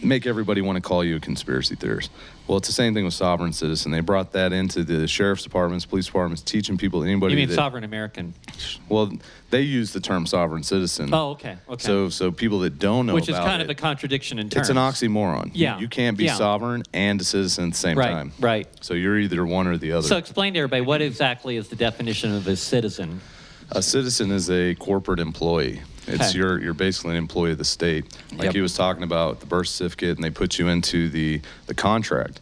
make 0.03 0.25
everybody 0.25 0.61
want 0.61 0.75
to 0.78 0.82
call 0.82 1.03
you 1.03 1.15
a 1.15 1.19
conspiracy 1.19 1.75
theorist. 1.75 2.11
Well, 2.47 2.57
it's 2.57 2.67
the 2.67 2.73
same 2.73 2.93
thing 2.93 3.03
with 3.03 3.13
sovereign 3.13 3.51
citizen. 3.51 3.91
They 3.91 3.99
brought 3.99 4.32
that 4.32 4.53
into 4.53 4.84
the 4.86 5.05
sheriff's 5.07 5.43
departments, 5.43 5.86
police 5.86 6.05
departments, 6.05 6.41
teaching 6.41 6.78
people 6.78 7.03
anybody. 7.03 7.34
You 7.34 7.38
mean 7.39 7.49
that, 7.49 7.55
sovereign 7.55 7.84
American? 7.84 8.34
Well, 8.88 9.11
they 9.49 9.61
use 9.61 9.91
the 9.91 9.99
term 9.99 10.25
sovereign 10.25 10.63
citizen. 10.63 11.09
Oh, 11.13 11.32
okay. 11.32 11.57
Okay. 11.67 11.84
So, 11.84 12.07
so 12.09 12.32
people 12.32 12.59
that 12.59 12.80
don't 12.80 13.05
know 13.05 13.13
Which 13.15 13.28
is 13.28 13.36
kind 13.36 13.61
it, 13.61 13.65
of 13.65 13.69
a 13.69 13.75
contradiction 13.75 14.39
in 14.39 14.49
terms. 14.49 14.69
it's 14.69 14.69
an 14.69 14.78
oxymoron. 14.78 15.47
You- 15.47 15.51
Yeah. 15.55 15.80
you, 15.80 15.89
can't 15.89 16.17
be 16.17 16.25
Yeah. 16.25 16.36
sovereign 16.36 16.84
and 16.93 17.19
a 17.19 17.23
citizen 17.25 17.65
at 17.65 17.71
the 17.71 17.78
same 17.78 17.97
Right, 17.97 18.11
time. 18.11 18.32
right. 18.39 18.67
So 18.82 18.93
you're 18.93 19.19
either 19.19 19.45
one 19.45 19.67
or 19.67 19.78
the 19.78 19.91
other. 19.91 20.07
So 20.07 20.15
explain 20.17 20.53
to 20.53 20.59
everybody 20.59 20.82
what 20.84 21.01
exactly 21.01 21.57
is 21.57 21.67
the 21.67 21.75
definition 21.75 22.34
of 22.34 22.47
a 22.47 22.55
citizen? 22.55 23.19
A 23.71 23.82
citizen 23.82 24.32
is 24.32 24.49
a 24.49 24.75
corporate 24.75 25.19
employee. 25.19 25.82
It's 26.08 26.30
Okay. 26.30 26.38
you're 26.38 26.60
you're 26.62 26.74
basically 26.74 27.12
an 27.12 27.18
employee 27.18 27.51
of 27.51 27.58
the 27.58 27.66
state. 27.66 28.05
Like 28.32 28.43
Yep. 28.45 28.53
he 28.55 28.62
was 28.62 28.74
talking 28.74 29.03
about 29.03 29.39
the 29.41 29.45
birth 29.45 29.68
certificate, 29.68 30.16
and 30.18 30.24
they 30.24 30.30
put 30.30 30.58
you 30.60 30.68
into 30.68 31.10
the 31.10 31.41
the 31.68 31.74
contract. 31.74 32.39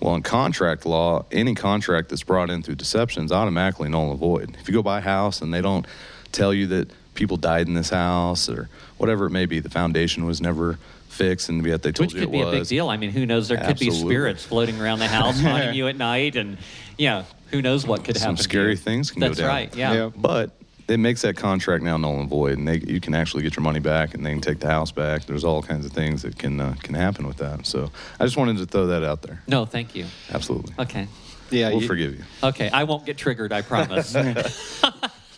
Well, 0.00 0.14
in 0.16 0.22
contract 0.22 0.84
law, 0.84 1.24
any 1.30 1.54
contract 1.54 2.08
that's 2.08 2.24
brought 2.24 2.50
in 2.50 2.62
through 2.62 2.74
deception 2.74 3.24
is 3.24 3.30
automatically 3.30 3.88
null 3.88 4.10
and 4.10 4.18
void. 4.18 4.56
If 4.60 4.68
you 4.68 4.74
go 4.74 4.82
buy 4.82 4.98
a 4.98 5.02
house 5.02 5.40
and 5.40 5.54
they 5.54 5.60
don't 5.60 5.86
tell 6.32 6.52
you 6.52 6.66
that 6.68 6.90
people 7.14 7.36
died 7.36 7.68
in 7.68 7.74
this 7.74 7.90
house 7.90 8.48
or 8.48 8.68
whatever 8.98 9.26
it 9.26 9.30
may 9.30 9.46
be, 9.46 9.60
the 9.60 9.70
foundation 9.70 10.24
was 10.24 10.40
never 10.40 10.78
fixed, 11.08 11.48
and 11.50 11.64
yet 11.64 11.82
they 11.82 11.92
told 11.92 12.08
Which 12.08 12.14
you 12.14 12.22
could 12.22 12.32
be 12.32 12.40
a 12.40 12.50
big 12.50 12.66
deal. 12.66 12.88
I 12.88 12.96
mean, 12.96 13.10
who 13.10 13.26
knows? 13.26 13.46
There 13.46 13.58
could 13.58 13.78
be 13.78 13.90
spirits 13.90 14.42
floating 14.42 14.80
around 14.80 14.98
the 14.98 15.06
house 15.08 15.38
haunting 15.40 15.74
you 15.78 15.86
at 15.86 15.96
night, 15.96 16.34
and 16.34 16.56
yeah, 16.98 17.24
who 17.50 17.60
knows 17.62 17.86
what 17.86 18.02
could 18.02 18.16
Some 18.16 18.22
happen. 18.30 18.36
to 18.38 18.42
scary 18.42 18.70
you. 18.70 18.76
things 18.78 19.10
can 19.12 19.20
That's 19.20 19.36
go 19.38 19.46
down. 19.46 19.54
That's 19.54 19.72
right. 19.72 19.78
Yeah. 19.78 19.92
Yeah. 19.94 20.10
But 20.16 20.50
it 20.92 20.98
makes 20.98 21.22
that 21.22 21.36
contract 21.36 21.82
now 21.82 21.96
null 21.96 22.20
and 22.20 22.28
void, 22.28 22.58
and 22.58 22.68
they, 22.68 22.78
you 22.78 23.00
can 23.00 23.14
actually 23.14 23.42
get 23.42 23.56
your 23.56 23.62
money 23.62 23.80
back, 23.80 24.14
and 24.14 24.24
they 24.24 24.30
can 24.30 24.40
take 24.40 24.60
the 24.60 24.68
house 24.68 24.92
back. 24.92 25.24
There's 25.24 25.44
all 25.44 25.62
kinds 25.62 25.86
of 25.86 25.92
things 25.92 26.22
that 26.22 26.38
can 26.38 26.60
uh, 26.60 26.74
can 26.82 26.94
happen 26.94 27.26
with 27.26 27.38
that. 27.38 27.66
So 27.66 27.90
I 28.20 28.24
just 28.24 28.36
wanted 28.36 28.58
to 28.58 28.66
throw 28.66 28.86
that 28.88 29.02
out 29.02 29.22
there. 29.22 29.42
No, 29.48 29.64
thank 29.64 29.94
you. 29.94 30.06
Absolutely. 30.32 30.74
Okay. 30.78 31.08
Yeah, 31.50 31.70
we'll 31.70 31.82
you- 31.82 31.88
forgive 31.88 32.14
you. 32.14 32.24
Okay, 32.42 32.70
I 32.70 32.84
won't 32.84 33.06
get 33.06 33.16
triggered, 33.16 33.52
I 33.52 33.62
promise. 33.62 34.14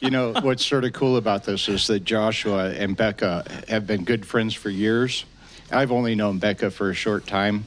You 0.00 0.10
know, 0.10 0.34
what's 0.42 0.66
sort 0.66 0.84
of 0.84 0.92
cool 0.92 1.16
about 1.16 1.44
this 1.44 1.66
is 1.66 1.86
that 1.86 2.04
Joshua 2.04 2.68
and 2.72 2.94
Becca 2.94 3.62
have 3.68 3.86
been 3.86 4.04
good 4.04 4.26
friends 4.26 4.52
for 4.52 4.68
years. 4.68 5.24
I've 5.70 5.90
only 5.90 6.14
known 6.14 6.38
Becca 6.38 6.72
for 6.72 6.90
a 6.90 6.94
short 6.94 7.26
time. 7.26 7.64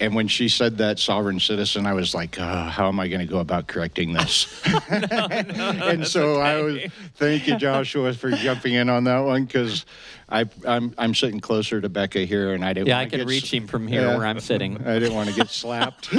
And 0.00 0.14
when 0.14 0.28
she 0.28 0.48
said 0.48 0.78
that 0.78 0.98
sovereign 0.98 1.40
citizen, 1.40 1.86
I 1.86 1.92
was 1.92 2.14
like, 2.14 2.38
uh, 2.38 2.64
how 2.68 2.88
am 2.88 3.00
I 3.00 3.08
going 3.08 3.20
to 3.20 3.26
go 3.26 3.38
about 3.38 3.66
correcting 3.66 4.12
this? 4.12 4.62
and 4.88 6.06
so 6.06 6.40
I 6.40 6.62
was, 6.62 6.78
thank 7.16 7.48
you, 7.48 7.56
Joshua, 7.56 8.12
for 8.12 8.30
jumping 8.30 8.74
in 8.74 8.88
on 8.88 9.04
that 9.04 9.20
one 9.20 9.44
because 9.44 9.84
I'm, 10.30 10.94
I'm 10.98 11.14
sitting 11.14 11.40
closer 11.40 11.80
to 11.80 11.88
Becca 11.88 12.20
here 12.20 12.52
and 12.52 12.62
I 12.64 12.72
didn't 12.74 12.88
yeah, 12.88 12.96
I 12.98 13.00
wanna 13.00 13.10
could 13.10 13.16
get 13.20 13.26
reach 13.28 13.44
s- 13.44 13.50
him 13.52 13.66
from 13.66 13.86
here 13.86 14.02
Yeah. 14.02 14.16
where 14.16 14.26
I'm 14.26 14.40
sitting. 14.40 14.76
I 14.86 14.98
didn't 14.98 15.14
want 15.14 15.28
to 15.30 15.34
get 15.34 15.48
slapped. 15.48 16.10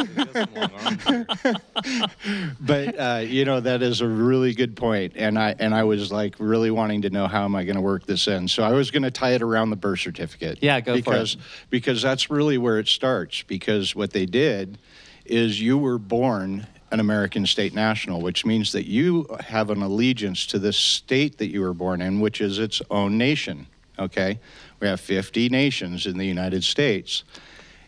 but 2.60 3.00
uh, 3.00 3.22
you 3.26 3.46
know 3.46 3.60
that 3.60 3.82
is 3.82 4.02
a 4.02 4.08
really 4.08 4.54
good 4.54 4.76
point, 4.76 5.14
and 5.16 5.38
I 5.38 5.56
and 5.60 5.74
I 5.74 5.84
was 5.84 6.12
like 6.12 6.36
really 6.40 6.72
wanting 6.72 7.04
to 7.04 7.10
know 7.10 7.28
how 7.28 7.46
am 7.46 7.56
I 7.56 7.64
going 7.64 7.76
to 7.76 7.82
work 7.82 8.06
this 8.06 8.28
in. 8.28 8.48
So 8.48 8.64
I 8.64 8.72
was 8.72 8.92
going 8.92 9.04
to 9.04 9.12
tie 9.12 9.32
it 9.34 9.42
around 9.42 9.70
the 9.70 9.76
birth 9.76 10.00
certificate. 10.00 10.60
Yeah, 10.62 10.80
go 10.82 10.94
for 10.94 10.98
it. 11.00 11.04
because 11.06 11.38
because 11.70 12.02
that's 12.02 12.30
really 12.30 12.58
where 12.58 12.80
it 12.80 12.88
starts. 12.88 13.44
Because 13.44 13.96
what 13.96 14.12
they 14.12 14.26
did 14.26 14.78
is 15.26 15.62
you 15.62 15.78
were 15.78 15.98
born 16.00 16.66
an 16.92 17.00
American 17.00 17.46
state 17.46 17.76
national, 17.76 18.22
which 18.22 18.46
means 18.46 18.72
that 18.72 18.88
you 18.88 19.28
have 19.42 19.70
an 19.70 19.82
allegiance 19.84 20.48
to 20.48 20.58
the 20.58 20.74
state 20.74 21.38
that 21.38 21.50
you 21.52 21.62
were 21.62 21.74
born 21.76 22.02
in, 22.02 22.20
which 22.20 22.42
is 22.42 22.58
its 22.58 22.82
own 22.90 23.16
nation. 23.18 23.68
Okay, 24.00 24.40
we 24.80 24.88
have 24.88 25.00
50 25.00 25.50
nations 25.50 26.06
in 26.06 26.18
the 26.18 26.26
United 26.26 26.64
States. 26.64 27.24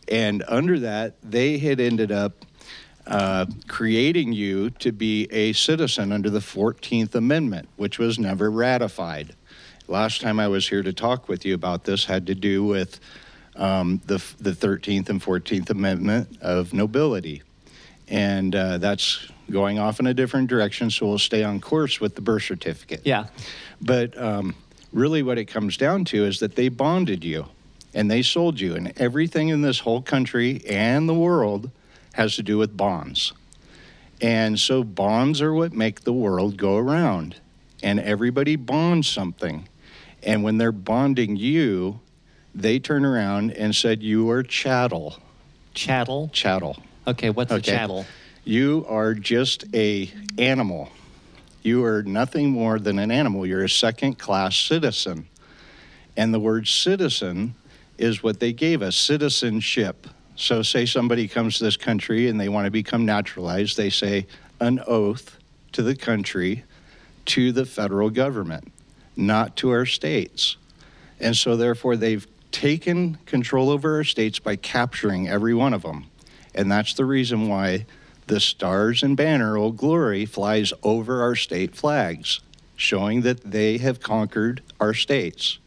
And 0.08 0.44
under 0.48 0.80
that, 0.80 1.16
they 1.24 1.58
had 1.58 1.80
ended 1.80 2.12
up 2.12 2.46
uh, 3.08 3.46
creating 3.68 4.34
you 4.34 4.70
to 4.72 4.92
be 4.92 5.28
a 5.32 5.54
citizen 5.54 6.12
under 6.12 6.30
the 6.30 6.40
14th 6.40 7.16
Amendment, 7.16 7.70
which 7.78 7.98
was 7.98 8.20
never 8.20 8.52
ratified. 8.52 9.36
Last 9.88 10.22
time 10.22 10.40
I 10.40 10.48
was 10.48 10.68
here 10.68 10.84
to 10.84 10.94
talk 10.94 11.28
with 11.28 11.46
you 11.46 11.56
about 11.56 11.86
this 11.86 12.06
had 12.06 12.28
to 12.28 12.36
do 12.36 12.64
with 12.64 13.00
um, 13.56 14.02
the, 14.06 14.24
the 14.40 14.52
13th 14.52 15.10
and 15.10 15.22
14th 15.22 15.70
Amendment 15.70 16.38
of 16.42 16.74
nobility. 16.74 17.42
And 18.08 18.56
uh, 18.56 18.78
that's 18.78 19.28
going 19.50 19.80
off 19.80 20.00
in 20.00 20.08
a 20.08 20.14
different 20.14 20.50
direction, 20.50 20.90
so 20.90 21.08
we'll 21.08 21.18
stay 21.18 21.44
on 21.44 21.60
course 21.60 22.00
with 22.00 22.16
the 22.16 22.22
birth 22.22 22.44
certificate. 22.44 23.02
Yeah. 23.04 23.28
But 23.82 24.18
um, 24.18 24.56
really, 24.92 25.24
what 25.24 25.38
it 25.38 25.46
comes 25.46 25.78
down 25.78 26.06
to 26.06 26.26
is 26.26 26.40
that 26.40 26.56
they 26.56 26.70
bonded 26.70 27.24
you 27.24 27.48
and 27.94 28.10
they 28.10 28.22
sold 28.22 28.60
you, 28.60 28.76
and 28.76 28.94
everything 28.98 29.50
in 29.50 29.62
this 29.62 29.80
whole 29.80 30.02
country 30.02 30.62
and 30.68 31.10
the 31.10 31.14
world 31.14 31.70
has 32.14 32.36
to 32.38 32.44
do 32.44 32.58
with 32.58 32.76
bonds. 32.78 33.34
And 34.22 34.60
so, 34.60 34.84
bonds 34.84 35.42
are 35.42 35.54
what 35.54 35.74
make 35.74 36.02
the 36.02 36.14
world 36.14 36.56
go 36.56 36.78
around, 36.78 37.36
and 37.84 38.00
everybody 38.00 38.56
bonds 38.56 39.08
something. 39.08 39.68
And 40.24 40.44
when 40.44 40.58
they're 40.58 40.72
bonding 40.72 41.36
you, 41.36 42.00
they 42.54 42.80
turn 42.80 43.04
around 43.04 43.52
and 43.52 43.76
said, 43.76 44.04
You 44.04 44.30
are 44.30 44.44
chattel. 44.44 45.18
Chattel. 45.74 46.30
Chattel. 46.32 46.78
Okay, 47.08 47.30
what's 47.30 47.52
a 47.52 47.56
Okay. 47.56 47.72
chattel? 47.72 48.06
You 48.44 48.86
are 48.88 49.14
just 49.14 49.66
a 49.74 50.12
animal. 50.38 50.90
You 51.62 51.84
are 51.86 52.02
nothing 52.04 52.50
more 52.50 52.80
than 52.80 52.98
an 52.98 53.12
animal. 53.12 53.46
You're 53.46 53.64
a 53.64 53.70
second 53.70 54.18
class 54.18 54.56
citizen. 54.56 55.28
And 56.18 56.34
the 56.34 56.40
word 56.40 56.68
citizen 56.68 57.56
is 57.98 58.24
what 58.24 58.40
they 58.40 58.52
gave 58.52 58.82
us 58.82 58.96
citizenship. 58.96 60.08
So, 60.36 60.64
say 60.64 60.86
somebody 60.86 61.28
comes 61.28 61.60
to 61.60 61.64
this 61.64 61.78
country 61.78 62.28
and 62.28 62.40
they 62.40 62.50
want 62.50 62.66
to 62.66 62.72
become 62.72 63.06
naturalized, 63.06 63.78
they 63.78 63.92
say 63.92 64.26
an 64.60 64.82
oath 64.88 65.38
to 65.74 65.84
the 65.84 65.96
country, 65.96 66.64
to 67.26 67.52
the 67.52 67.66
federal 67.66 68.10
government, 68.10 68.72
not 69.16 69.56
to 69.58 69.70
our 69.70 69.86
states. 69.86 70.58
And 71.20 71.38
so, 71.38 71.56
therefore, 71.56 71.96
they've 71.96 72.26
taken 72.52 73.16
control 73.26 73.70
over 73.70 73.98
our 73.98 74.04
states 74.04 74.40
by 74.40 74.56
capturing 74.56 75.30
every 75.30 75.54
one 75.54 75.74
of 75.74 75.84
them. 75.84 76.06
And 76.56 76.72
that's 76.72 76.96
the 76.96 77.06
reason 77.06 77.48
why 77.48 77.86
the 78.28 78.40
Stars 78.40 79.04
and 79.04 79.18
Banner, 79.18 79.58
Old 79.58 79.78
Glory, 79.78 80.26
flies 80.26 80.74
over 80.84 81.22
our 81.22 81.36
state 81.36 81.76
flags, 81.76 82.40
showing 82.76 83.22
that 83.22 83.52
they 83.52 83.78
have 83.78 84.00
conquered 84.00 84.62
our 84.80 84.94
states. 84.94 85.60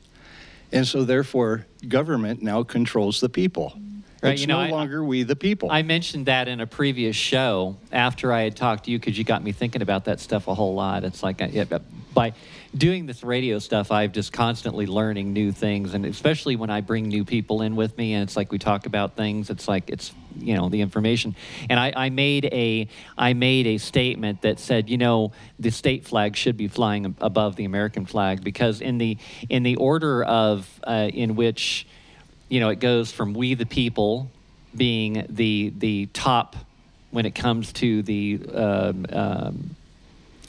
And 0.72 0.86
so, 0.86 1.04
therefore, 1.04 1.66
government 1.86 2.42
now 2.42 2.62
controls 2.62 3.20
the 3.20 3.28
people. 3.28 3.78
Right, 4.24 4.32
it's 4.32 4.40
you 4.40 4.46
know, 4.46 4.56
no 4.56 4.60
I- 4.66 4.70
longer 4.70 5.04
we 5.04 5.22
the 5.22 5.36
people. 5.36 5.70
I 5.70 5.82
mentioned 5.82 6.26
that 6.26 6.48
in 6.48 6.60
a 6.60 6.66
previous 6.66 7.14
show 7.14 7.76
after 7.92 8.32
I 8.32 8.42
had 8.42 8.56
talked 8.56 8.84
to 8.86 8.90
you 8.90 8.98
because 8.98 9.18
you 9.18 9.24
got 9.24 9.44
me 9.44 9.52
thinking 9.52 9.82
about 9.82 10.06
that 10.06 10.18
stuff 10.18 10.48
a 10.48 10.54
whole 10.54 10.74
lot. 10.74 11.04
It's 11.04 11.22
like 11.22 11.42
I, 11.42 11.46
yeah, 11.46 11.64
but 11.64 11.82
by 12.14 12.32
doing 12.74 13.06
this 13.06 13.22
radio 13.22 13.58
stuff, 13.58 13.90
I'm 13.90 14.12
just 14.12 14.32
constantly 14.32 14.86
learning 14.86 15.32
new 15.32 15.52
things, 15.52 15.94
and 15.94 16.06
especially 16.06 16.56
when 16.56 16.70
I 16.70 16.80
bring 16.80 17.08
new 17.08 17.24
people 17.24 17.60
in 17.60 17.76
with 17.76 17.98
me, 17.98 18.14
and 18.14 18.22
it's 18.22 18.36
like 18.36 18.50
we 18.50 18.58
talk 18.58 18.86
about 18.86 19.14
things. 19.14 19.50
It's 19.50 19.68
like 19.68 19.90
it's 19.90 20.12
you 20.38 20.54
know 20.54 20.70
the 20.70 20.80
information, 20.80 21.36
and 21.68 21.78
I, 21.78 21.92
I 21.94 22.08
made 22.10 22.46
a 22.46 22.88
I 23.18 23.34
made 23.34 23.66
a 23.66 23.78
statement 23.78 24.42
that 24.42 24.58
said 24.58 24.88
you 24.88 24.96
know 24.96 25.32
the 25.58 25.70
state 25.70 26.06
flag 26.06 26.34
should 26.34 26.56
be 26.56 26.68
flying 26.68 27.14
above 27.20 27.56
the 27.56 27.64
American 27.66 28.06
flag 28.06 28.42
because 28.42 28.80
in 28.80 28.96
the 28.96 29.18
in 29.50 29.64
the 29.64 29.76
order 29.76 30.24
of 30.24 30.80
uh, 30.84 31.10
in 31.12 31.36
which 31.36 31.86
you 32.48 32.60
know, 32.60 32.68
it 32.68 32.80
goes 32.80 33.10
from 33.12 33.34
we 33.34 33.54
the 33.54 33.66
people 33.66 34.30
being 34.74 35.26
the 35.28 35.72
the 35.76 36.06
top 36.06 36.56
when 37.10 37.26
it 37.26 37.34
comes 37.34 37.72
to 37.74 38.02
the 38.02 38.40
um, 38.52 39.06
um, 39.10 39.76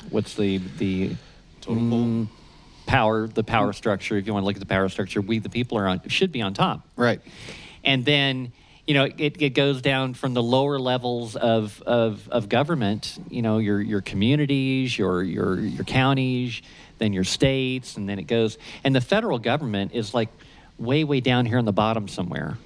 what's 0.10 0.36
the 0.36 0.58
the 0.78 1.16
mm, 1.62 2.28
power 2.86 3.28
the 3.28 3.44
power 3.44 3.74
structure. 3.74 4.18
If 4.18 4.28
you 4.28 4.34
want 4.34 4.44
to 4.44 4.46
look 4.48 4.56
at 4.56 4.60
the 4.60 4.66
power 4.66 4.90
structure, 4.90 5.22
we 5.22 5.40
the 5.40 5.50
people 5.50 5.78
are 5.78 5.88
on 5.88 6.02
should 6.08 6.32
be 6.32 6.42
on 6.42 6.54
top, 6.54 6.82
right. 6.96 7.22
and 7.84 8.04
then 8.04 8.52
you 8.88 8.94
know 8.94 9.06
it, 9.06 9.42
it 9.42 9.50
goes 9.52 9.82
down 9.82 10.14
from 10.14 10.34
the 10.34 10.44
lower 10.44 10.80
levels 10.80 11.36
of, 11.36 11.82
of, 11.84 12.28
of 12.30 12.50
government. 12.50 13.18
You 13.30 13.42
know 13.42 13.60
your 13.60 13.82
your 13.82 14.02
communities, 14.02 14.98
your 14.98 15.24
your 15.24 15.60
your 15.60 15.84
counties, 15.84 16.62
then 16.98 17.14
your 17.14 17.24
states, 17.24 17.98
and 17.98 18.10
then 18.10 18.20
it 18.20 18.28
goes. 18.28 18.58
And 18.84 18.96
the 18.96 19.02
federal 19.02 19.40
government 19.40 19.94
is 19.94 20.14
like 20.14 20.30
way 20.78 21.04
way 21.04 21.20
down 21.20 21.46
here 21.46 21.58
on 21.58 21.66
the 21.66 21.74
bottom 21.74 22.08
somewhere, 22.08 22.58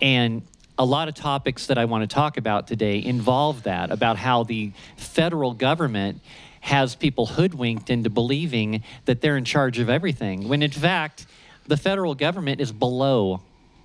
and 0.00 0.42
a 0.78 0.84
lot 0.84 1.08
of 1.08 1.14
topics 1.14 1.66
that 1.66 1.78
I 1.78 1.84
want 1.84 2.08
to 2.08 2.12
talk 2.12 2.36
about 2.36 2.66
today 2.66 3.02
involve 3.02 3.62
that 3.62 3.90
about 3.90 4.16
how 4.16 4.42
the 4.42 4.72
federal 4.96 5.54
government 5.54 6.20
has 6.60 6.94
people 6.94 7.26
hoodwinked 7.26 7.90
into 7.90 8.10
believing 8.10 8.82
that 9.04 9.20
they're 9.20 9.36
in 9.36 9.44
charge 9.44 9.78
of 9.78 9.88
everything, 9.88 10.48
when 10.48 10.62
in 10.62 10.70
fact, 10.70 11.26
the 11.66 11.76
federal 11.76 12.14
government 12.14 12.60
is 12.60 12.72
below 12.72 13.40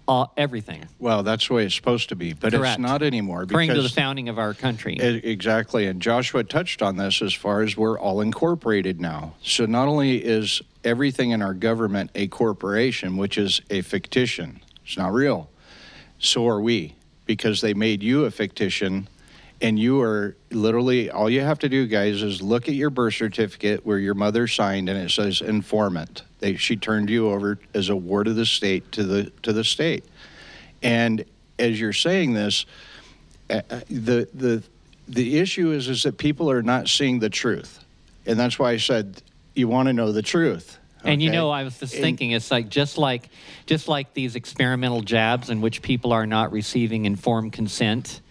uh, 0.10 0.26
everything, 0.36 0.84
Well, 0.98 1.22
that's 1.22 1.48
the 1.48 1.54
way 1.54 1.66
it's 1.68 1.76
supposed 1.76 2.10
to 2.10 2.16
be, 2.16 2.34
but 2.34 2.52
Correct. 2.52 2.80
it's 2.80 2.80
not 2.80 3.04
anymore. 3.04 3.44
according 3.44 3.70
to 3.76 3.82
the 3.84 3.90
founding 3.90 4.28
of 4.28 4.40
our 4.40 4.56
country. 4.56 4.96
E- 5.00 5.22
Exactly. 5.24 5.86
And 5.86 6.02
Joshua 6.02 6.44
touched 6.44 6.82
on 6.82 6.98
this 6.98 7.22
as 7.22 7.32
far 7.34 7.62
as 7.62 7.78
we're 7.78 8.00
all 8.00 8.20
incorporated 8.20 9.00
now. 9.00 9.36
So 9.44 9.68
not 9.68 9.88
only 9.88 10.18
is 10.18 10.62
everything 10.84 11.30
in 11.30 11.44
our 11.44 11.54
government 11.54 12.10
a 12.16 12.28
corporation, 12.28 13.18
which 13.18 13.38
is 13.38 13.62
a 13.70 13.82
fictition, 13.82 14.62
it's 14.84 14.98
not 14.98 15.14
real, 15.14 15.50
so 16.18 16.48
are 16.48 16.60
we, 16.60 16.96
because 17.26 17.62
they 17.62 17.76
made 17.76 18.02
you 18.02 18.26
a 18.26 18.32
fictition. 18.32 19.08
And 19.62 19.78
you 19.78 20.02
are 20.02 20.38
literally, 20.52 21.10
all 21.10 21.30
you 21.30 21.42
have 21.42 21.60
to 21.60 21.70
do, 21.70 21.86
guys, 21.86 22.22
is 22.22 22.42
look 22.42 22.70
at 22.70 22.76
your 22.76 22.90
birth 22.90 23.16
certificate 23.16 23.86
where 23.86 23.98
your 23.98 24.14
mother 24.14 24.48
signed 24.48 24.88
and 24.88 24.98
it 24.98 25.12
says 25.12 25.42
informant. 25.42 26.24
They, 26.40 26.56
she 26.56 26.78
turned 26.78 27.10
you 27.10 27.30
over 27.30 27.60
as 27.74 27.90
a 27.90 27.96
ward 27.96 28.30
of 28.30 28.36
the 28.38 28.46
state 28.46 28.92
to 28.94 29.04
the, 29.04 29.32
to 29.44 29.52
the 29.52 29.66
state. 29.66 30.06
And 30.82 31.26
as 31.60 31.80
you're 31.80 31.94
saying 31.94 32.34
this, 32.34 32.66
uh, 33.50 33.62
uh, 33.70 33.82
the 33.90 34.28
the 34.34 34.64
the 35.08 35.40
issue 35.40 35.72
is 35.72 35.90
is 35.90 36.04
that 36.04 36.18
people 36.18 36.50
are 36.50 36.62
not 36.62 36.88
seeing 36.88 37.20
the 37.20 37.30
truth, 37.30 37.84
and 38.26 38.40
that's 38.40 38.58
why 38.60 38.72
I 38.72 38.78
said 38.78 39.22
you 39.56 39.68
want 39.68 39.88
to 39.88 39.94
know 39.94 40.12
the 40.12 40.22
truth. 40.22 40.78
And 41.04 41.22
you 41.22 41.32
know, 41.32 41.50
I 41.50 41.64
was 41.64 41.80
just 41.80 41.94
thinking, 41.94 42.32
it's 42.32 42.52
like 42.52 42.70
just 42.70 42.98
like 42.98 43.30
just 43.66 43.88
like 43.88 44.14
these 44.14 44.36
experimental 44.36 45.02
jabs 45.02 45.50
in 45.50 45.62
which 45.62 45.82
people 45.82 46.12
are 46.12 46.26
not 46.26 46.52
receiving 46.52 47.06
informed 47.06 47.54
consent. 47.54 48.22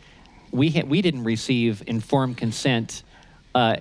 We 0.50 0.70
ha- 0.70 0.84
we 0.86 1.02
didn't 1.02 1.24
receive 1.24 1.82
informed 1.86 2.36
consent 2.36 3.02
uh, 3.54 3.76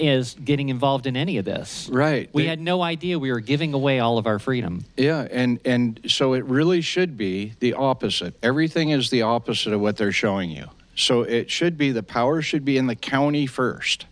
as 0.00 0.34
getting 0.34 0.68
involved 0.68 1.06
in 1.06 1.16
any 1.16 1.38
of 1.38 1.44
this. 1.44 1.88
Right. 1.90 2.28
We 2.32 2.42
They- 2.42 2.48
had 2.48 2.60
no 2.60 2.82
idea 2.82 3.18
we 3.18 3.32
were 3.32 3.40
giving 3.40 3.72
away 3.74 3.98
all 4.00 4.18
of 4.18 4.26
our 4.26 4.38
freedom. 4.38 4.84
Yeah, 4.96 5.26
and 5.30 5.58
and 5.64 6.00
so 6.06 6.34
it 6.34 6.44
really 6.44 6.80
should 6.82 7.16
be 7.16 7.54
the 7.60 7.74
opposite. 7.74 8.34
Everything 8.42 8.90
is 8.90 9.10
the 9.10 9.22
opposite 9.22 9.72
of 9.72 9.80
what 9.80 9.96
they're 9.96 10.12
showing 10.12 10.50
you. 10.50 10.66
So 10.96 11.22
it 11.22 11.50
should 11.50 11.78
be 11.78 11.92
the 11.92 12.02
power 12.02 12.42
should 12.42 12.64
be 12.64 12.76
in 12.76 12.86
the 12.86 12.96
county 12.96 13.46
first. 13.46 14.06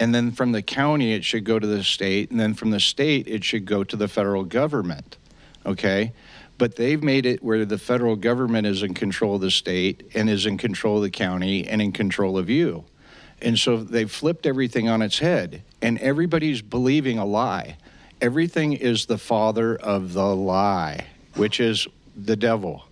And 0.00 0.12
then 0.12 0.32
from 0.32 0.50
the 0.50 0.62
county 0.62 1.12
it 1.12 1.24
should 1.24 1.44
go 1.44 1.60
to 1.60 1.66
the 1.66 1.84
state 1.84 2.30
and 2.32 2.40
then 2.40 2.54
from 2.54 2.70
the 2.70 2.80
state 2.80 3.28
it 3.28 3.44
should 3.44 3.64
go 3.64 3.84
to 3.84 3.94
the 3.96 4.08
federal 4.08 4.42
government. 4.42 5.16
Okay? 5.64 6.12
But 6.56 6.76
they've 6.76 7.02
made 7.02 7.26
it 7.26 7.42
where 7.42 7.64
the 7.64 7.78
federal 7.78 8.16
government 8.16 8.66
is 8.66 8.82
in 8.82 8.94
control 8.94 9.36
of 9.36 9.40
the 9.40 9.50
state 9.50 10.10
and 10.14 10.30
is 10.30 10.46
in 10.46 10.56
control 10.56 10.98
of 10.98 11.02
the 11.02 11.10
county 11.10 11.66
and 11.66 11.82
in 11.82 11.92
control 11.92 12.38
of 12.38 12.48
you. 12.48 12.84
And 13.42 13.58
so 13.58 13.78
they've 13.78 14.10
flipped 14.10 14.46
everything 14.46 14.88
on 14.88 15.02
its 15.02 15.18
head, 15.18 15.62
and 15.82 15.98
everybody's 15.98 16.62
believing 16.62 17.18
a 17.18 17.26
lie. 17.26 17.76
Everything 18.20 18.72
is 18.72 19.06
the 19.06 19.18
father 19.18 19.76
of 19.76 20.12
the 20.12 20.34
lie, 20.34 21.06
which 21.34 21.60
is 21.60 21.86
the 22.16 22.36
devil. 22.36 22.84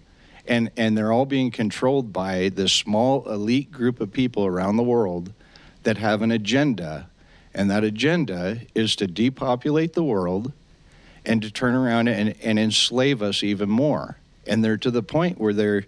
And, 0.47 0.71
and 0.77 0.99
they're 0.99 1.13
all 1.13 1.25
being 1.25 1.51
controlled 1.51 2.13
by 2.13 2.49
this 2.49 2.73
small 2.73 3.31
elite 3.31 3.71
group 3.71 4.01
of 4.01 4.13
people 4.13 4.45
around 4.45 4.77
the 4.77 4.83
world 4.83 5.33
that 5.85 5.99
have 5.99 6.21
an 6.23 6.33
agenda. 6.33 7.09
And 7.55 7.71
that 7.71 7.85
agenda 7.85 8.61
is 8.75 8.97
to 8.97 9.07
depopulate 9.07 9.93
the 9.93 10.03
world 10.03 10.53
and 11.25 11.43
to 11.43 11.51
turn 11.51 11.75
around 11.75 12.09
and, 12.09 12.35
and 12.43 12.59
enslave 12.59 13.23
us 13.23 13.43
even 13.43 13.68
more. 13.68 14.16
And 14.47 14.64
they're 14.64 14.77
to 14.79 14.91
the 14.91 15.03
point 15.03 15.39
where 15.39 15.53
they're, 15.53 15.85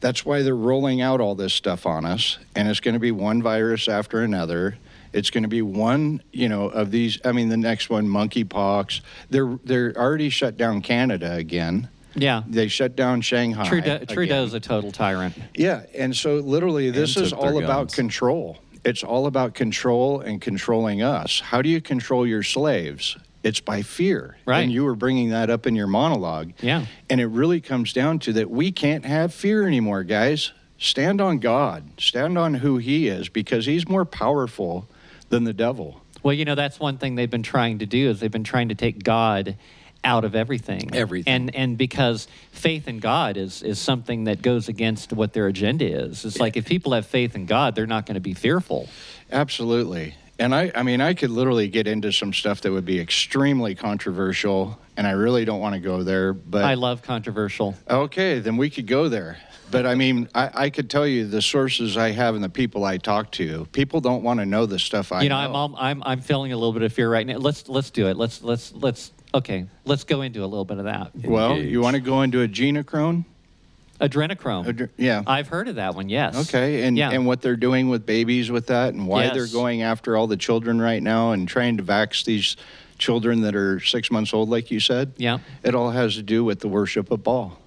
that's 0.00 0.24
why 0.24 0.42
they're 0.42 0.56
rolling 0.56 1.00
out 1.00 1.20
all 1.20 1.34
this 1.34 1.54
stuff 1.54 1.86
on 1.86 2.04
us. 2.04 2.38
And 2.56 2.68
it's 2.68 2.80
going 2.80 2.94
to 2.94 3.00
be 3.00 3.12
one 3.12 3.42
virus 3.42 3.86
after 3.88 4.22
another. 4.22 4.76
It's 5.12 5.30
going 5.30 5.42
to 5.44 5.48
be 5.48 5.62
one, 5.62 6.22
you 6.32 6.48
know, 6.48 6.68
of 6.68 6.90
these. 6.90 7.20
I 7.24 7.32
mean, 7.32 7.48
the 7.50 7.56
next 7.56 7.90
one, 7.90 8.08
monkeypox. 8.08 9.02
They're 9.30 9.58
they're 9.62 9.94
already 9.96 10.30
shut 10.30 10.56
down 10.56 10.80
Canada 10.80 11.34
again. 11.34 11.88
Yeah. 12.14 12.42
They 12.46 12.68
shut 12.68 12.96
down 12.96 13.20
Shanghai. 13.20 13.68
Trudeau. 13.68 13.98
Trudeau's 14.06 14.54
a 14.54 14.60
total 14.60 14.90
tyrant. 14.90 15.34
Yeah, 15.54 15.84
and 15.94 16.16
so 16.16 16.36
literally, 16.36 16.90
this 16.90 17.16
And 17.16 17.26
is 17.26 17.32
all 17.32 17.58
about 17.58 17.88
guns. 17.88 17.94
control. 17.94 18.58
It's 18.84 19.04
all 19.04 19.26
about 19.26 19.54
control 19.54 20.20
and 20.20 20.40
controlling 20.40 21.02
us. 21.02 21.40
How 21.40 21.62
do 21.62 21.68
you 21.68 21.80
control 21.80 22.26
your 22.26 22.42
slaves? 22.42 23.16
It's 23.42 23.60
by 23.60 23.82
fear. 23.82 24.36
Right. 24.46 24.60
And 24.60 24.72
you 24.72 24.84
were 24.84 24.94
bringing 24.94 25.30
that 25.30 25.50
up 25.50 25.66
in 25.66 25.74
your 25.74 25.86
monologue. 25.86 26.52
Yeah. 26.60 26.86
And 27.10 27.20
it 27.20 27.26
really 27.26 27.60
comes 27.60 27.92
down 27.92 28.20
to 28.20 28.32
that 28.34 28.50
we 28.50 28.72
can't 28.72 29.04
have 29.04 29.34
fear 29.34 29.66
anymore, 29.66 30.04
guys. 30.04 30.52
Stand 30.78 31.20
on 31.20 31.38
God. 31.38 31.84
Stand 31.98 32.38
on 32.38 32.54
who 32.54 32.78
He 32.78 33.08
is 33.08 33.28
because 33.28 33.66
He's 33.66 33.88
more 33.88 34.04
powerful 34.04 34.88
than 35.28 35.44
the 35.44 35.52
devil. 35.52 36.02
Well, 36.22 36.34
you 36.34 36.44
know, 36.44 36.54
that's 36.54 36.78
one 36.78 36.98
thing 36.98 37.16
they've 37.16 37.30
been 37.30 37.42
trying 37.42 37.80
to 37.80 37.86
do 37.86 38.10
is 38.10 38.20
they've 38.20 38.30
been 38.30 38.44
trying 38.44 38.68
to 38.68 38.74
take 38.74 39.02
God 39.02 39.56
out 40.04 40.24
of 40.24 40.34
everything. 40.34 40.94
Everything. 40.94 41.32
And 41.32 41.54
and 41.54 41.78
because 41.78 42.26
faith 42.50 42.88
in 42.88 42.98
God 42.98 43.36
is 43.36 43.62
is 43.62 43.78
something 43.78 44.24
that 44.24 44.42
goes 44.42 44.68
against 44.68 45.12
what 45.12 45.32
their 45.32 45.46
agenda 45.46 45.84
is. 45.84 46.24
It's 46.24 46.40
like 46.40 46.56
if 46.56 46.66
people 46.66 46.92
have 46.92 47.06
faith 47.06 47.34
in 47.34 47.46
God, 47.46 47.74
they're 47.74 47.86
not 47.86 48.06
going 48.06 48.14
to 48.14 48.20
be 48.20 48.34
fearful. 48.34 48.88
Absolutely. 49.30 50.14
And 50.42 50.52
I, 50.52 50.72
I 50.74 50.82
mean, 50.82 51.00
I 51.00 51.14
could 51.14 51.30
literally 51.30 51.68
get 51.68 51.86
into 51.86 52.12
some 52.12 52.32
stuff 52.32 52.62
that 52.62 52.72
would 52.72 52.84
be 52.84 52.98
extremely 52.98 53.76
controversial, 53.76 54.76
and 54.96 55.06
I 55.06 55.12
really 55.12 55.44
don't 55.44 55.60
want 55.60 55.74
to 55.74 55.80
go 55.80 56.02
there. 56.02 56.32
But 56.32 56.64
I 56.64 56.74
love 56.74 57.00
controversial. 57.02 57.76
Okay, 57.88 58.40
then 58.40 58.56
we 58.56 58.68
could 58.68 58.88
go 58.88 59.08
there. 59.08 59.38
But 59.70 59.86
I 59.86 59.94
mean, 59.94 60.28
I, 60.34 60.50
I 60.52 60.70
could 60.70 60.90
tell 60.90 61.06
you 61.06 61.26
the 61.26 61.40
sources 61.40 61.96
I 61.96 62.10
have 62.10 62.34
and 62.34 62.42
the 62.42 62.48
people 62.48 62.84
I 62.84 62.98
talk 62.98 63.30
to. 63.32 63.66
People 63.66 64.00
don't 64.00 64.24
want 64.24 64.40
to 64.40 64.46
know 64.46 64.66
the 64.66 64.80
stuff 64.80 65.12
I 65.12 65.22
you 65.22 65.28
know, 65.28 65.36
I'm, 65.36 65.54
all, 65.54 65.74
I'm 65.78 66.02
I'm 66.04 66.20
feeling 66.20 66.52
a 66.52 66.56
little 66.56 66.72
bit 66.72 66.82
of 66.82 66.92
fear 66.92 67.08
right 67.08 67.26
now. 67.26 67.36
Let's 67.36 67.68
let's 67.68 67.90
do 67.90 68.08
it. 68.08 68.16
Let's 68.16 68.42
let's 68.42 68.72
let's 68.72 69.12
okay. 69.32 69.66
Let's 69.84 70.02
go 70.02 70.22
into 70.22 70.40
a 70.40 70.46
little 70.46 70.64
bit 70.64 70.78
of 70.78 70.84
that. 70.84 71.12
well, 71.24 71.52
Engage. 71.52 71.70
you 71.70 71.80
want 71.80 71.94
to 71.94 72.02
go 72.02 72.22
into 72.22 72.38
adrenochrome? 72.38 73.26
Adrenochrome. 74.02 74.66
Adre- 74.66 74.90
yeah. 74.96 75.22
I've 75.26 75.48
heard 75.48 75.68
of 75.68 75.76
that 75.76 75.94
one. 75.94 76.08
Yes. 76.08 76.48
Okay, 76.48 76.82
and 76.82 76.98
yeah. 76.98 77.10
and 77.10 77.26
what 77.26 77.40
they're 77.40 77.56
doing 77.56 77.88
with 77.88 78.04
babies 78.04 78.50
with 78.50 78.66
that, 78.66 78.92
and 78.94 79.06
why 79.06 79.30
they're 79.30 79.46
going 79.46 79.82
after 79.82 80.16
all 80.16 80.26
the 80.26 80.36
children 80.36 80.80
right 80.80 81.02
now 81.02 81.32
and 81.32 81.48
trying 81.48 81.76
to 81.76 81.82
vax 81.82 82.24
these 82.24 82.56
children 82.98 83.42
that 83.42 83.54
are 83.54 83.80
six 83.80 84.10
months 84.10 84.34
old, 84.34 84.48
like 84.48 84.70
you 84.70 84.80
said. 84.80 85.12
Yeah. 85.16 85.38
It 85.62 85.74
all 85.74 85.90
has 85.90 86.16
to 86.16 86.22
do 86.22 86.44
with 86.44 86.60
the 86.60 86.68
worship 86.68 87.10
of 87.10 87.22
Baal. 87.24 87.58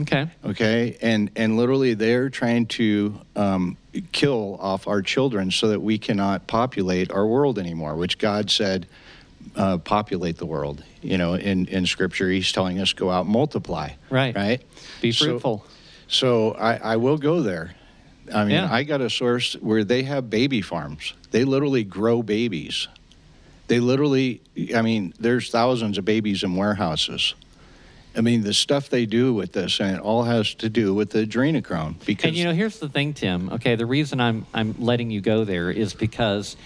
okay. 0.00 0.28
okay 0.44 0.96
and 1.00 1.30
and 1.36 1.56
literally 1.56 1.94
they're 1.94 2.28
trying 2.28 2.66
to 2.66 3.14
um, 3.36 3.76
kill 4.10 4.58
off 4.60 4.88
our 4.88 5.02
children 5.02 5.50
so 5.52 5.68
that 5.68 5.80
we 5.80 5.98
cannot 5.98 6.46
populate 6.48 7.12
our 7.12 7.24
world 7.24 7.60
anymore 7.60 7.94
which 7.94 8.18
god 8.18 8.50
said 8.50 8.86
uh, 9.56 9.78
populate 9.78 10.36
the 10.38 10.46
world 10.46 10.82
you 11.02 11.16
know 11.18 11.34
in 11.34 11.66
in 11.66 11.86
scripture 11.86 12.28
he's 12.30 12.50
telling 12.52 12.80
us 12.80 12.92
go 12.92 13.10
out 13.10 13.26
multiply 13.26 13.90
Right. 14.10 14.34
right 14.34 14.62
Be 15.00 15.12
So- 15.12 15.24
fruitful. 15.26 15.66
so 16.08 16.52
I, 16.52 16.76
I 16.76 16.96
will 16.96 17.18
go 17.18 17.40
there 17.42 17.74
i 18.34 18.42
mean 18.44 18.52
Yeah. 18.54 18.72
i 18.72 18.82
got 18.84 19.00
a 19.00 19.10
source 19.10 19.54
where 19.54 19.84
they 19.84 20.02
have 20.04 20.28
baby 20.30 20.60
farms 20.62 21.14
they 21.30 21.44
literally 21.44 21.84
grow 21.84 22.22
babies 22.22 22.88
they 23.68 23.80
literally 23.80 24.40
i 24.74 24.82
mean 24.82 25.12
there's 25.20 25.50
thousands 25.50 25.98
of 25.98 26.04
babies 26.04 26.42
in 26.42 26.56
warehouses 26.56 27.34
I 28.16 28.20
mean, 28.20 28.42
the 28.42 28.54
stuff 28.54 28.90
they 28.90 29.06
do 29.06 29.34
with 29.34 29.50
this, 29.54 29.80
and 29.80 29.96
it 29.96 30.00
all 30.00 30.22
has 30.22 30.54
to 30.54 30.68
do 30.68 30.94
with 30.94 31.10
the 31.10 31.26
adrenochrome. 31.26 31.96
Because 32.06 32.28
And 32.28 32.36
you 32.36 32.44
know, 32.44 32.52
here's 32.52 32.78
the 32.78 32.88
thing, 32.88 33.12
Tim. 33.12 33.48
Okay, 33.54 33.74
the 33.74 33.86
reason 33.86 34.20
I'm 34.20 34.46
I'm 34.54 34.76
letting 34.78 35.10
you 35.10 35.20
go 35.20 35.42
there 35.44 35.68
is 35.68 35.94
because 35.94 36.56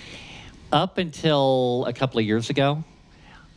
up 0.72 0.98
until 0.98 1.84
a 1.86 1.92
couple 1.92 2.18
of 2.20 2.26
years 2.26 2.50
ago, 2.50 2.84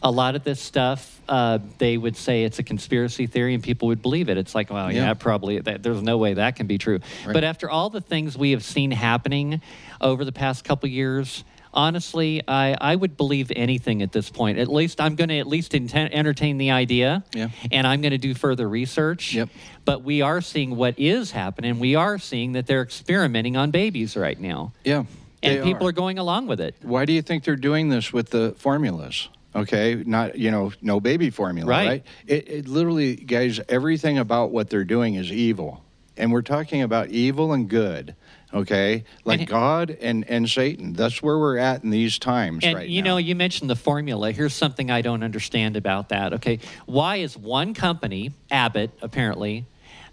a 0.03 0.09
lot 0.11 0.35
of 0.35 0.43
this 0.43 0.59
stuff 0.59 1.21
uh, 1.29 1.59
they 1.77 1.95
would 1.97 2.17
say 2.17 2.43
it's 2.43 2.59
a 2.59 2.63
conspiracy 2.63 3.25
theory, 3.27 3.53
and 3.53 3.63
people 3.63 3.87
would 3.87 4.01
believe 4.01 4.27
it. 4.27 4.37
It's 4.37 4.53
like, 4.53 4.69
well, 4.69 4.91
yeah, 4.91 5.05
Yeah. 5.05 5.13
probably. 5.13 5.59
That, 5.59 5.81
there's 5.83 6.01
no 6.01 6.17
way 6.17 6.33
that 6.33 6.55
can 6.57 6.67
be 6.67 6.77
true. 6.77 6.99
But 7.25 7.43
after 7.45 7.69
all 7.69 7.89
the 7.89 8.01
things 8.01 8.37
we 8.37 8.51
have 8.51 8.63
seen 8.63 8.91
happening 8.91 9.61
over 10.01 10.25
the 10.25 10.31
past 10.33 10.63
couple 10.65 10.87
of 10.87 10.91
years. 10.93 11.43
Honestly, 11.73 12.41
I, 12.49 12.75
I 12.81 12.93
would 12.97 13.15
believe 13.15 13.49
anything 13.55 14.01
at 14.01 14.11
this 14.11 14.29
point. 14.29 14.57
At 14.59 14.67
least 14.67 14.99
I'm 14.99 15.15
going 15.15 15.29
to 15.29 15.39
at 15.39 15.47
least 15.47 15.73
entertain 15.73 16.57
the 16.57 16.71
idea, 16.71 17.23
Yeah. 17.33 17.47
and 17.71 17.87
I'm 17.87 18.01
going 18.01 18.11
to 18.11 18.17
do 18.17 18.33
further 18.33 18.67
research. 18.67 19.33
Yep. 19.33 19.47
But 19.85 20.03
we 20.03 20.21
are 20.21 20.41
seeing 20.41 20.75
what 20.75 20.99
is 20.99 21.31
happening. 21.31 21.79
We 21.79 21.95
are 21.95 22.17
seeing 22.19 22.51
that 22.53 22.67
they're 22.67 22.81
experimenting 22.81 23.55
on 23.55 23.71
babies 23.71 24.17
right 24.17 24.37
now. 24.37 24.73
yeah, 24.83 25.05
And 25.43 25.57
they 25.59 25.63
people 25.63 25.87
are. 25.87 25.91
going 25.91 26.19
along 26.19 26.47
with 26.47 26.59
it. 26.61 26.75
Why 26.81 27.05
do 27.05 27.13
you 27.13 27.21
think 27.21 27.43
they're 27.43 27.55
doing 27.55 27.89
this 27.89 28.13
with 28.13 28.29
the 28.29 28.53
formulas? 28.57 29.29
Okay, 29.55 30.01
not 30.05 30.37
you 30.37 30.49
know, 30.51 30.71
no 30.81 30.99
baby 31.01 31.29
formula, 31.29 31.69
Right. 31.69 31.87
right? 31.87 32.03
It, 32.25 32.47
it 32.49 32.67
literally, 32.67 33.15
guys, 33.17 33.59
everything 33.67 34.17
about 34.17 34.51
what 34.51 34.69
they're 34.69 34.85
doing 34.85 35.15
is 35.15 35.29
evil, 35.31 35.83
and 36.15 36.31
we're 36.31 36.41
talking 36.41 36.81
about 36.83 37.09
evil 37.09 37.51
and 37.51 37.67
good. 37.69 38.15
Okay, 38.53 39.03
like 39.25 39.39
And- 39.41 39.49
God 39.49 39.97
and 40.01 40.25
and 40.29 40.49
Satan. 40.49 40.93
That's 40.93 41.21
where 41.23 41.37
we're 41.37 41.57
at 41.57 41.83
in 41.83 41.89
these 41.89 42.17
times 42.19 42.63
And 42.63 42.75
right 42.77 42.87
you 42.87 43.01
now. 43.01 43.11
know, 43.11 43.17
you 43.17 43.33
mentioned 43.35 43.69
the 43.69 43.75
formula. 43.77 44.31
Here's 44.31 44.53
something 44.53 44.89
I 44.91 45.01
don't 45.01 45.23
understand 45.23 45.75
about 45.75 46.09
that. 46.09 46.33
Okay, 46.33 46.59
why 46.85 47.17
is 47.17 47.37
one 47.37 47.73
company, 47.73 48.31
Abbott, 48.51 48.91
apparently, 49.01 49.65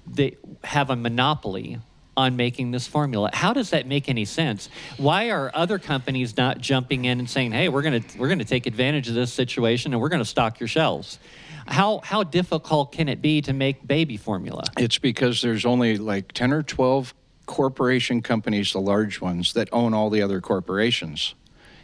they 0.06 0.36
have 0.64 0.88
a 0.90 0.96
monopoly 0.96 1.78
on 2.18 2.36
making 2.36 2.72
this 2.72 2.86
formula? 2.86 3.30
How 3.32 3.52
does 3.52 3.70
that 3.70 3.86
make 3.86 4.08
any 4.08 4.24
sense? 4.24 4.68
Why 4.96 5.30
are 5.30 5.52
other 5.54 5.78
companies 5.78 6.36
not 6.36 6.58
jumping 6.58 7.04
in 7.04 7.20
and 7.20 7.30
saying, 7.30 7.52
"Hey, 7.52 7.68
we're 7.68 7.82
gonna 7.82 8.02
we're 8.18 8.28
gonna 8.28 8.44
take 8.44 8.66
advantage 8.66 9.08
of 9.08 9.14
this 9.14 9.32
situation 9.32 9.92
and 9.94 10.02
we're 10.02 10.08
gonna 10.08 10.24
stock 10.24 10.58
your 10.58 10.68
shelves"? 10.68 11.20
How 11.68 12.00
how 12.02 12.24
difficult 12.24 12.90
can 12.90 13.08
it 13.08 13.22
be 13.22 13.40
to 13.42 13.52
make 13.52 13.86
baby 13.86 14.16
formula? 14.16 14.64
It's 14.76 14.98
because 14.98 15.40
there's 15.42 15.64
only 15.64 15.96
like 15.96 16.32
10 16.32 16.52
or 16.52 16.64
12 16.64 17.14
corporation 17.46 18.20
companies, 18.20 18.72
the 18.72 18.80
large 18.80 19.20
ones, 19.20 19.52
that 19.52 19.68
own 19.72 19.94
all 19.94 20.10
the 20.10 20.20
other 20.20 20.40
corporations. 20.40 21.34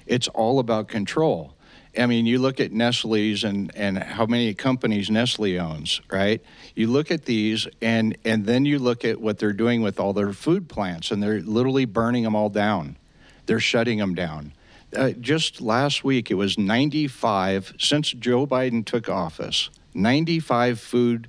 It's 0.04 0.26
all 0.28 0.58
about 0.58 0.88
control. 0.88 1.53
I 1.98 2.06
mean, 2.06 2.26
you 2.26 2.38
look 2.38 2.60
at 2.60 2.72
Nestle's 2.72 3.44
and, 3.44 3.70
and 3.76 3.98
how 3.98 4.26
many 4.26 4.52
companies 4.54 5.10
Nestle 5.10 5.58
owns, 5.58 6.00
right? 6.10 6.42
You 6.74 6.88
look 6.88 7.10
at 7.10 7.24
these, 7.24 7.68
and, 7.80 8.16
and 8.24 8.46
then 8.46 8.64
you 8.64 8.78
look 8.78 9.04
at 9.04 9.20
what 9.20 9.38
they're 9.38 9.52
doing 9.52 9.82
with 9.82 10.00
all 10.00 10.12
their 10.12 10.32
food 10.32 10.68
plants, 10.68 11.10
and 11.10 11.22
they're 11.22 11.40
literally 11.40 11.84
burning 11.84 12.24
them 12.24 12.34
all 12.34 12.48
down. 12.48 12.96
They're 13.46 13.60
shutting 13.60 13.98
them 13.98 14.14
down. 14.14 14.52
Uh, 14.96 15.10
just 15.10 15.60
last 15.60 16.04
week, 16.04 16.30
it 16.30 16.34
was 16.34 16.58
95, 16.58 17.74
since 17.78 18.10
Joe 18.12 18.46
Biden 18.46 18.84
took 18.84 19.08
office, 19.08 19.70
95 19.94 20.80
food 20.80 21.28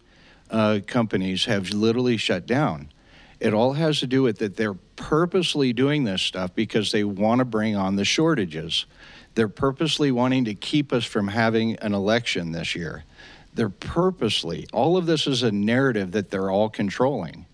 uh, 0.49 0.79
companies 0.85 1.45
have 1.45 1.71
literally 1.71 2.17
shut 2.17 2.45
down. 2.45 2.89
It 3.39 3.53
all 3.53 3.73
has 3.73 3.99
to 3.99 4.07
do 4.07 4.23
with 4.23 4.39
that 4.39 4.55
they're 4.55 4.75
purposely 4.95 5.73
doing 5.73 6.03
this 6.03 6.21
stuff 6.21 6.55
because 6.55 6.91
they 6.91 7.03
want 7.03 7.39
to 7.39 7.45
bring 7.45 7.75
on 7.75 7.95
the 7.95 8.05
shortages. 8.05 8.85
They're 9.35 9.47
purposely 9.47 10.11
wanting 10.11 10.45
to 10.45 10.55
keep 10.55 10.91
us 10.91 11.05
from 11.05 11.27
having 11.27 11.75
an 11.77 11.93
election 11.93 12.51
this 12.51 12.75
year. 12.75 13.03
They're 13.53 13.69
purposely, 13.69 14.67
all 14.73 14.97
of 14.97 15.05
this 15.05 15.27
is 15.27 15.43
a 15.43 15.51
narrative 15.51 16.11
that 16.11 16.29
they're 16.29 16.49
all 16.49 16.69
controlling. 16.69 17.45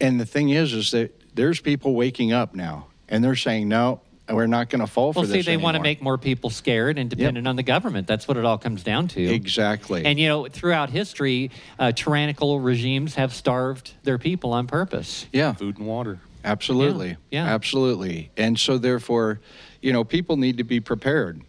And 0.00 0.18
the 0.18 0.26
thing 0.26 0.50
is, 0.50 0.72
is 0.72 0.90
that 0.90 1.14
there's 1.34 1.60
people 1.60 1.94
waking 1.94 2.32
up 2.32 2.54
now 2.54 2.86
and 3.08 3.22
they're 3.22 3.36
saying, 3.36 3.68
no, 3.68 4.00
we're 4.28 4.46
not 4.46 4.70
going 4.70 4.80
to 4.80 4.86
fall 4.86 5.12
Well, 5.12 5.24
for 5.24 5.26
see, 5.26 5.38
this 5.38 5.46
they 5.46 5.56
want 5.56 5.76
to 5.76 5.82
make 5.82 6.02
more 6.02 6.18
people 6.18 6.50
scared 6.50 6.98
and 6.98 7.10
dependent 7.10 7.46
on 7.48 7.56
the 7.56 7.62
government. 7.62 8.06
That's 8.06 8.28
what 8.28 8.36
it 8.36 8.44
all 8.44 8.58
comes 8.58 8.82
down 8.82 9.08
to. 9.08 9.22
Exactly. 9.22 10.04
And 10.04 10.18
you 10.18 10.28
know, 10.28 10.46
throughout 10.46 10.90
history, 10.90 11.50
uh, 11.78 11.92
tyrannical 11.92 12.60
regimes 12.60 13.16
have 13.16 13.34
starved 13.34 13.92
their 14.04 14.18
people 14.18 14.52
on 14.52 14.66
purpose. 14.66 15.26
yeah. 15.32 15.52
Food 15.52 15.78
and 15.78 15.86
water. 15.86 16.20
Absolutely. 16.44 17.16
Yeah, 17.30 17.44
yeah. 17.44 17.54
Absolutely. 17.54 18.30
And 18.36 18.58
so, 18.58 18.78
therefore, 18.78 19.40
you 19.80 19.92
know, 19.92 20.04
people 20.04 20.36
need 20.36 20.58
to 20.58 20.64
be 20.64 20.80
prepared. 20.80 21.42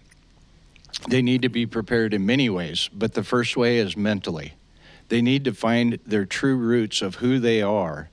They 1.08 1.22
need 1.22 1.42
to 1.44 1.50
be 1.50 1.66
prepared 1.66 2.14
in 2.14 2.26
many 2.26 2.50
ways, 2.50 2.90
but 2.94 3.14
the 3.14 3.24
first 3.24 3.58
way 3.58 3.78
is 3.78 3.96
mentally. 3.98 4.54
They 5.10 5.22
need 5.22 5.46
to 5.46 5.54
find 5.54 6.00
their 6.06 6.26
true 6.26 6.56
roots 6.56 7.02
of 7.02 7.16
who 7.16 7.40
they 7.40 7.62
are 7.62 8.10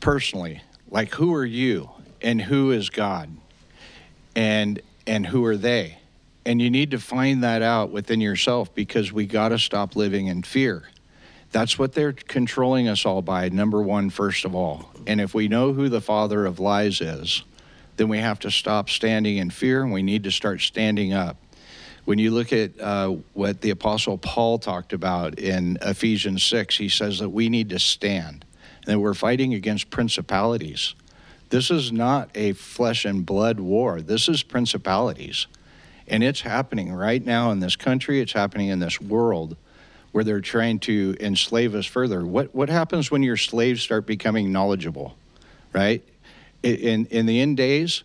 personally. 0.00 0.62
Like, 0.90 1.14
who 1.14 1.32
are 1.34 1.44
you? 1.44 1.90
and 2.22 2.40
who 2.40 2.70
is 2.70 2.90
God, 2.90 3.30
and 4.36 4.80
and 5.06 5.26
who 5.26 5.44
are 5.44 5.56
they, 5.56 5.98
and 6.44 6.60
you 6.60 6.70
need 6.70 6.90
to 6.92 6.98
find 6.98 7.42
that 7.42 7.62
out 7.62 7.90
within 7.90 8.20
yourself 8.20 8.74
because 8.74 9.12
we 9.12 9.26
got 9.26 9.50
to 9.50 9.58
stop 9.58 9.96
living 9.96 10.26
in 10.26 10.42
fear. 10.42 10.84
That's 11.52 11.78
what 11.78 11.94
they're 11.94 12.12
controlling 12.12 12.88
us 12.88 13.04
all 13.04 13.22
by. 13.22 13.48
Number 13.48 13.82
one, 13.82 14.10
first 14.10 14.44
of 14.44 14.54
all, 14.54 14.90
and 15.06 15.20
if 15.20 15.34
we 15.34 15.48
know 15.48 15.72
who 15.72 15.88
the 15.88 16.00
father 16.00 16.46
of 16.46 16.60
lies 16.60 17.00
is, 17.00 17.42
then 17.96 18.08
we 18.08 18.18
have 18.18 18.38
to 18.40 18.50
stop 18.50 18.88
standing 18.88 19.36
in 19.36 19.50
fear 19.50 19.82
and 19.82 19.92
we 19.92 20.02
need 20.02 20.24
to 20.24 20.30
start 20.30 20.60
standing 20.60 21.12
up. 21.12 21.36
When 22.04 22.18
you 22.18 22.30
look 22.30 22.52
at 22.52 22.80
uh, 22.80 23.16
what 23.34 23.60
the 23.60 23.70
Apostle 23.70 24.16
Paul 24.16 24.58
talked 24.58 24.92
about 24.92 25.38
in 25.38 25.76
Ephesians 25.82 26.42
6, 26.44 26.76
he 26.78 26.88
says 26.88 27.18
that 27.18 27.28
we 27.28 27.48
need 27.48 27.68
to 27.70 27.78
stand 27.78 28.44
and 28.84 28.94
that 28.94 29.00
we're 29.00 29.14
fighting 29.14 29.52
against 29.54 29.90
principalities. 29.90 30.94
This 31.50 31.70
is 31.70 31.92
not 31.92 32.30
a 32.34 32.52
flesh 32.52 33.04
and 33.04 33.26
blood 33.26 33.58
war, 33.60 34.00
this 34.00 34.28
is 34.28 34.42
principalities. 34.42 35.46
And 36.06 36.24
it's 36.24 36.40
happening 36.40 36.92
right 36.92 37.24
now 37.24 37.50
in 37.50 37.60
this 37.60 37.76
country, 37.76 38.20
it's 38.20 38.32
happening 38.32 38.68
in 38.68 38.78
this 38.78 39.00
world 39.00 39.56
where 40.12 40.24
they're 40.24 40.40
trying 40.40 40.78
to 40.80 41.16
enslave 41.20 41.74
us 41.74 41.86
further. 41.86 42.24
What, 42.24 42.54
what 42.54 42.68
happens 42.68 43.10
when 43.10 43.22
your 43.22 43.36
slaves 43.36 43.82
start 43.82 44.06
becoming 44.06 44.52
knowledgeable, 44.52 45.16
right? 45.72 46.02
In, 46.62 47.06
in 47.06 47.26
the 47.26 47.40
end 47.40 47.56
days, 47.56 48.02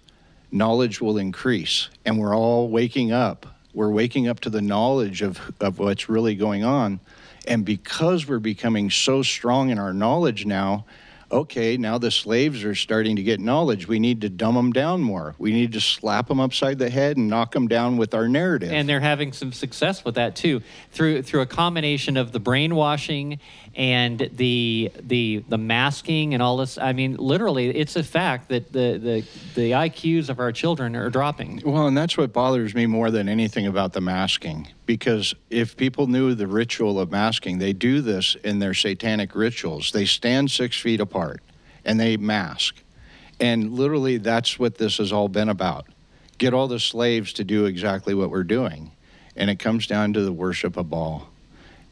knowledge 0.52 1.02
will 1.02 1.18
increase, 1.18 1.90
and 2.06 2.20
we're 2.20 2.36
all 2.36 2.70
waking 2.70 3.12
up. 3.12 3.46
We're 3.74 3.92
waking 3.92 4.28
up 4.28 4.40
to 4.42 4.50
the 4.50 4.62
knowledge 4.62 5.22
of, 5.22 5.40
of 5.60 5.80
what's 5.80 6.08
really 6.08 6.36
going 6.36 6.64
on. 6.64 7.00
And 7.48 7.66
because 7.66 8.28
we're 8.28 8.40
becoming 8.40 8.90
so 8.90 9.22
strong 9.22 9.70
in 9.70 9.78
our 9.78 9.94
knowledge 9.94 10.46
now, 10.46 10.86
okay, 11.32 11.78
now 11.78 11.98
the 11.98 12.12
slaves 12.12 12.64
are 12.64 12.76
starting 12.76 13.16
to 13.16 13.24
get 13.24 13.40
knowledge. 13.40 13.88
We 13.88 14.00
need 14.00 14.22
to 14.22 14.30
dumb 14.30 14.56
them 14.56 14.72
down 14.72 15.02
more. 15.02 15.36
We 15.38 15.52
need 15.52 15.74
to 15.74 15.82
slap 15.82 16.28
them 16.28 16.40
upside 16.40 16.80
the 16.80 16.90
head 16.90 17.18
and 17.18 17.28
knock 17.28 17.54
them 17.54 17.68
down 17.68 17.98
with 17.98 18.14
our 18.14 18.28
narrative. 18.28 18.72
And 18.72 18.88
they're 18.88 19.00
having 19.00 19.34
some 19.34 19.52
success 19.52 20.06
with 20.06 20.16
that 20.16 20.36
too, 20.36 20.62
through 20.92 21.24
through 21.24 21.42
a 21.42 21.46
combination 21.46 22.18
of 22.18 22.32
the 22.32 22.40
brainwashing 22.40 23.40
and 23.76 24.30
the 24.34 24.90
the 25.02 25.44
the 25.50 25.58
masking 25.58 26.34
and 26.34 26.42
all 26.42 26.58
this. 26.58 26.78
I 26.78 26.94
mean, 26.94 27.18
literally, 27.18 27.70
it's 27.70 27.96
a 27.96 28.04
fact 28.04 28.50
that 28.50 28.72
the 28.72 28.98
the 28.98 29.26
the 29.56 29.72
IQs 29.72 30.30
of 30.30 30.40
our 30.40 30.52
children 30.52 30.96
are 30.96 31.10
dropping. 31.10 31.62
Well, 31.66 31.88
and 31.88 31.98
that's 31.98 32.18
what 32.18 32.32
bothers 32.32 32.74
me 32.74 32.86
more 32.86 33.12
than 33.12 33.28
anything 33.28 33.68
about 33.68 33.94
the 33.94 34.02
masking. 34.02 34.70
Because 34.86 35.36
if 35.50 35.76
people 35.76 36.08
knew 36.08 36.34
the 36.36 36.48
ritual 36.48 37.00
of 37.00 37.12
masking, 37.12 37.58
they 37.58 37.74
do 37.74 38.02
this 38.02 38.36
in 38.44 38.60
their 38.60 38.74
satanic 38.74 39.36
rituals. 39.36 39.92
They 39.92 40.06
stand 40.06 40.52
six 40.52 40.80
feet 40.80 41.02
apart 41.02 41.42
and 41.84 42.00
they 42.00 42.16
mask. 42.16 42.78
And 43.42 43.74
literally, 43.74 44.18
that's 44.18 44.58
what 44.58 44.78
this 44.78 45.00
has 45.00 45.12
all 45.12 45.28
been 45.28 45.50
about. 45.50 45.88
Get 46.38 46.54
all 46.54 46.70
the 46.70 46.80
slaves 46.80 47.34
to 47.34 47.44
do 47.44 47.66
exactly 47.66 48.14
what 48.14 48.30
we're 48.30 48.44
doing. 48.44 48.92
And 49.36 49.50
it 49.50 49.60
comes 49.60 49.86
down 49.86 50.14
to 50.14 50.22
the 50.22 50.32
worship 50.32 50.78
of 50.78 50.90
Baal 50.90 51.30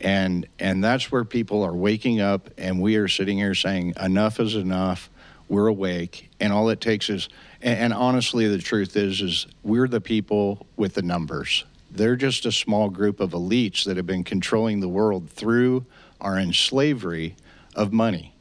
and 0.03 0.45
and 0.59 0.83
that's 0.83 1.11
where 1.11 1.23
people 1.23 1.63
are 1.63 1.73
waking 1.73 2.19
up 2.19 2.49
and 2.57 2.81
we 2.81 2.97
are 2.97 3.07
sitting 3.07 3.37
here 3.37 3.55
saying 3.55 3.93
enough 3.99 4.39
is 4.39 4.55
enough. 4.55 5.09
We're 5.47 5.67
awake. 5.67 6.29
And 6.39 6.51
all 6.51 6.69
it 6.69 6.81
takes 6.81 7.09
is 7.09 7.29
and, 7.61 7.79
and, 7.79 7.93
honestly 7.93 8.47
the 8.47 8.59
truth 8.59 8.95
is 8.97 9.21
is 9.21 9.47
we're 9.63 9.87
the 9.87 10.01
people 10.01 10.67
with 10.75 10.93
the 10.93 11.01
numbers. 11.01 11.63
They're 11.89 12.17
just 12.17 12.45
a 12.45 12.51
small 12.51 12.89
group 12.89 13.19
of 13.19 13.31
elites 13.31 13.85
that 13.85 13.97
have 13.97 14.05
been 14.05 14.23
controlling 14.23 14.81
the 14.81 14.89
world 14.89 15.29
through 15.29 15.85
our 16.19 16.37
enslavery 16.37 17.35
of 17.75 17.93
money. 17.93 18.35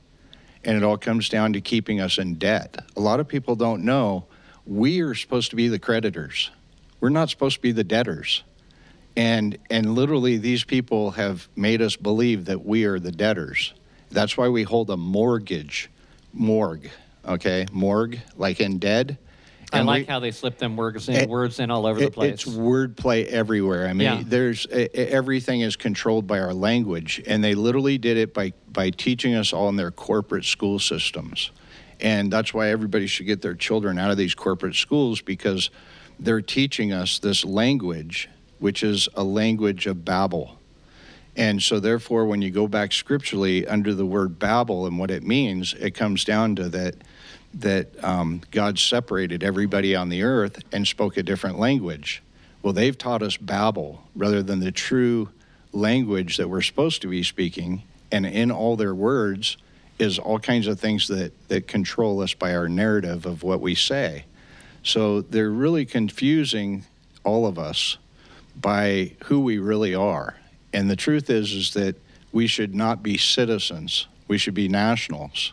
And 0.65 0.77
it 0.77 0.83
all 0.83 0.97
comes 0.97 1.29
down 1.29 1.53
to 1.53 1.61
keeping 1.61 2.01
us 2.01 2.19
in 2.19 2.35
debt. 2.35 2.77
A 2.97 3.01
lot 3.01 3.21
of 3.21 3.29
people 3.29 3.55
don't 3.57 3.85
know 3.85 4.27
we 4.65 5.01
are 5.01 5.15
supposed 5.15 5.51
to 5.51 5.57
be 5.57 5.67
the 5.69 5.79
creditors. 5.79 6.51
We're 7.01 7.09
not 7.09 7.31
supposed 7.31 7.57
to 7.57 7.63
be 7.63 7.73
the 7.73 7.83
debtors 7.85 8.45
and 9.17 9.59
and 9.71 9.95
literally 9.95 10.39
these 10.39 10.65
people 10.65 11.13
have 11.13 11.49
made 11.57 11.83
us 11.83 11.97
believe 11.97 12.47
that 12.47 12.65
we 12.65 12.85
are 12.85 12.99
the 12.99 13.13
debtors 13.13 13.75
that's 14.11 14.37
why 14.37 14.49
we 14.49 14.63
hold 14.63 14.91
a 14.91 14.97
mortgage 14.97 15.91
morgue 16.33 16.89
okay 17.27 17.67
morgue 17.73 18.19
like 18.37 18.61
in 18.61 18.79
dead 18.79 19.19
I 19.75 19.81
like 19.81 20.07
we, 20.07 20.13
how 20.13 20.21
they 20.21 20.31
slip 20.33 20.59
them 20.59 20.77
words 20.77 21.09
in, 21.09 21.15
it, 21.15 21.29
words 21.29 21.59
in 21.59 21.71
all 21.71 21.87
over 21.87 21.99
it, 21.99 22.05
the 22.07 22.11
place. 22.11 22.35
It's 22.35 22.45
wordplay 22.45 23.27
everywhere. 23.27 23.87
I 23.87 23.95
mean, 23.95 24.01
yeah. 24.01 24.23
there's 24.23 24.67
everything 24.67 25.63
is 25.63 25.77
controlled 25.77 26.27
by 26.27 26.41
our 26.41 26.53
language, 26.53 27.23
and 27.27 27.43
they 27.43 27.55
literally 27.55 27.97
did 27.97 28.19
it 28.19 28.35
by 28.35 28.53
by 28.71 28.91
teaching 28.91 29.35
us 29.35 29.53
all 29.53 29.69
in 29.71 29.77
their 29.77 29.91
corporate 29.91 30.45
school 30.45 30.79
systems, 30.79 31.53
and 32.01 32.31
that's 32.31 32.53
why 32.53 32.69
everybody 32.69 33.07
should 33.07 33.27
get 33.27 33.41
their 33.41 33.55
children 33.55 33.99
out 33.99 34.11
of 34.11 34.19
these 34.19 34.35
corporate 34.35 34.75
schools 34.75 35.23
because 35.23 35.71
they're 36.21 36.43
teaching 36.43 36.93
us 36.93 37.19
this 37.19 37.43
language 37.45 38.29
which 38.63 38.85
is 38.85 39.09
a 39.15 39.25
language 39.25 39.87
of 39.87 40.05
Babel. 40.05 40.57
And 41.35 41.61
so, 41.61 41.81
therefore, 41.81 42.27
when 42.27 42.43
you 42.43 42.51
go 42.51 42.69
back 42.69 42.93
scripturally 42.93 43.67
under 43.67 43.93
the 43.93 44.07
word 44.07 44.39
Babel 44.39 44.87
and 44.87 44.99
what 44.99 45.11
it 45.11 45.25
means, 45.25 45.75
it 45.75 45.93
comes 45.93 46.25
down 46.25 46.55
to 46.57 46.69
that 46.69 46.95
that 47.55 48.03
um, 48.03 48.41
God 48.51 48.79
separated 48.79 49.43
everybody 49.43 49.95
on 49.95 50.09
the 50.09 50.23
earth 50.23 50.63
and 50.73 50.87
spoke 50.87 51.17
a 51.17 51.23
different 51.23 51.59
language. 51.59 52.23
Well, 52.63 52.73
they've 52.73 52.97
taught 52.97 53.23
us 53.23 53.37
Babel 53.37 54.03
rather 54.15 54.43
than 54.43 54.61
the 54.61 54.73
true 54.73 55.29
language 55.73 56.37
that 56.37 56.49
we're 56.49 56.63
supposed 56.63 57.03
to 57.03 57.09
be 57.09 57.23
speaking. 57.23 57.83
And 58.11 58.25
in 58.25 58.51
all 58.51 58.77
their 58.77 58.95
words 58.95 59.59
is 59.99 60.19
all 60.19 60.39
kinds 60.39 60.67
of 60.67 60.81
things 60.81 61.09
that, 61.09 61.33
that 61.49 61.67
control 61.67 62.21
us 62.21 62.33
by 62.33 62.55
our 62.55 62.69
narrative 62.69 63.27
of 63.27 63.43
what 63.43 63.61
we 63.61 63.75
say. 63.75 64.25
So 64.83 65.21
they're 65.21 65.51
really 65.51 65.85
confusing 65.85 66.87
all 67.25 67.47
of 67.47 67.59
us 67.59 67.99
by 68.61 69.13
who 69.25 69.41
we 69.41 69.59
really 69.59 69.95
are. 69.95 70.37
And 70.73 70.91
the 70.91 70.97
truth 70.97 71.31
is 71.31 71.53
is 71.53 71.75
that 71.75 71.97
we 72.33 72.47
should 72.47 72.75
not 72.75 73.03
be 73.03 73.19
citizens. 73.19 74.07
We 74.29 74.39
should 74.39 74.55
be 74.55 74.69
nationals. 74.69 75.53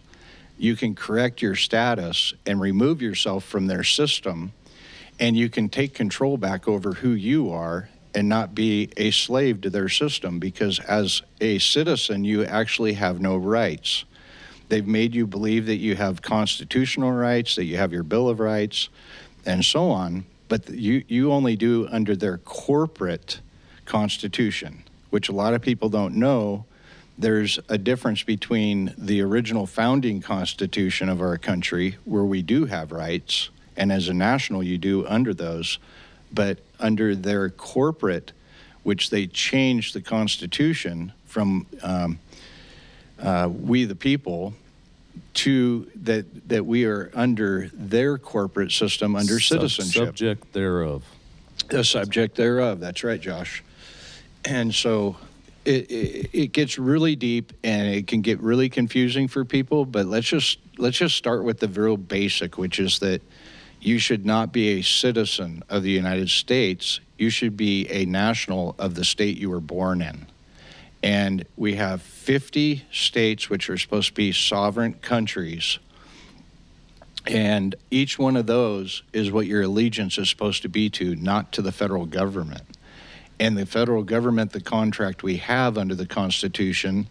You 0.58 0.76
can 0.76 0.95
correct 0.95 1.41
your 1.41 1.56
status 1.56 2.34
and 2.45 2.60
remove 2.60 3.02
yourself 3.02 3.43
from 3.43 3.68
their 3.68 3.84
system 3.84 4.54
and 5.20 5.36
you 5.36 5.50
can 5.50 5.68
take 5.70 5.93
control 5.93 6.38
back 6.38 6.68
over 6.68 6.93
who 6.93 7.10
you 7.10 7.52
are 7.52 7.89
and 8.16 8.28
not 8.28 8.56
be 8.56 8.89
a 8.97 9.12
slave 9.12 9.62
to 9.62 9.70
their 9.70 9.89
system 9.89 10.39
because 10.39 10.80
as 10.80 11.22
a 11.41 11.60
citizen 11.60 12.24
you 12.24 12.43
actually 12.45 12.93
have 12.93 13.20
no 13.20 13.36
rights. 13.36 14.06
They've 14.70 14.88
made 14.88 15.14
you 15.14 15.28
believe 15.28 15.66
that 15.66 15.78
you 15.78 15.95
have 15.95 16.22
constitutional 16.22 17.12
rights, 17.12 17.56
that 17.56 17.66
you 17.66 17.78
have 17.78 17.91
your 17.91 18.04
Bill 18.04 18.30
of 18.30 18.39
Rights, 18.39 18.89
and 19.45 19.64
so 19.64 19.89
on 19.89 20.26
but 20.50 20.70
you, 20.70 21.04
you 21.08 21.32
only 21.32 21.56
do 21.56 21.88
under 21.89 22.16
their 22.16 22.39
corporate 22.39 23.39
constitution, 23.86 24.84
which 25.12 25.30
a 25.30 25.32
lot 25.32 25.54
of 25.54 25.62
people 25.62 25.88
don't 25.88 26.16
know. 26.16 26.66
There's 27.18 27.60
a 27.70 27.78
difference 27.78 28.24
between 28.24 28.93
the 28.97 29.22
original 29.22 29.66
founding 29.66 30.22
constitution 30.22 31.08
of 31.08 31.22
our 31.22 31.38
country, 31.38 31.97
where 32.04 32.24
we 32.24 32.41
do 32.41 32.66
have 32.66 32.91
rights, 32.91 33.50
and 33.78 33.91
as 33.91 34.10
a 34.10 34.14
national, 34.14 34.64
you 34.64 34.78
do 34.78 35.08
under 35.08 35.34
those, 35.34 35.80
but 36.32 36.58
under 36.80 37.16
their 37.16 37.50
corporate, 37.50 38.32
which 38.84 39.10
they 39.10 39.28
changed 39.28 39.93
the 39.93 40.02
constitution 40.02 41.14
from 41.26 41.68
um, 41.84 42.20
uh, 43.22 43.50
we 43.52 43.86
the 43.86 43.95
people 43.95 44.54
to 45.34 45.89
that 45.95 46.49
that 46.49 46.65
we 46.65 46.86
are 46.86 47.11
under 47.13 47.69
their 47.73 48.17
corporate 48.17 48.71
system 48.71 49.15
under 49.15 49.39
Sub- 49.39 49.59
citizenship. 49.59 50.07
Subject 50.07 50.53
thereof. 50.53 51.03
The 51.69 51.84
subject 51.84 52.36
thereof. 52.36 52.80
That's 52.80 53.03
right, 53.03 53.19
Josh. 53.19 53.63
And 54.45 54.73
so 54.73 55.17
it, 55.65 55.91
it, 55.91 56.30
it 56.34 56.47
gets 56.51 56.80
really 56.80 57.15
deep 57.15 57.53
and 57.63 57.93
it 57.93 58.07
can 58.07 58.21
get 58.21 58.39
really 58.41 58.69
confusing 58.69 59.27
for 59.27 59.45
people. 59.45 59.86
But 59.86 60.05
let's 60.05 60.27
just 60.27 60.59
let's 60.77 60.97
just 60.97 61.15
start 61.15 61.43
with 61.43 61.59
the 61.59 61.67
real 61.67 61.97
basic, 61.97 62.57
which 62.57 62.80
is 62.80 62.99
that 62.99 63.21
you 63.82 63.99
should 63.99 64.25
not 64.25 64.51
be 64.51 64.80
a 64.80 64.82
citizen 64.82 65.63
of 65.69 65.84
the 65.84 65.91
United 65.91 66.30
States. 66.30 66.99
You 67.17 67.30
should 67.30 67.55
be 67.55 67.88
a 67.89 68.05
national 68.05 68.75
of 68.80 68.95
the 68.95 69.05
state 69.05 69.38
you 69.38 69.49
were 69.49 69.59
born 69.59 70.01
in. 70.01 70.25
And 71.02 71.45
we 71.56 71.76
have 71.76 72.02
50 72.02 72.86
states 72.91 73.50
which 73.50 73.70
are 73.70 73.78
supposed 73.78 74.10
to 74.10 74.14
be 74.14 74.32
sovereign 74.32 74.93
countries. 74.95 75.80
And 77.26 77.76
each 77.91 78.18
one 78.18 78.36
of 78.36 78.47
those 78.47 79.04
is 79.14 79.32
what 79.32 79.45
your 79.45 79.62
allegiance 79.64 80.18
is 80.18 80.30
supposed 80.30 80.62
to 80.64 80.70
be 80.70 80.89
to, 80.91 81.16
not 81.16 81.52
to 81.54 81.62
the 81.62 81.72
federal 81.72 82.06
government. 82.06 82.64
And 83.39 83.58
the 83.58 83.66
federal 83.66 84.04
government, 84.04 84.52
the 84.52 84.62
contract 84.62 85.24
we 85.24 85.38
have 85.38 85.78
under 85.78 85.95
the 85.95 86.06
Constitution, 86.06 87.08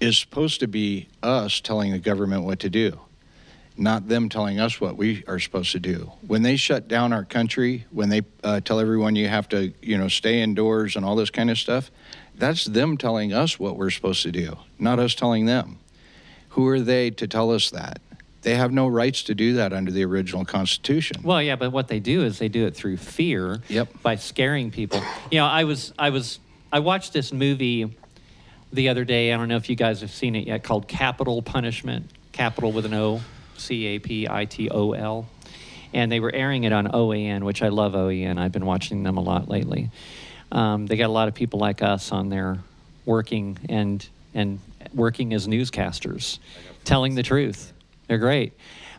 is 0.00 0.18
supposed 0.18 0.60
to 0.60 0.68
be 0.68 1.08
us 1.22 1.60
telling 1.60 1.92
the 1.92 1.98
government 1.98 2.44
what 2.44 2.60
to 2.60 2.70
do, 2.70 3.00
not 3.76 4.08
them 4.08 4.28
telling 4.28 4.60
us 4.60 4.80
what 4.80 4.96
we 4.96 5.24
are 5.26 5.40
supposed 5.40 5.72
to 5.72 5.80
do. 5.80 6.12
When 6.26 6.42
they 6.42 6.56
shut 6.56 6.86
down 6.88 7.12
our 7.12 7.24
country, 7.24 7.86
when 7.90 8.08
they 8.08 8.22
uh, 8.42 8.60
tell 8.60 8.78
everyone 8.78 9.16
you 9.16 9.28
have 9.28 9.48
to, 9.50 9.72
you 9.82 9.98
know, 9.98 10.08
stay 10.08 10.42
indoors 10.42 10.94
and 10.94 11.04
all 11.04 11.16
this 11.16 11.30
kind 11.30 11.50
of 11.50 11.58
stuff, 11.58 11.90
that's 12.36 12.64
them 12.64 12.96
telling 12.96 13.32
us 13.32 13.58
what 13.58 13.76
we're 13.76 13.90
supposed 13.90 14.22
to 14.22 14.32
do, 14.32 14.56
not 14.78 14.98
us 14.98 15.14
telling 15.14 15.46
them. 15.46 15.78
Who 16.50 16.66
are 16.68 16.80
they 16.80 17.10
to 17.10 17.26
tell 17.26 17.50
us 17.50 17.70
that? 17.70 18.00
They 18.42 18.56
have 18.56 18.72
no 18.72 18.86
rights 18.86 19.22
to 19.24 19.34
do 19.34 19.54
that 19.54 19.72
under 19.72 19.90
the 19.90 20.04
original 20.04 20.44
Constitution. 20.44 21.22
Well, 21.22 21.42
yeah, 21.42 21.56
but 21.56 21.70
what 21.70 21.88
they 21.88 21.98
do 21.98 22.22
is 22.24 22.38
they 22.38 22.48
do 22.48 22.66
it 22.66 22.76
through 22.76 22.98
fear. 22.98 23.60
Yep. 23.68 24.02
By 24.02 24.16
scaring 24.16 24.70
people. 24.70 25.02
You 25.30 25.38
know, 25.38 25.46
I 25.46 25.64
was 25.64 25.94
I 25.98 26.10
was 26.10 26.38
I 26.70 26.80
watched 26.80 27.12
this 27.12 27.32
movie 27.32 27.96
the 28.72 28.90
other 28.90 29.04
day. 29.04 29.32
I 29.32 29.36
don't 29.36 29.48
know 29.48 29.56
if 29.56 29.70
you 29.70 29.76
guys 29.76 30.02
have 30.02 30.10
seen 30.10 30.36
it 30.36 30.46
yet, 30.46 30.62
called 30.62 30.88
Capitol 30.88 31.40
Punishment. 31.40 32.10
Capital 32.32 32.72
with 32.72 32.84
an 32.84 32.92
O, 32.94 33.22
C 33.56 33.86
A 33.86 33.98
P 33.98 34.28
I 34.28 34.44
T 34.44 34.68
O 34.68 34.92
L. 34.92 35.26
And 35.94 36.10
they 36.12 36.20
were 36.20 36.34
airing 36.34 36.64
it 36.64 36.72
on 36.72 36.88
OAN, 36.88 37.44
which 37.44 37.62
I 37.62 37.68
love 37.68 37.92
OAN. 37.92 38.38
I've 38.38 38.52
been 38.52 38.66
watching 38.66 39.04
them 39.04 39.16
a 39.16 39.22
lot 39.22 39.48
lately. 39.48 39.90
Um, 40.54 40.86
they 40.86 40.96
got 40.96 41.06
a 41.06 41.12
lot 41.12 41.26
of 41.26 41.34
people 41.34 41.58
like 41.58 41.82
us 41.82 42.12
on 42.12 42.28
there 42.28 42.60
working 43.04 43.58
and 43.68 44.06
and 44.34 44.60
working 44.94 45.34
as 45.34 45.46
newscasters, 45.46 46.38
telling 46.84 47.16
the 47.16 47.22
truth. 47.22 47.72
They're 48.06 48.18
great. 48.18 48.52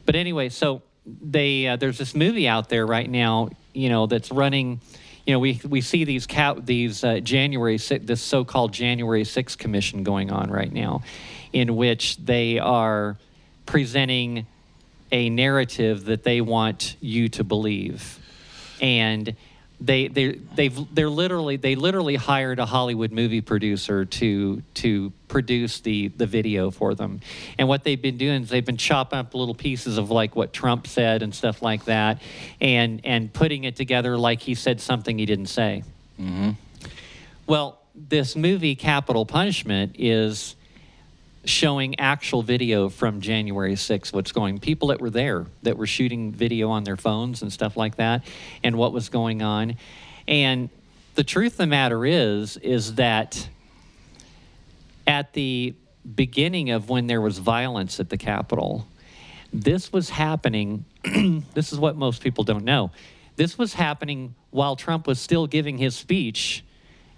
But 0.06 0.16
anyway, 0.16 0.50
so 0.50 0.82
they 1.06 1.68
uh, 1.68 1.78
there's 1.78 1.98
this 1.98 2.14
movie 2.14 2.48
out 2.48 2.68
there 2.68 2.86
right 2.86 3.10
now, 3.10 3.50
you 3.74 3.90
know, 3.90 4.06
that's 4.06 4.32
running. 4.32 4.82
You 5.26 5.34
know, 5.34 5.40
we 5.40 5.62
we 5.68 5.82
see 5.82 6.04
these 6.04 6.28
cap 6.28 6.58
these 6.66 7.04
uh, 7.04 7.20
January 7.22 7.78
this 7.78 8.22
so-called 8.22 8.74
January 8.74 9.24
6th 9.24 9.58
commission 9.58 10.04
going 10.04 10.32
on 10.32 10.52
right 10.52 10.72
now, 10.72 11.04
in 11.54 11.78
which 11.78 12.18
they 12.18 12.60
are 12.60 13.18
presenting 13.66 14.46
a 15.12 15.30
narrative 15.30 16.06
that 16.06 16.24
they 16.24 16.42
want 16.42 16.98
you 17.00 17.30
to 17.30 17.44
believe, 17.44 18.20
and 18.82 19.36
they 19.80 20.08
they 20.08 20.32
they've 20.56 20.96
they're 20.96 21.10
literally 21.10 21.58
they 21.58 21.76
literally 21.76 22.16
hired 22.16 22.60
a 22.60 22.66
Hollywood 22.66 23.12
movie 23.12 23.42
producer 23.42 24.06
to 24.06 24.62
to 24.76 25.12
produce 25.28 25.82
the 25.82 26.08
the 26.10 26.26
video 26.26 26.72
for 26.72 26.96
them. 26.96 27.20
And 27.58 27.68
what 27.68 27.84
they've 27.84 28.02
been 28.02 28.18
doing 28.18 28.44
is 28.44 28.50
they've 28.50 28.66
been 28.66 28.78
chopping 28.78 29.20
up 29.20 29.34
little 29.34 29.56
pieces 29.56 29.98
of 29.98 30.12
like 30.12 30.36
what 30.36 30.54
Trump 30.54 30.88
said 30.88 31.22
and 31.24 31.36
stuff 31.36 31.62
like 31.62 31.86
that 31.86 32.22
and 32.62 33.02
and 33.04 33.34
putting 33.34 33.66
it 33.66 33.76
together 33.76 34.18
like 34.18 34.42
he 34.42 34.56
said 34.56 34.80
something 34.80 35.18
he 35.18 35.26
didn't 35.26 35.48
say. 35.48 35.84
Mm-hmm. 36.20 36.52
Well, 37.48 37.80
this 37.94 38.36
movie 38.36 38.76
Capitol 38.76 39.26
Punishment 39.26 39.96
is 40.00 40.56
showing 41.46 42.00
actual 42.00 42.42
video 42.42 42.90
from 42.90 43.22
January 43.22 43.76
6th, 43.76 44.14
what's 44.14 44.32
going, 44.32 44.60
people 44.60 44.90
that 44.90 45.00
were 45.00 45.10
there, 45.10 45.46
that 45.64 45.78
were 45.78 45.88
shooting 45.88 46.32
video 46.32 46.70
on 46.70 46.84
their 46.84 46.98
phones 46.98 47.42
and 47.42 47.52
stuff 47.54 47.78
like 47.78 47.96
that, 47.98 48.26
and 48.64 48.78
what 48.78 48.94
was 48.94 49.10
going 49.10 49.42
on. 49.42 49.76
And 50.28 50.70
the 51.16 51.24
truth 51.24 51.54
of 51.54 51.58
the 51.58 51.68
matter 51.68 52.06
is, 52.06 52.58
is 52.58 52.96
that 52.96 53.48
at 55.08 55.34
the 55.34 55.76
beginning 56.16 56.72
of 56.72 56.90
when 56.90 57.08
there 57.08 57.22
was 57.22 57.38
violence 57.38 58.00
at 58.00 58.10
the 58.10 58.18
Capitol, 58.18 58.88
this 59.54 59.94
was 59.94 60.10
happening. 60.10 60.86
this 61.54 61.72
is 61.72 61.80
what 61.80 61.96
most 61.96 62.22
people 62.22 62.44
don't 62.44 62.66
know. 62.66 62.92
This 63.36 63.58
was 63.58 63.74
happening 63.74 64.36
while 64.52 64.76
Trump 64.76 65.08
was 65.08 65.20
still 65.20 65.48
giving 65.48 65.78
his 65.78 65.96
speech 65.96 66.64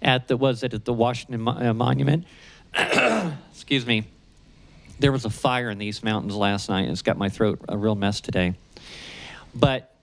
at 0.02 0.28
the 0.28 0.38
was 0.38 0.64
it 0.64 0.74
at 0.74 0.86
the 0.86 0.94
Washington 0.94 1.48
uh, 1.48 1.74
Monument. 1.74 2.26
Excuse 3.52 3.86
me. 3.86 4.06
There 5.00 5.12
was 5.12 5.26
a 5.26 5.30
fire 5.30 5.70
in 5.70 5.78
the 5.78 5.86
East 5.86 6.04
Mountains 6.04 6.36
last 6.36 6.70
night. 6.70 6.82
and 6.82 6.92
It's 6.92 7.02
got 7.02 7.18
my 7.18 7.30
throat 7.30 7.60
a 7.70 7.78
real 7.78 7.96
mess 7.96 8.22
today. 8.22 8.56
But 9.54 9.94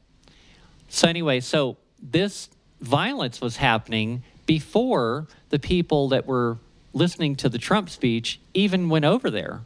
so 0.88 1.08
anyway, 1.08 1.40
so 1.40 1.76
this 2.00 2.48
violence 2.80 3.40
was 3.40 3.56
happening 3.56 4.22
before 4.46 5.26
the 5.50 5.58
people 5.58 6.10
that 6.10 6.26
were 6.26 6.58
listening 6.92 7.34
to 7.36 7.48
the 7.48 7.58
Trump 7.58 7.90
speech 7.90 8.40
even 8.52 8.88
went 8.88 9.04
over 9.04 9.30
there. 9.30 9.62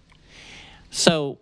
So, 0.91 1.39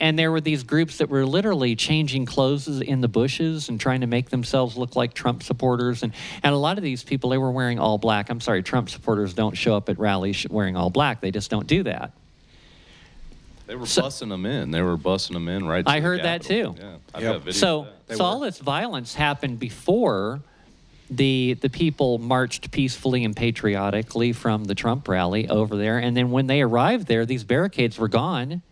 and 0.00 0.18
there 0.18 0.32
were 0.32 0.40
these 0.40 0.64
groups 0.64 0.98
that 0.98 1.08
were 1.08 1.24
literally 1.24 1.76
changing 1.76 2.26
clothes 2.26 2.80
in 2.80 3.00
the 3.00 3.08
bushes 3.08 3.68
and 3.68 3.80
trying 3.80 4.00
to 4.00 4.06
make 4.06 4.30
themselves 4.30 4.76
look 4.76 4.96
like 4.96 5.14
Trump 5.14 5.42
supporters. 5.42 6.02
And, 6.02 6.12
and 6.42 6.54
a 6.54 6.58
lot 6.58 6.78
of 6.78 6.82
these 6.82 7.04
people, 7.04 7.30
they 7.30 7.38
were 7.38 7.52
wearing 7.52 7.78
all 7.78 7.98
black. 7.98 8.30
I'm 8.30 8.40
sorry, 8.40 8.62
Trump 8.62 8.90
supporters 8.90 9.34
don't 9.34 9.56
show 9.56 9.76
up 9.76 9.88
at 9.88 9.98
rallies 9.98 10.46
wearing 10.48 10.76
all 10.76 10.90
black. 10.90 11.20
They 11.20 11.30
just 11.30 11.50
don't 11.50 11.66
do 11.66 11.84
that. 11.84 12.12
They 13.68 13.76
were 13.76 13.86
So- 13.86 14.02
bussing 14.02 14.30
them 14.30 14.46
in. 14.46 14.70
They 14.70 14.80
were 14.80 14.96
bussing 14.96 15.34
them 15.34 15.46
in 15.46 15.66
right. 15.66 15.84
To 15.84 15.90
I 15.90 16.00
the 16.00 16.06
heard 16.06 16.22
that 16.24 16.42
too. 16.42 16.74
Yeah, 16.78 16.96
I've 17.14 17.22
Yep. 17.22 17.32
got 17.34 17.38
video 17.42 17.52
So, 17.52 17.86
that. 18.08 18.16
So 18.16 18.24
were. 18.24 18.30
all 18.30 18.40
this 18.40 18.58
violence 18.58 19.14
happened 19.14 19.58
before 19.60 20.40
the 21.10 21.54
the 21.60 21.68
people 21.70 22.18
marched 22.18 22.70
peacefully 22.70 23.24
and 23.24 23.34
patriotically 23.36 24.32
from 24.32 24.64
the 24.64 24.74
Trump 24.74 25.06
rally 25.06 25.48
over 25.48 25.76
there, 25.76 25.98
and 25.98 26.16
then 26.16 26.30
when 26.30 26.46
they 26.48 26.60
arrived 26.62 27.06
there, 27.08 27.24
these 27.26 27.44
barricades 27.44 27.98
were 27.98 28.08
gone, 28.08 28.62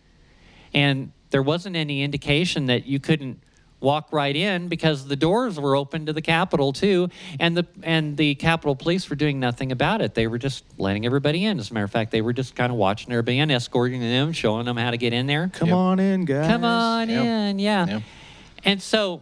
and 0.73 1.11
there 1.29 1.41
wasn't 1.43 1.75
any 1.75 2.01
indication 2.03 2.65
that 2.67 2.85
you 2.87 2.99
couldn't 2.99 3.39
walk 3.79 4.11
right 4.11 4.35
in 4.35 4.67
because 4.69 5.07
the 5.07 5.15
doors 5.15 5.59
were 5.59 5.75
open 5.75 6.05
to 6.07 6.13
the 6.13 6.21
Capitol 6.21 6.73
too, 6.73 7.09
and 7.39 7.55
the 7.55 7.65
and 7.83 8.17
the 8.17 8.35
Capitol 8.35 8.75
Police 8.75 9.09
were 9.09 9.15
doing 9.15 9.39
nothing 9.39 9.71
about 9.71 10.01
it. 10.01 10.13
They 10.15 10.27
were 10.27 10.37
just 10.39 10.63
letting 10.77 11.05
everybody 11.05 11.45
in. 11.45 11.59
As 11.59 11.69
a 11.69 11.73
matter 11.73 11.83
of 11.85 11.91
fact, 11.91 12.11
they 12.11 12.21
were 12.21 12.33
just 12.33 12.55
kind 12.55 12.71
of 12.71 12.77
watching 12.77 13.11
everybody 13.11 13.39
in, 13.39 13.51
escorting 13.51 14.01
them, 14.01 14.31
showing 14.33 14.65
them 14.65 14.77
how 14.77 14.91
to 14.91 14.97
get 14.97 15.13
in 15.13 15.27
there. 15.27 15.49
Come 15.53 15.69
Yep. 15.69 15.77
on 15.77 15.99
in, 15.99 16.25
guys. 16.25 16.47
Come 16.47 16.63
on 16.63 17.09
Yep. 17.09 17.25
in, 17.25 17.59
yeah. 17.59 17.85
Yep. 17.87 18.01
And 18.65 18.81
so, 18.81 19.21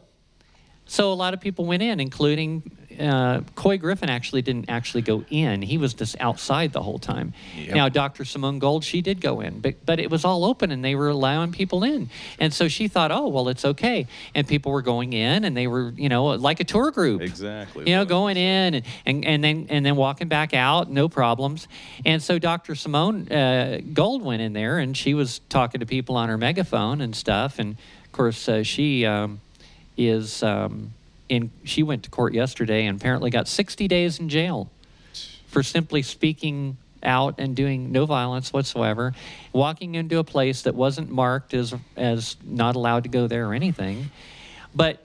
so 0.85 1.11
a 1.11 1.15
lot 1.15 1.33
of 1.33 1.41
people 1.41 1.65
went 1.65 1.83
in, 1.83 1.99
including 1.99 2.63
uh, 2.99 3.41
Couy 3.55 3.79
Griffin. 3.79 4.09
Actually, 4.09 4.41
didn't 4.41 4.69
actually 4.69 5.01
go 5.01 5.23
in. 5.29 5.61
He 5.61 5.77
was 5.77 5.93
just 5.93 6.15
outside 6.19 6.73
the 6.73 6.81
whole 6.81 6.99
time. 6.99 7.33
Yep. 7.57 7.75
Now, 7.75 7.89
Dr. 7.89 8.25
Simone 8.25 8.59
Gold, 8.59 8.83
she 8.83 9.01
did 9.01 9.21
go 9.21 9.41
in, 9.41 9.59
but 9.59 9.85
but 9.85 9.99
it 9.99 10.09
was 10.09 10.25
all 10.25 10.45
open, 10.45 10.71
and 10.71 10.83
they 10.83 10.95
were 10.95 11.09
allowing 11.09 11.51
people 11.51 11.83
in. 11.83 12.09
And 12.39 12.53
so 12.53 12.67
she 12.67 12.87
thought, 12.87 13.11
oh 13.11 13.27
well, 13.27 13.49
it's 13.49 13.65
okay. 13.65 14.07
And 14.33 14.47
people 14.47 14.71
were 14.71 14.81
going 14.81 15.13
in, 15.13 15.43
and 15.43 15.55
they 15.55 15.67
were, 15.67 15.93
you 15.95 16.09
know, 16.09 16.25
like 16.25 16.59
a 16.59 16.63
tour 16.63 16.91
group. 16.91 17.21
Exactly. 17.21 17.89
You 17.89 17.95
know, 17.95 18.05
going 18.05 18.37
in 18.37 18.75
and, 18.75 18.85
and, 19.05 19.25
and 19.25 19.43
then 19.43 19.67
and 19.69 19.85
then 19.85 19.95
walking 19.95 20.27
back 20.27 20.53
out, 20.53 20.89
no 20.89 21.09
problems. 21.09 21.67
And 22.05 22.21
so 22.21 22.39
Dr. 22.39 22.75
Simone 22.75 23.31
uh, 23.31 23.81
Gold 23.93 24.21
went 24.21 24.41
in 24.41 24.53
there, 24.53 24.79
and 24.79 24.95
she 24.95 25.13
was 25.13 25.39
talking 25.49 25.79
to 25.79 25.85
people 25.85 26.15
on 26.17 26.29
her 26.29 26.37
megaphone 26.37 27.01
and 27.01 27.15
stuff. 27.15 27.59
And 27.59 27.77
of 28.05 28.11
course, 28.11 28.47
uh, 28.47 28.63
she 28.63 29.05
um, 29.05 29.41
is 29.97 30.43
um, 30.43 30.93
in. 31.29 31.51
She 31.63 31.83
went 31.83 32.03
to 32.03 32.09
court 32.09 32.33
yesterday 32.33 32.85
and 32.85 32.99
apparently 32.99 33.29
got 33.29 33.47
60 33.47 33.87
days 33.87 34.19
in 34.19 34.29
jail 34.29 34.69
for 35.47 35.63
simply 35.63 36.01
speaking 36.01 36.77
out 37.03 37.35
and 37.37 37.55
doing 37.55 37.91
no 37.91 38.05
violence 38.05 38.51
whatsoever, 38.51 39.13
walking 39.53 39.95
into 39.95 40.17
a 40.17 40.23
place 40.23 40.63
that 40.63 40.75
wasn't 40.75 41.09
marked 41.09 41.53
as 41.53 41.73
as 41.95 42.35
not 42.43 42.75
allowed 42.75 43.03
to 43.03 43.09
go 43.09 43.27
there 43.27 43.49
or 43.49 43.53
anything. 43.53 44.09
But 44.73 45.01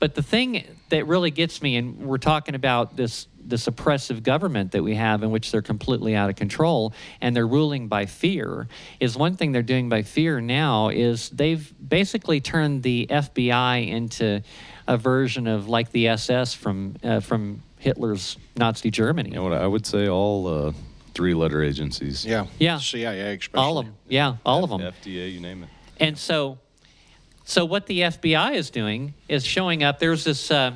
but 0.00 0.14
the 0.14 0.22
thing 0.22 0.64
that 0.90 1.06
really 1.06 1.30
gets 1.30 1.60
me, 1.60 1.76
and 1.76 1.98
we're 1.98 2.18
talking 2.18 2.54
about 2.54 2.96
this 2.96 3.26
this 3.48 3.66
oppressive 3.66 4.22
government 4.22 4.72
that 4.72 4.82
we 4.82 4.94
have, 4.94 5.22
in 5.22 5.30
which 5.30 5.50
they're 5.50 5.62
completely 5.62 6.14
out 6.14 6.28
of 6.28 6.36
control 6.36 6.92
and 7.20 7.34
they're 7.34 7.46
ruling 7.46 7.88
by 7.88 8.04
fear, 8.04 8.68
is 9.00 9.16
one 9.16 9.36
thing 9.36 9.52
they're 9.52 9.62
doing 9.62 9.88
by 9.88 10.02
fear 10.02 10.40
now 10.40 10.90
is 10.90 11.30
they've 11.30 11.72
basically 11.86 12.40
turned 12.40 12.82
the 12.82 13.06
FBI 13.08 13.88
into 13.88 14.42
a 14.88 14.96
version 14.96 15.46
of 15.46 15.68
like 15.68 15.92
the 15.92 16.08
SS 16.08 16.54
from 16.54 16.96
uh, 17.04 17.20
from 17.20 17.62
Hitler's 17.78 18.36
Nazi 18.56 18.90
Germany. 18.90 19.28
You 19.30 19.36
know 19.36 19.44
what? 19.44 19.52
I 19.52 19.66
would 19.66 19.86
say 19.86 20.08
all 20.08 20.48
uh, 20.48 20.72
three-letter 21.14 21.62
agencies. 21.62 22.24
Yeah. 22.24 22.46
Yeah. 22.58 22.78
CIA, 22.78 23.36
especially. 23.36 23.64
all 23.64 23.78
of 23.78 23.86
them, 23.86 23.94
yeah, 24.08 24.36
all 24.44 24.64
of 24.64 24.70
them. 24.70 24.80
FDA, 24.80 25.32
you 25.32 25.40
name 25.40 25.62
it. 25.62 25.68
And 26.00 26.16
so, 26.18 26.58
so 27.44 27.64
what 27.64 27.86
the 27.86 28.00
FBI 28.00 28.54
is 28.54 28.70
doing 28.70 29.14
is 29.28 29.44
showing 29.44 29.84
up. 29.84 30.00
There's 30.00 30.24
this. 30.24 30.50
Uh, 30.50 30.72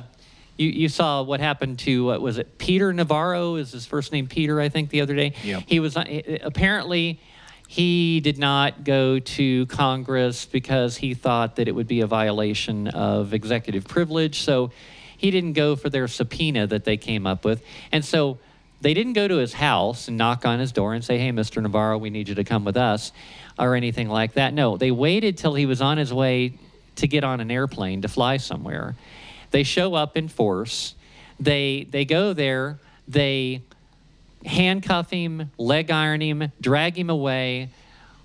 you, 0.55 0.69
you 0.69 0.87
saw 0.89 1.23
what 1.23 1.39
happened 1.39 1.79
to 1.79 2.05
what 2.05 2.21
was 2.21 2.37
it? 2.37 2.59
Peter 2.59 2.93
Navarro 2.93 3.55
is 3.55 3.71
his 3.71 3.87
first 3.87 4.11
name. 4.11 4.27
Peter, 4.27 4.61
I 4.61 4.69
think, 4.69 4.91
the 4.91 5.01
other 5.01 5.15
day. 5.15 5.33
Yep. 5.43 5.63
He 5.65 5.79
was 5.79 5.97
uh, 5.97 6.03
apparently 6.43 7.19
he 7.67 8.19
did 8.19 8.37
not 8.37 8.83
go 8.83 9.19
to 9.19 9.65
Congress 9.67 10.45
because 10.45 10.97
he 10.97 11.13
thought 11.13 11.55
that 11.55 11.67
it 11.67 11.71
would 11.73 11.87
be 11.87 12.01
a 12.01 12.07
violation 12.07 12.87
of 12.89 13.33
executive 13.33 13.87
privilege. 13.87 14.41
So 14.41 14.71
he 15.17 15.31
didn't 15.31 15.53
go 15.53 15.75
for 15.75 15.89
their 15.89 16.07
subpoena 16.07 16.67
that 16.67 16.83
they 16.83 16.97
came 16.97 17.25
up 17.25 17.45
with. 17.45 17.63
And 17.91 18.03
so 18.03 18.37
they 18.81 18.93
didn't 18.93 19.13
go 19.13 19.27
to 19.27 19.37
his 19.37 19.53
house 19.53 20.07
and 20.07 20.17
knock 20.17 20.45
on 20.45 20.59
his 20.59 20.73
door 20.73 20.93
and 20.93 21.03
say, 21.03 21.17
"Hey, 21.17 21.31
Mr. 21.31 21.61
Navarro, 21.61 21.97
we 21.97 22.09
need 22.09 22.27
you 22.27 22.35
to 22.35 22.43
come 22.43 22.65
with 22.65 22.75
us," 22.75 23.13
or 23.57 23.75
anything 23.75 24.09
like 24.09 24.33
that. 24.33 24.53
No, 24.53 24.75
they 24.75 24.91
waited 24.91 25.37
till 25.37 25.55
he 25.55 25.65
was 25.65 25.81
on 25.81 25.97
his 25.97 26.13
way 26.13 26.53
to 26.97 27.07
get 27.07 27.23
on 27.23 27.39
an 27.39 27.49
airplane 27.49 28.01
to 28.01 28.07
fly 28.09 28.37
somewhere. 28.37 28.95
They 29.51 29.63
show 29.63 29.95
up 29.95 30.17
in 30.17 30.27
force. 30.27 30.95
They 31.39 31.87
they 31.89 32.03
go 32.03 32.33
there. 32.33 32.79
They 33.07 33.61
handcuff 34.45 35.09
him, 35.09 35.51
leg 35.57 35.91
iron 35.91 36.21
him, 36.21 36.51
drag 36.59 36.97
him 36.97 37.09
away, 37.09 37.69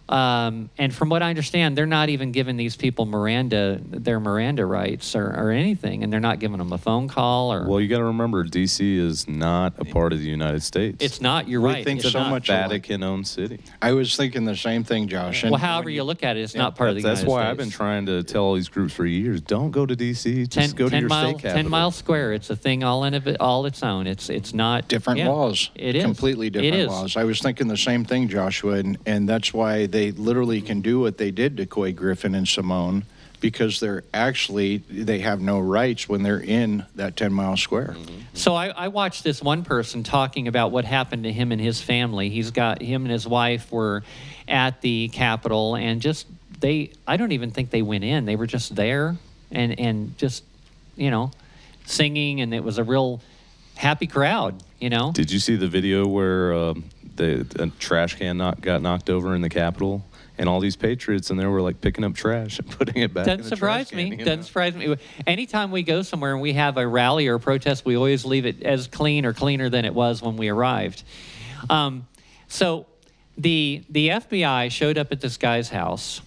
Um, 0.08 0.70
and 0.78 0.94
from 0.94 1.10
what 1.10 1.22
I 1.22 1.28
understand, 1.30 1.76
they're 1.76 1.86
not 1.86 2.08
even 2.08 2.32
giving 2.32 2.56
these 2.56 2.76
people 2.76 3.04
Miranda 3.06 3.78
their 3.84 4.18
Miranda 4.20 4.64
rights 4.64 5.14
or, 5.14 5.26
or 5.26 5.50
anything, 5.50 6.02
and 6.02 6.12
they're 6.12 6.20
not 6.20 6.38
giving 6.38 6.58
them 6.58 6.72
a 6.72 6.78
phone 6.78 7.08
call 7.08 7.52
or. 7.52 7.66
Well, 7.68 7.80
you 7.80 7.88
got 7.88 7.98
to 7.98 8.04
remember, 8.04 8.42
D.C. 8.44 8.98
is 8.98 9.28
not 9.28 9.74
a 9.78 9.84
part 9.84 10.12
of 10.12 10.20
the 10.20 10.26
United 10.28 10.62
States. 10.62 10.96
it's 11.00 11.20
not. 11.20 11.46
You're 11.48 11.60
We 11.60 11.70
right. 11.72 11.84
think 11.84 12.00
it's 12.00 12.12
so 12.12 12.20
not. 12.20 12.30
much. 12.30 12.46
Vatican-owned 12.48 13.26
city. 13.26 13.60
I 13.82 13.92
was 13.92 14.16
thinking 14.16 14.44
the 14.44 14.56
same 14.56 14.84
thing, 14.84 15.08
Josh. 15.08 15.42
And 15.42 15.50
Well, 15.50 15.60
however 15.60 15.86
when 15.86 15.94
you 15.94 16.04
look 16.04 16.22
at 16.22 16.36
it, 16.36 16.40
it's 16.40 16.54
not 16.54 16.74
part 16.76 16.90
of 16.90 16.96
the 16.96 17.02
That's 17.02 17.20
United 17.20 17.30
why 17.30 17.40
States. 17.42 17.50
I've 17.50 17.56
been 17.58 17.70
trying 17.70 18.06
to 18.06 18.22
tell 18.22 18.44
all 18.44 18.54
these 18.54 18.68
groups 18.68 18.94
for 18.94 19.04
years: 19.04 19.40
don't 19.42 19.70
go 19.70 19.84
to 19.84 19.94
D.C. 19.94 20.46
Just 20.46 20.70
10, 20.70 20.76
go 20.76 20.88
to 20.88 20.98
your 20.98 21.08
mile, 21.08 21.30
state 21.30 21.42
capital. 21.42 21.62
10 21.64 21.70
mile 21.70 21.90
square. 21.90 22.32
It's 22.32 22.48
a 22.50 22.56
thing 22.56 22.82
all 22.82 23.04
in 23.04 23.14
of 23.14 23.26
it, 23.26 23.36
all 23.40 23.66
its 23.66 23.82
own. 23.82 24.06
It's 24.06 24.30
it's 24.30 24.54
not 24.54 24.88
different 24.88 25.18
yeah, 25.18 25.28
laws. 25.28 25.70
It 25.74 25.96
is 25.96 26.04
completely 26.04 26.48
different 26.48 26.74
is. 26.76 26.88
laws. 26.88 27.16
I 27.16 27.24
was 27.24 27.40
thinking 27.42 27.68
the 27.68 27.76
same 27.76 28.04
thing, 28.04 28.28
Joshua, 28.28 28.74
and, 28.74 28.96
and 29.04 29.28
that's 29.28 29.52
why 29.52 29.86
they 29.86 29.97
literally 30.12 30.60
can 30.60 30.80
do 30.80 31.00
what 31.00 31.18
they 31.18 31.30
did 31.30 31.56
to 31.58 31.66
Couy 31.66 31.94
Griffin 31.94 32.34
and 32.34 32.46
Simone 32.46 33.04
because 33.40 33.80
they're 33.80 34.04
actually 34.12 34.78
they 34.78 35.20
have 35.20 35.40
no 35.40 35.60
rights 35.60 36.08
when 36.08 36.22
they're 36.22 36.40
in 36.40 36.84
that 36.96 37.16
10 37.16 37.32
mile 37.32 37.56
square. 37.56 37.96
So 38.34 38.54
I, 38.54 38.68
I 38.68 38.88
watched 38.88 39.24
this 39.24 39.42
one 39.42 39.62
person 39.64 40.02
talking 40.02 40.48
about 40.48 40.72
what 40.72 40.84
happened 40.84 41.24
to 41.24 41.32
him 41.32 41.52
and 41.52 41.60
his 41.60 41.80
family. 41.80 42.30
He's 42.30 42.50
got 42.50 42.82
him 42.82 43.02
and 43.02 43.12
his 43.12 43.26
wife 43.26 43.70
were 43.70 44.02
at 44.46 44.80
the 44.80 45.08
Capitol 45.08 45.76
and 45.76 46.00
just 46.00 46.26
they 46.60 46.92
I 47.06 47.16
don't 47.16 47.32
even 47.32 47.50
think 47.50 47.70
they 47.70 47.82
went 47.82 48.04
in. 48.04 48.24
They 48.24 48.36
were 48.36 48.46
just 48.46 48.74
there 48.74 49.16
and 49.50 49.78
and 49.78 50.18
just 50.18 50.44
you 50.96 51.10
know 51.10 51.30
singing 51.86 52.40
and 52.40 52.52
it 52.52 52.64
was 52.64 52.78
a 52.78 52.84
real 52.84 53.20
happy 53.76 54.06
crowd. 54.06 54.62
You 54.78 54.90
know. 54.90 55.12
Did 55.12 55.32
you 55.32 55.40
see 55.40 55.56
the 55.56 55.68
video 55.68 56.06
where 56.06 56.52
um, 56.52 56.84
the 57.18 57.46
a 57.58 57.66
trash 57.78 58.14
can 58.16 58.38
knock, 58.38 58.60
got 58.62 58.80
knocked 58.80 59.10
over 59.10 59.34
in 59.34 59.42
the 59.42 59.48
Capitol, 59.50 60.02
and 60.38 60.48
all 60.48 60.60
these 60.60 60.76
patriots 60.76 61.30
and 61.30 61.38
they 61.38 61.46
were 61.46 61.60
like 61.60 61.80
picking 61.80 62.04
up 62.04 62.14
trash 62.14 62.58
and 62.58 62.70
putting 62.78 63.02
it 63.02 63.12
back? 63.12 63.26
in 63.28 63.42
the 63.42 63.54
trash 63.56 63.90
can. 63.90 63.98
Doesn't 63.98 64.04
surprise 64.08 64.10
me. 64.10 64.10
can, 64.16 64.18
Doesn't 64.24 64.38
know? 64.40 64.42
surprise 64.44 64.74
me. 64.74 64.96
Anytime 65.26 65.70
we 65.70 65.82
go 65.82 66.02
somewhere 66.02 66.32
and 66.32 66.40
we 66.40 66.54
have 66.54 66.76
a 66.78 66.86
rally 66.86 67.26
or 67.28 67.34
a 67.34 67.40
protest, 67.40 67.84
we 67.84 67.96
always 67.96 68.24
leave 68.24 68.46
it 68.46 68.62
as 68.62 68.86
clean 68.86 69.26
or 69.26 69.32
cleaner 69.34 69.68
than 69.68 69.84
it 69.84 69.92
was 69.94 70.22
when 70.22 70.36
we 70.36 70.48
arrived. 70.48 71.02
Um, 71.68 72.06
so 72.46 72.86
the 73.36 73.84
the 73.90 74.08
FBI 74.08 74.70
showed 74.70 74.96
up 74.98 75.12
at 75.12 75.20
this 75.20 75.36
guy's 75.36 75.68
house 75.68 76.20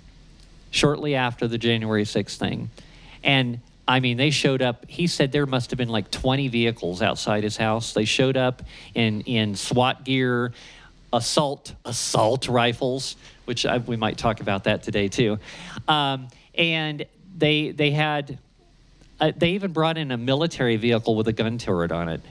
shortly 0.71 1.15
after 1.15 1.47
the 1.47 1.57
January 1.57 2.03
6th 2.03 2.37
thing, 2.37 2.69
and 3.23 3.59
I 3.87 3.99
mean 3.99 4.17
they 4.17 4.29
showed 4.29 4.61
up. 4.61 4.85
He 4.87 5.07
said 5.07 5.31
there 5.31 5.45
must 5.45 5.71
have 5.71 5.77
been 5.77 5.89
like 5.89 6.11
20 6.11 6.47
vehicles 6.49 7.01
outside 7.01 7.43
his 7.43 7.57
house. 7.57 7.93
They 7.93 8.05
showed 8.05 8.37
up 8.37 8.61
in 8.93 9.21
in 9.21 9.55
SWAT 9.55 10.03
gear, 10.05 10.53
assault 11.13 11.73
assault 11.85 12.47
rifles, 12.47 13.15
which 13.45 13.65
I, 13.65 13.77
we 13.77 13.95
might 13.97 14.17
talk 14.17 14.41
about 14.41 14.65
that 14.65 14.83
today 14.83 15.07
too, 15.07 15.39
um, 15.87 16.27
and 16.55 17.05
they 17.37 17.71
they 17.71 17.91
had 17.91 18.37
uh, 19.19 19.31
they 19.35 19.51
even 19.51 19.71
brought 19.71 19.97
in 19.97 20.11
a 20.11 20.17
military 20.17 20.77
vehicle 20.77 21.15
with 21.15 21.27
a 21.27 21.33
gun 21.33 21.57
turret 21.57 21.91
on 21.91 22.09
it, 22.09 22.21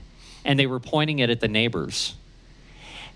and 0.45 0.59
they 0.59 0.67
were 0.67 0.81
pointing 0.81 1.21
it 1.21 1.31
at 1.31 1.41
the 1.41 1.49
neighbors. 1.49 2.15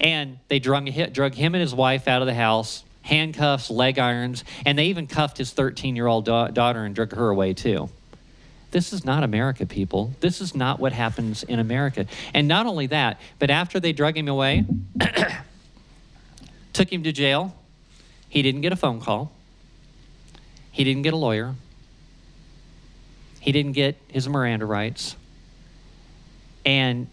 And 0.01 0.39
they 0.49 0.59
drug, 0.59 0.91
drug 1.13 1.35
him 1.35 1.55
and 1.55 1.63
his 1.63 1.75
wife 1.75 2.09
out 2.09 2.21
of 2.21 2.27
the 2.27 2.35
house, 2.35 2.85
handcuffs, 3.03 3.71
leg 3.71 3.99
irons, 3.99 4.45
and 4.67 4.79
they 4.79 4.87
even 4.87 5.07
cuffed 5.07 5.39
his 5.39 5.53
13 5.53 5.97
year 5.97 6.07
old 6.07 6.25
da- 6.25 6.49
daughter 6.49 6.85
and 6.85 6.95
drug 6.95 7.15
her 7.15 7.31
away 7.31 7.55
too. 7.55 7.89
This 8.71 8.93
is 8.93 9.05
not 9.05 9.23
America, 9.23 9.67
people. 9.67 10.13
This 10.19 10.41
is 10.41 10.55
not 10.55 10.81
what 10.81 10.93
happens 10.93 11.45
in 11.45 11.61
America. 11.61 12.07
And 12.33 12.49
not 12.49 12.67
only 12.67 12.89
that, 12.89 13.21
but 13.39 13.49
after 13.49 13.79
they 13.79 13.93
drug 13.93 14.17
him 14.17 14.27
away, 14.27 14.65
took 16.75 16.93
him 16.93 17.03
to 17.05 17.13
jail, 17.13 17.55
he 18.29 18.43
didn't 18.43 18.61
get 18.61 18.73
a 18.73 18.77
phone 18.77 19.01
call, 19.01 19.33
he 20.71 20.85
didn't 20.85 21.03
get 21.03 21.15
a 21.15 21.17
lawyer, 21.17 21.55
he 23.41 23.53
didn't 23.53 23.73
get 23.73 23.97
his 24.09 24.29
Miranda 24.29 24.67
rights. 24.67 25.17
And 26.67 27.07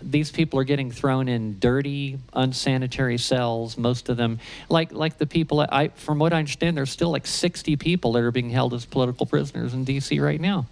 these 0.00 0.30
people 0.30 0.58
are 0.60 0.64
getting 0.64 0.90
thrown 0.90 1.28
in 1.28 1.58
dirty, 1.58 2.18
unsanitary 2.32 3.18
cells. 3.18 3.76
Most 3.76 4.08
of 4.08 4.16
them, 4.16 4.38
like 4.68 4.92
like 4.92 5.18
the 5.18 5.26
people, 5.26 5.60
I 5.60 5.88
from 5.88 6.18
what 6.18 6.32
I 6.32 6.38
understand, 6.38 6.76
there's 6.76 6.90
still 6.90 7.10
like 7.10 7.26
60 7.26 7.76
people 7.76 8.12
that 8.12 8.22
are 8.22 8.30
being 8.30 8.50
held 8.50 8.74
as 8.74 8.84
political 8.84 9.26
prisoners 9.26 9.74
in 9.74 9.84
D.C. 9.84 10.20
right 10.20 10.40
now, 10.40 10.66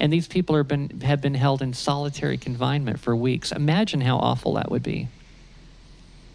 and 0.00 0.12
these 0.12 0.26
people 0.26 0.56
are 0.56 0.64
been 0.64 1.00
have 1.00 1.20
been 1.20 1.34
held 1.34 1.60
in 1.60 1.74
solitary 1.74 2.38
confinement 2.38 3.00
for 3.00 3.14
weeks. 3.14 3.52
Imagine 3.52 4.00
how 4.00 4.16
awful 4.16 4.54
that 4.54 4.70
would 4.70 4.82
be. 4.82 5.08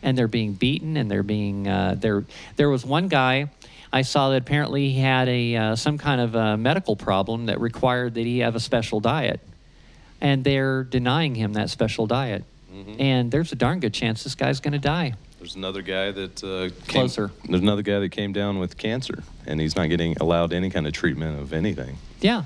And 0.04 0.18
they're 0.18 0.28
being 0.28 0.54
beaten, 0.54 0.95
and 0.98 1.10
they're 1.10 1.24
being 1.24 1.68
uh, 1.68 1.95
there. 1.98 2.24
There 2.56 2.70
was 2.70 2.86
one 2.86 3.08
guy. 3.08 3.50
I 3.91 4.04
saw 4.04 4.30
that 4.30 4.41
apparently 4.41 4.91
he 4.91 5.00
had 5.00 5.28
a 5.28 5.56
uh, 5.56 5.76
some 5.76 5.98
kind 5.98 6.22
of 6.22 6.36
a 6.36 6.58
medical 6.58 6.95
problem 6.95 7.48
that 7.48 7.60
required 7.60 8.14
that 8.16 8.26
he 8.26 8.39
have 8.39 8.56
a 8.56 8.60
special 8.60 9.00
diet 9.00 9.39
and 10.22 10.43
they're 10.43 10.84
denying 10.84 11.36
him 11.36 11.54
that 11.54 11.70
special 11.70 12.08
diet. 12.08 12.43
And 13.00 13.32
there's 13.32 13.52
a 13.52 13.56
darn 13.56 13.80
good 13.80 13.93
chance 13.93 14.24
this 14.24 14.36
guy's 14.36 14.60
going 14.60 14.74
to 14.74 14.80
die. 14.80 15.16
There's 15.39 15.56
another 15.56 15.82
guy 15.82 16.12
that 16.12 16.43
uh, 16.43 16.70
came, 16.86 17.02
Closer. 17.02 17.32
There's 17.50 17.62
another 17.62 17.82
guy 17.82 17.98
that 17.98 18.10
came 18.10 18.34
down 18.34 18.60
with 18.60 18.78
cancer, 18.78 19.24
and 19.48 19.60
he's 19.60 19.76
not 19.76 19.89
getting 19.89 20.16
allowed 20.20 20.54
any 20.54 20.70
kind 20.70 20.86
of 20.86 20.93
treatment 20.93 21.39
of 21.39 21.54
anything. 21.54 21.98
Yeah. 22.22 22.43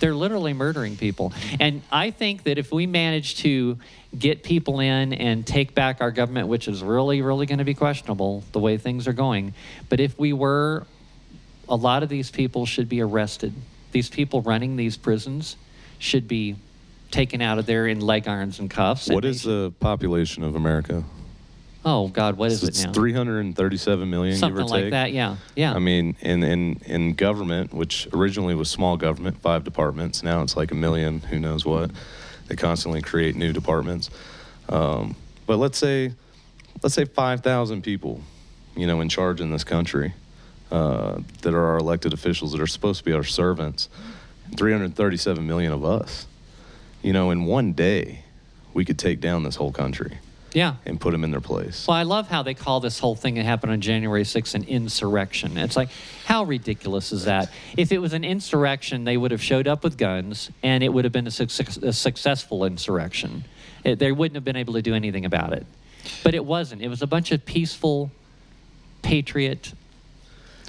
They're 0.00 0.14
literally 0.14 0.52
murdering 0.52 0.96
people. 0.96 1.32
And 1.58 1.82
I 1.90 2.10
think 2.10 2.44
that 2.44 2.58
if 2.58 2.72
we 2.72 2.86
manage 2.86 3.36
to 3.38 3.78
get 4.18 4.42
people 4.42 4.80
in 4.80 5.12
and 5.12 5.46
take 5.46 5.74
back 5.74 6.00
our 6.00 6.10
government, 6.10 6.48
which 6.48 6.68
is 6.68 6.82
really, 6.82 7.22
really 7.22 7.46
going 7.46 7.58
to 7.58 7.64
be 7.64 7.74
questionable 7.74 8.44
the 8.52 8.60
way 8.60 8.76
things 8.78 9.08
are 9.08 9.12
going, 9.12 9.54
but 9.88 10.00
if 10.00 10.18
we 10.18 10.32
were, 10.32 10.86
a 11.68 11.76
lot 11.76 12.02
of 12.02 12.08
these 12.08 12.30
people 12.30 12.66
should 12.66 12.88
be 12.88 13.00
arrested. 13.00 13.52
These 13.92 14.08
people 14.08 14.42
running 14.42 14.76
these 14.76 14.96
prisons 14.96 15.56
should 15.98 16.28
be 16.28 16.56
taken 17.10 17.40
out 17.40 17.58
of 17.58 17.66
there 17.66 17.86
in 17.86 18.00
leg 18.00 18.28
irons 18.28 18.58
and 18.58 18.68
cuffs. 18.70 19.08
What 19.08 19.24
and 19.24 19.34
is 19.34 19.42
the 19.42 19.72
population 19.80 20.42
of 20.42 20.54
America? 20.54 21.04
Oh 21.88 22.08
God, 22.08 22.36
what 22.36 22.50
is 22.50 22.64
it's 22.64 22.82
it 22.82 22.88
now? 22.88 22.92
337 22.94 24.10
million, 24.10 24.36
Something 24.36 24.56
give 24.56 24.66
or 24.66 24.68
like 24.68 24.82
take. 24.82 24.90
that. 24.90 25.12
Yeah, 25.12 25.36
yeah. 25.54 25.72
I 25.72 25.78
mean, 25.78 26.16
in, 26.20 26.42
in 26.42 26.80
in 26.84 27.14
government, 27.14 27.72
which 27.72 28.08
originally 28.12 28.56
was 28.56 28.68
small 28.68 28.96
government, 28.96 29.40
five 29.40 29.62
departments. 29.62 30.24
Now 30.24 30.42
it's 30.42 30.56
like 30.56 30.72
a 30.72 30.74
million. 30.74 31.20
Who 31.20 31.38
knows 31.38 31.64
what? 31.64 31.92
They 32.48 32.56
constantly 32.56 33.02
create 33.02 33.36
new 33.36 33.52
departments. 33.52 34.10
Um, 34.68 35.14
but 35.46 35.58
let's 35.58 35.78
say, 35.78 36.12
let's 36.82 36.94
say 36.94 37.04
5,000 37.04 37.82
people, 37.82 38.20
you 38.74 38.88
know, 38.88 39.00
in 39.00 39.08
charge 39.08 39.40
in 39.40 39.52
this 39.52 39.62
country, 39.62 40.12
uh, 40.72 41.20
that 41.42 41.54
are 41.54 41.66
our 41.66 41.78
elected 41.78 42.12
officials 42.12 42.50
that 42.50 42.60
are 42.60 42.66
supposed 42.66 42.98
to 42.98 43.04
be 43.04 43.12
our 43.12 43.22
servants. 43.24 43.88
337 44.56 45.46
million 45.46 45.72
of 45.72 45.84
us. 45.84 46.26
You 47.02 47.12
know, 47.12 47.30
in 47.30 47.44
one 47.44 47.74
day, 47.74 48.24
we 48.74 48.84
could 48.84 48.98
take 48.98 49.20
down 49.20 49.44
this 49.44 49.54
whole 49.54 49.72
country 49.72 50.18
yeah. 50.56 50.76
and 50.86 50.98
put 50.98 51.10
them 51.10 51.22
in 51.22 51.30
their 51.30 51.42
place. 51.42 51.86
Well, 51.86 51.98
I 51.98 52.04
love 52.04 52.28
how 52.28 52.42
they 52.42 52.54
call 52.54 52.80
this 52.80 52.98
whole 52.98 53.14
thing 53.14 53.34
that 53.34 53.44
happened 53.44 53.72
on 53.72 53.82
January 53.82 54.22
6th 54.22 54.54
an 54.54 54.64
insurrection. 54.64 55.58
It's 55.58 55.76
like, 55.76 55.90
how 56.24 56.44
ridiculous 56.44 57.12
is 57.12 57.26
that? 57.26 57.52
If 57.76 57.92
it 57.92 57.98
was 57.98 58.14
an 58.14 58.24
insurrection, 58.24 59.04
they 59.04 59.18
would 59.18 59.32
have 59.32 59.42
showed 59.42 59.68
up 59.68 59.84
with 59.84 59.98
guns, 59.98 60.50
and 60.62 60.82
it 60.82 60.88
would 60.88 61.04
have 61.04 61.12
been 61.12 61.26
a, 61.26 61.30
success, 61.30 61.76
a 61.76 61.92
successful 61.92 62.64
insurrection. 62.64 63.44
It, 63.84 63.98
they 63.98 64.12
wouldn't 64.12 64.34
have 64.34 64.44
been 64.44 64.56
able 64.56 64.72
to 64.72 64.82
do 64.82 64.94
anything 64.94 65.26
about 65.26 65.52
it. 65.52 65.66
But 66.24 66.34
it 66.34 66.44
wasn't. 66.46 66.80
It 66.80 66.88
was 66.88 67.02
a 67.02 67.06
bunch 67.06 67.32
of 67.32 67.44
peaceful, 67.44 68.10
patriot 69.02 69.74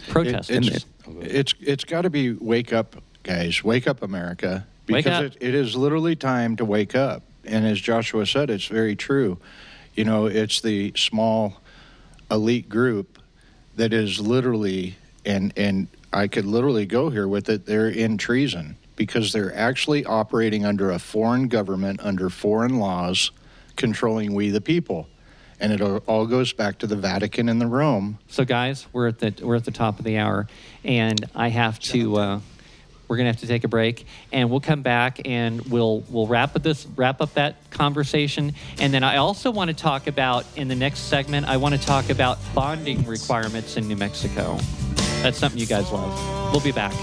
protesters. 0.09 0.67
It's, 0.67 0.85
it's, 1.21 1.53
it's 1.61 1.83
got 1.85 2.01
to 2.01 2.09
be 2.09 2.33
wake 2.33 2.73
up, 2.73 2.97
guys. 3.23 3.63
Wake 3.63 3.87
up, 3.87 4.01
America. 4.01 4.67
Wake 4.89 5.05
Because 5.05 5.27
up. 5.27 5.35
It, 5.39 5.47
it 5.47 5.55
is 5.55 5.77
literally 5.77 6.17
time 6.17 6.57
to 6.57 6.65
wake 6.65 6.93
up. 6.93 7.23
And 7.45 7.65
as 7.65 7.79
Joshua 7.79 8.25
said, 8.25 8.49
it's 8.49 8.65
very 8.65 8.97
true. 8.97 9.37
You 9.97 10.05
know, 10.05 10.27
it's 10.27 10.61
the 10.61 10.93
small 10.95 11.59
elite 12.29 12.69
group 12.69 13.17
that 13.77 13.93
is 13.93 14.19
literally, 14.19 14.95
and, 15.25 15.51
and 15.57 15.87
I 16.13 16.27
could 16.27 16.45
literally 16.45 16.85
go 16.85 17.09
here 17.09 17.27
with 17.27 17.49
it, 17.49 17.65
they're 17.65 17.89
in 17.89 18.19
treason 18.19 18.77
because 18.95 19.33
they're 19.33 19.55
actually 19.55 20.05
operating 20.05 20.65
under 20.65 20.91
a 20.91 20.99
foreign 20.99 21.47
government, 21.47 21.99
under 22.03 22.29
foreign 22.29 22.77
laws, 22.77 23.31
controlling 23.75 24.35
we 24.35 24.51
the 24.51 24.61
people. 24.61 25.07
And 25.59 25.73
it 25.73 25.81
all 25.81 26.27
goes 26.27 26.53
back 26.53 26.77
to 26.79 26.87
the 26.87 26.95
Vatican 26.95 27.49
and 27.49 27.59
the 27.59 27.65
Rome. 27.65 28.19
So, 28.27 28.45
guys, 28.45 28.85
we're 28.93 29.07
at 29.07 29.17
the 29.17 29.33
we're 29.43 29.55
at 29.55 29.65
the 29.65 29.71
top 29.71 29.97
of 29.97 30.05
the 30.05 30.19
hour, 30.19 30.47
and 30.83 31.25
I 31.33 31.47
have 31.47 31.79
to. 31.79 32.17
Uh, 32.17 32.39
we're 33.07 33.17
gonna 33.17 33.29
have 33.29 33.39
to 33.41 33.47
take 33.47 33.63
a 33.63 33.67
break, 33.67 34.05
and 34.31 34.49
we'll 34.49 34.59
come 34.59 34.81
back 34.81 35.21
and 35.25 35.61
we'll 35.67 36.03
we'll 36.09 36.27
wrap 36.27 36.55
up 36.55 36.63
this 36.63 36.85
wrap 36.95 37.21
up 37.21 37.33
that 37.33 37.55
conversation, 37.71 38.53
and 38.79 38.93
then 38.93 39.03
I 39.03 39.17
also 39.17 39.51
want 39.51 39.69
to 39.69 39.75
talk 39.75 40.07
about 40.07 40.45
in 40.55 40.67
the 40.67 40.75
next 40.75 40.99
segment. 41.01 41.47
I 41.47 41.57
want 41.57 41.75
to 41.75 41.81
talk 41.81 42.09
about 42.09 42.39
bonding 42.53 43.05
requirements 43.05 43.77
in 43.77 43.87
New 43.87 43.97
Mexico. 43.97 44.57
That's 45.21 45.37
something 45.37 45.59
you 45.59 45.65
guys 45.65 45.91
love. 45.91 46.51
We'll 46.51 46.61
be 46.61 46.71
back. 46.71 46.93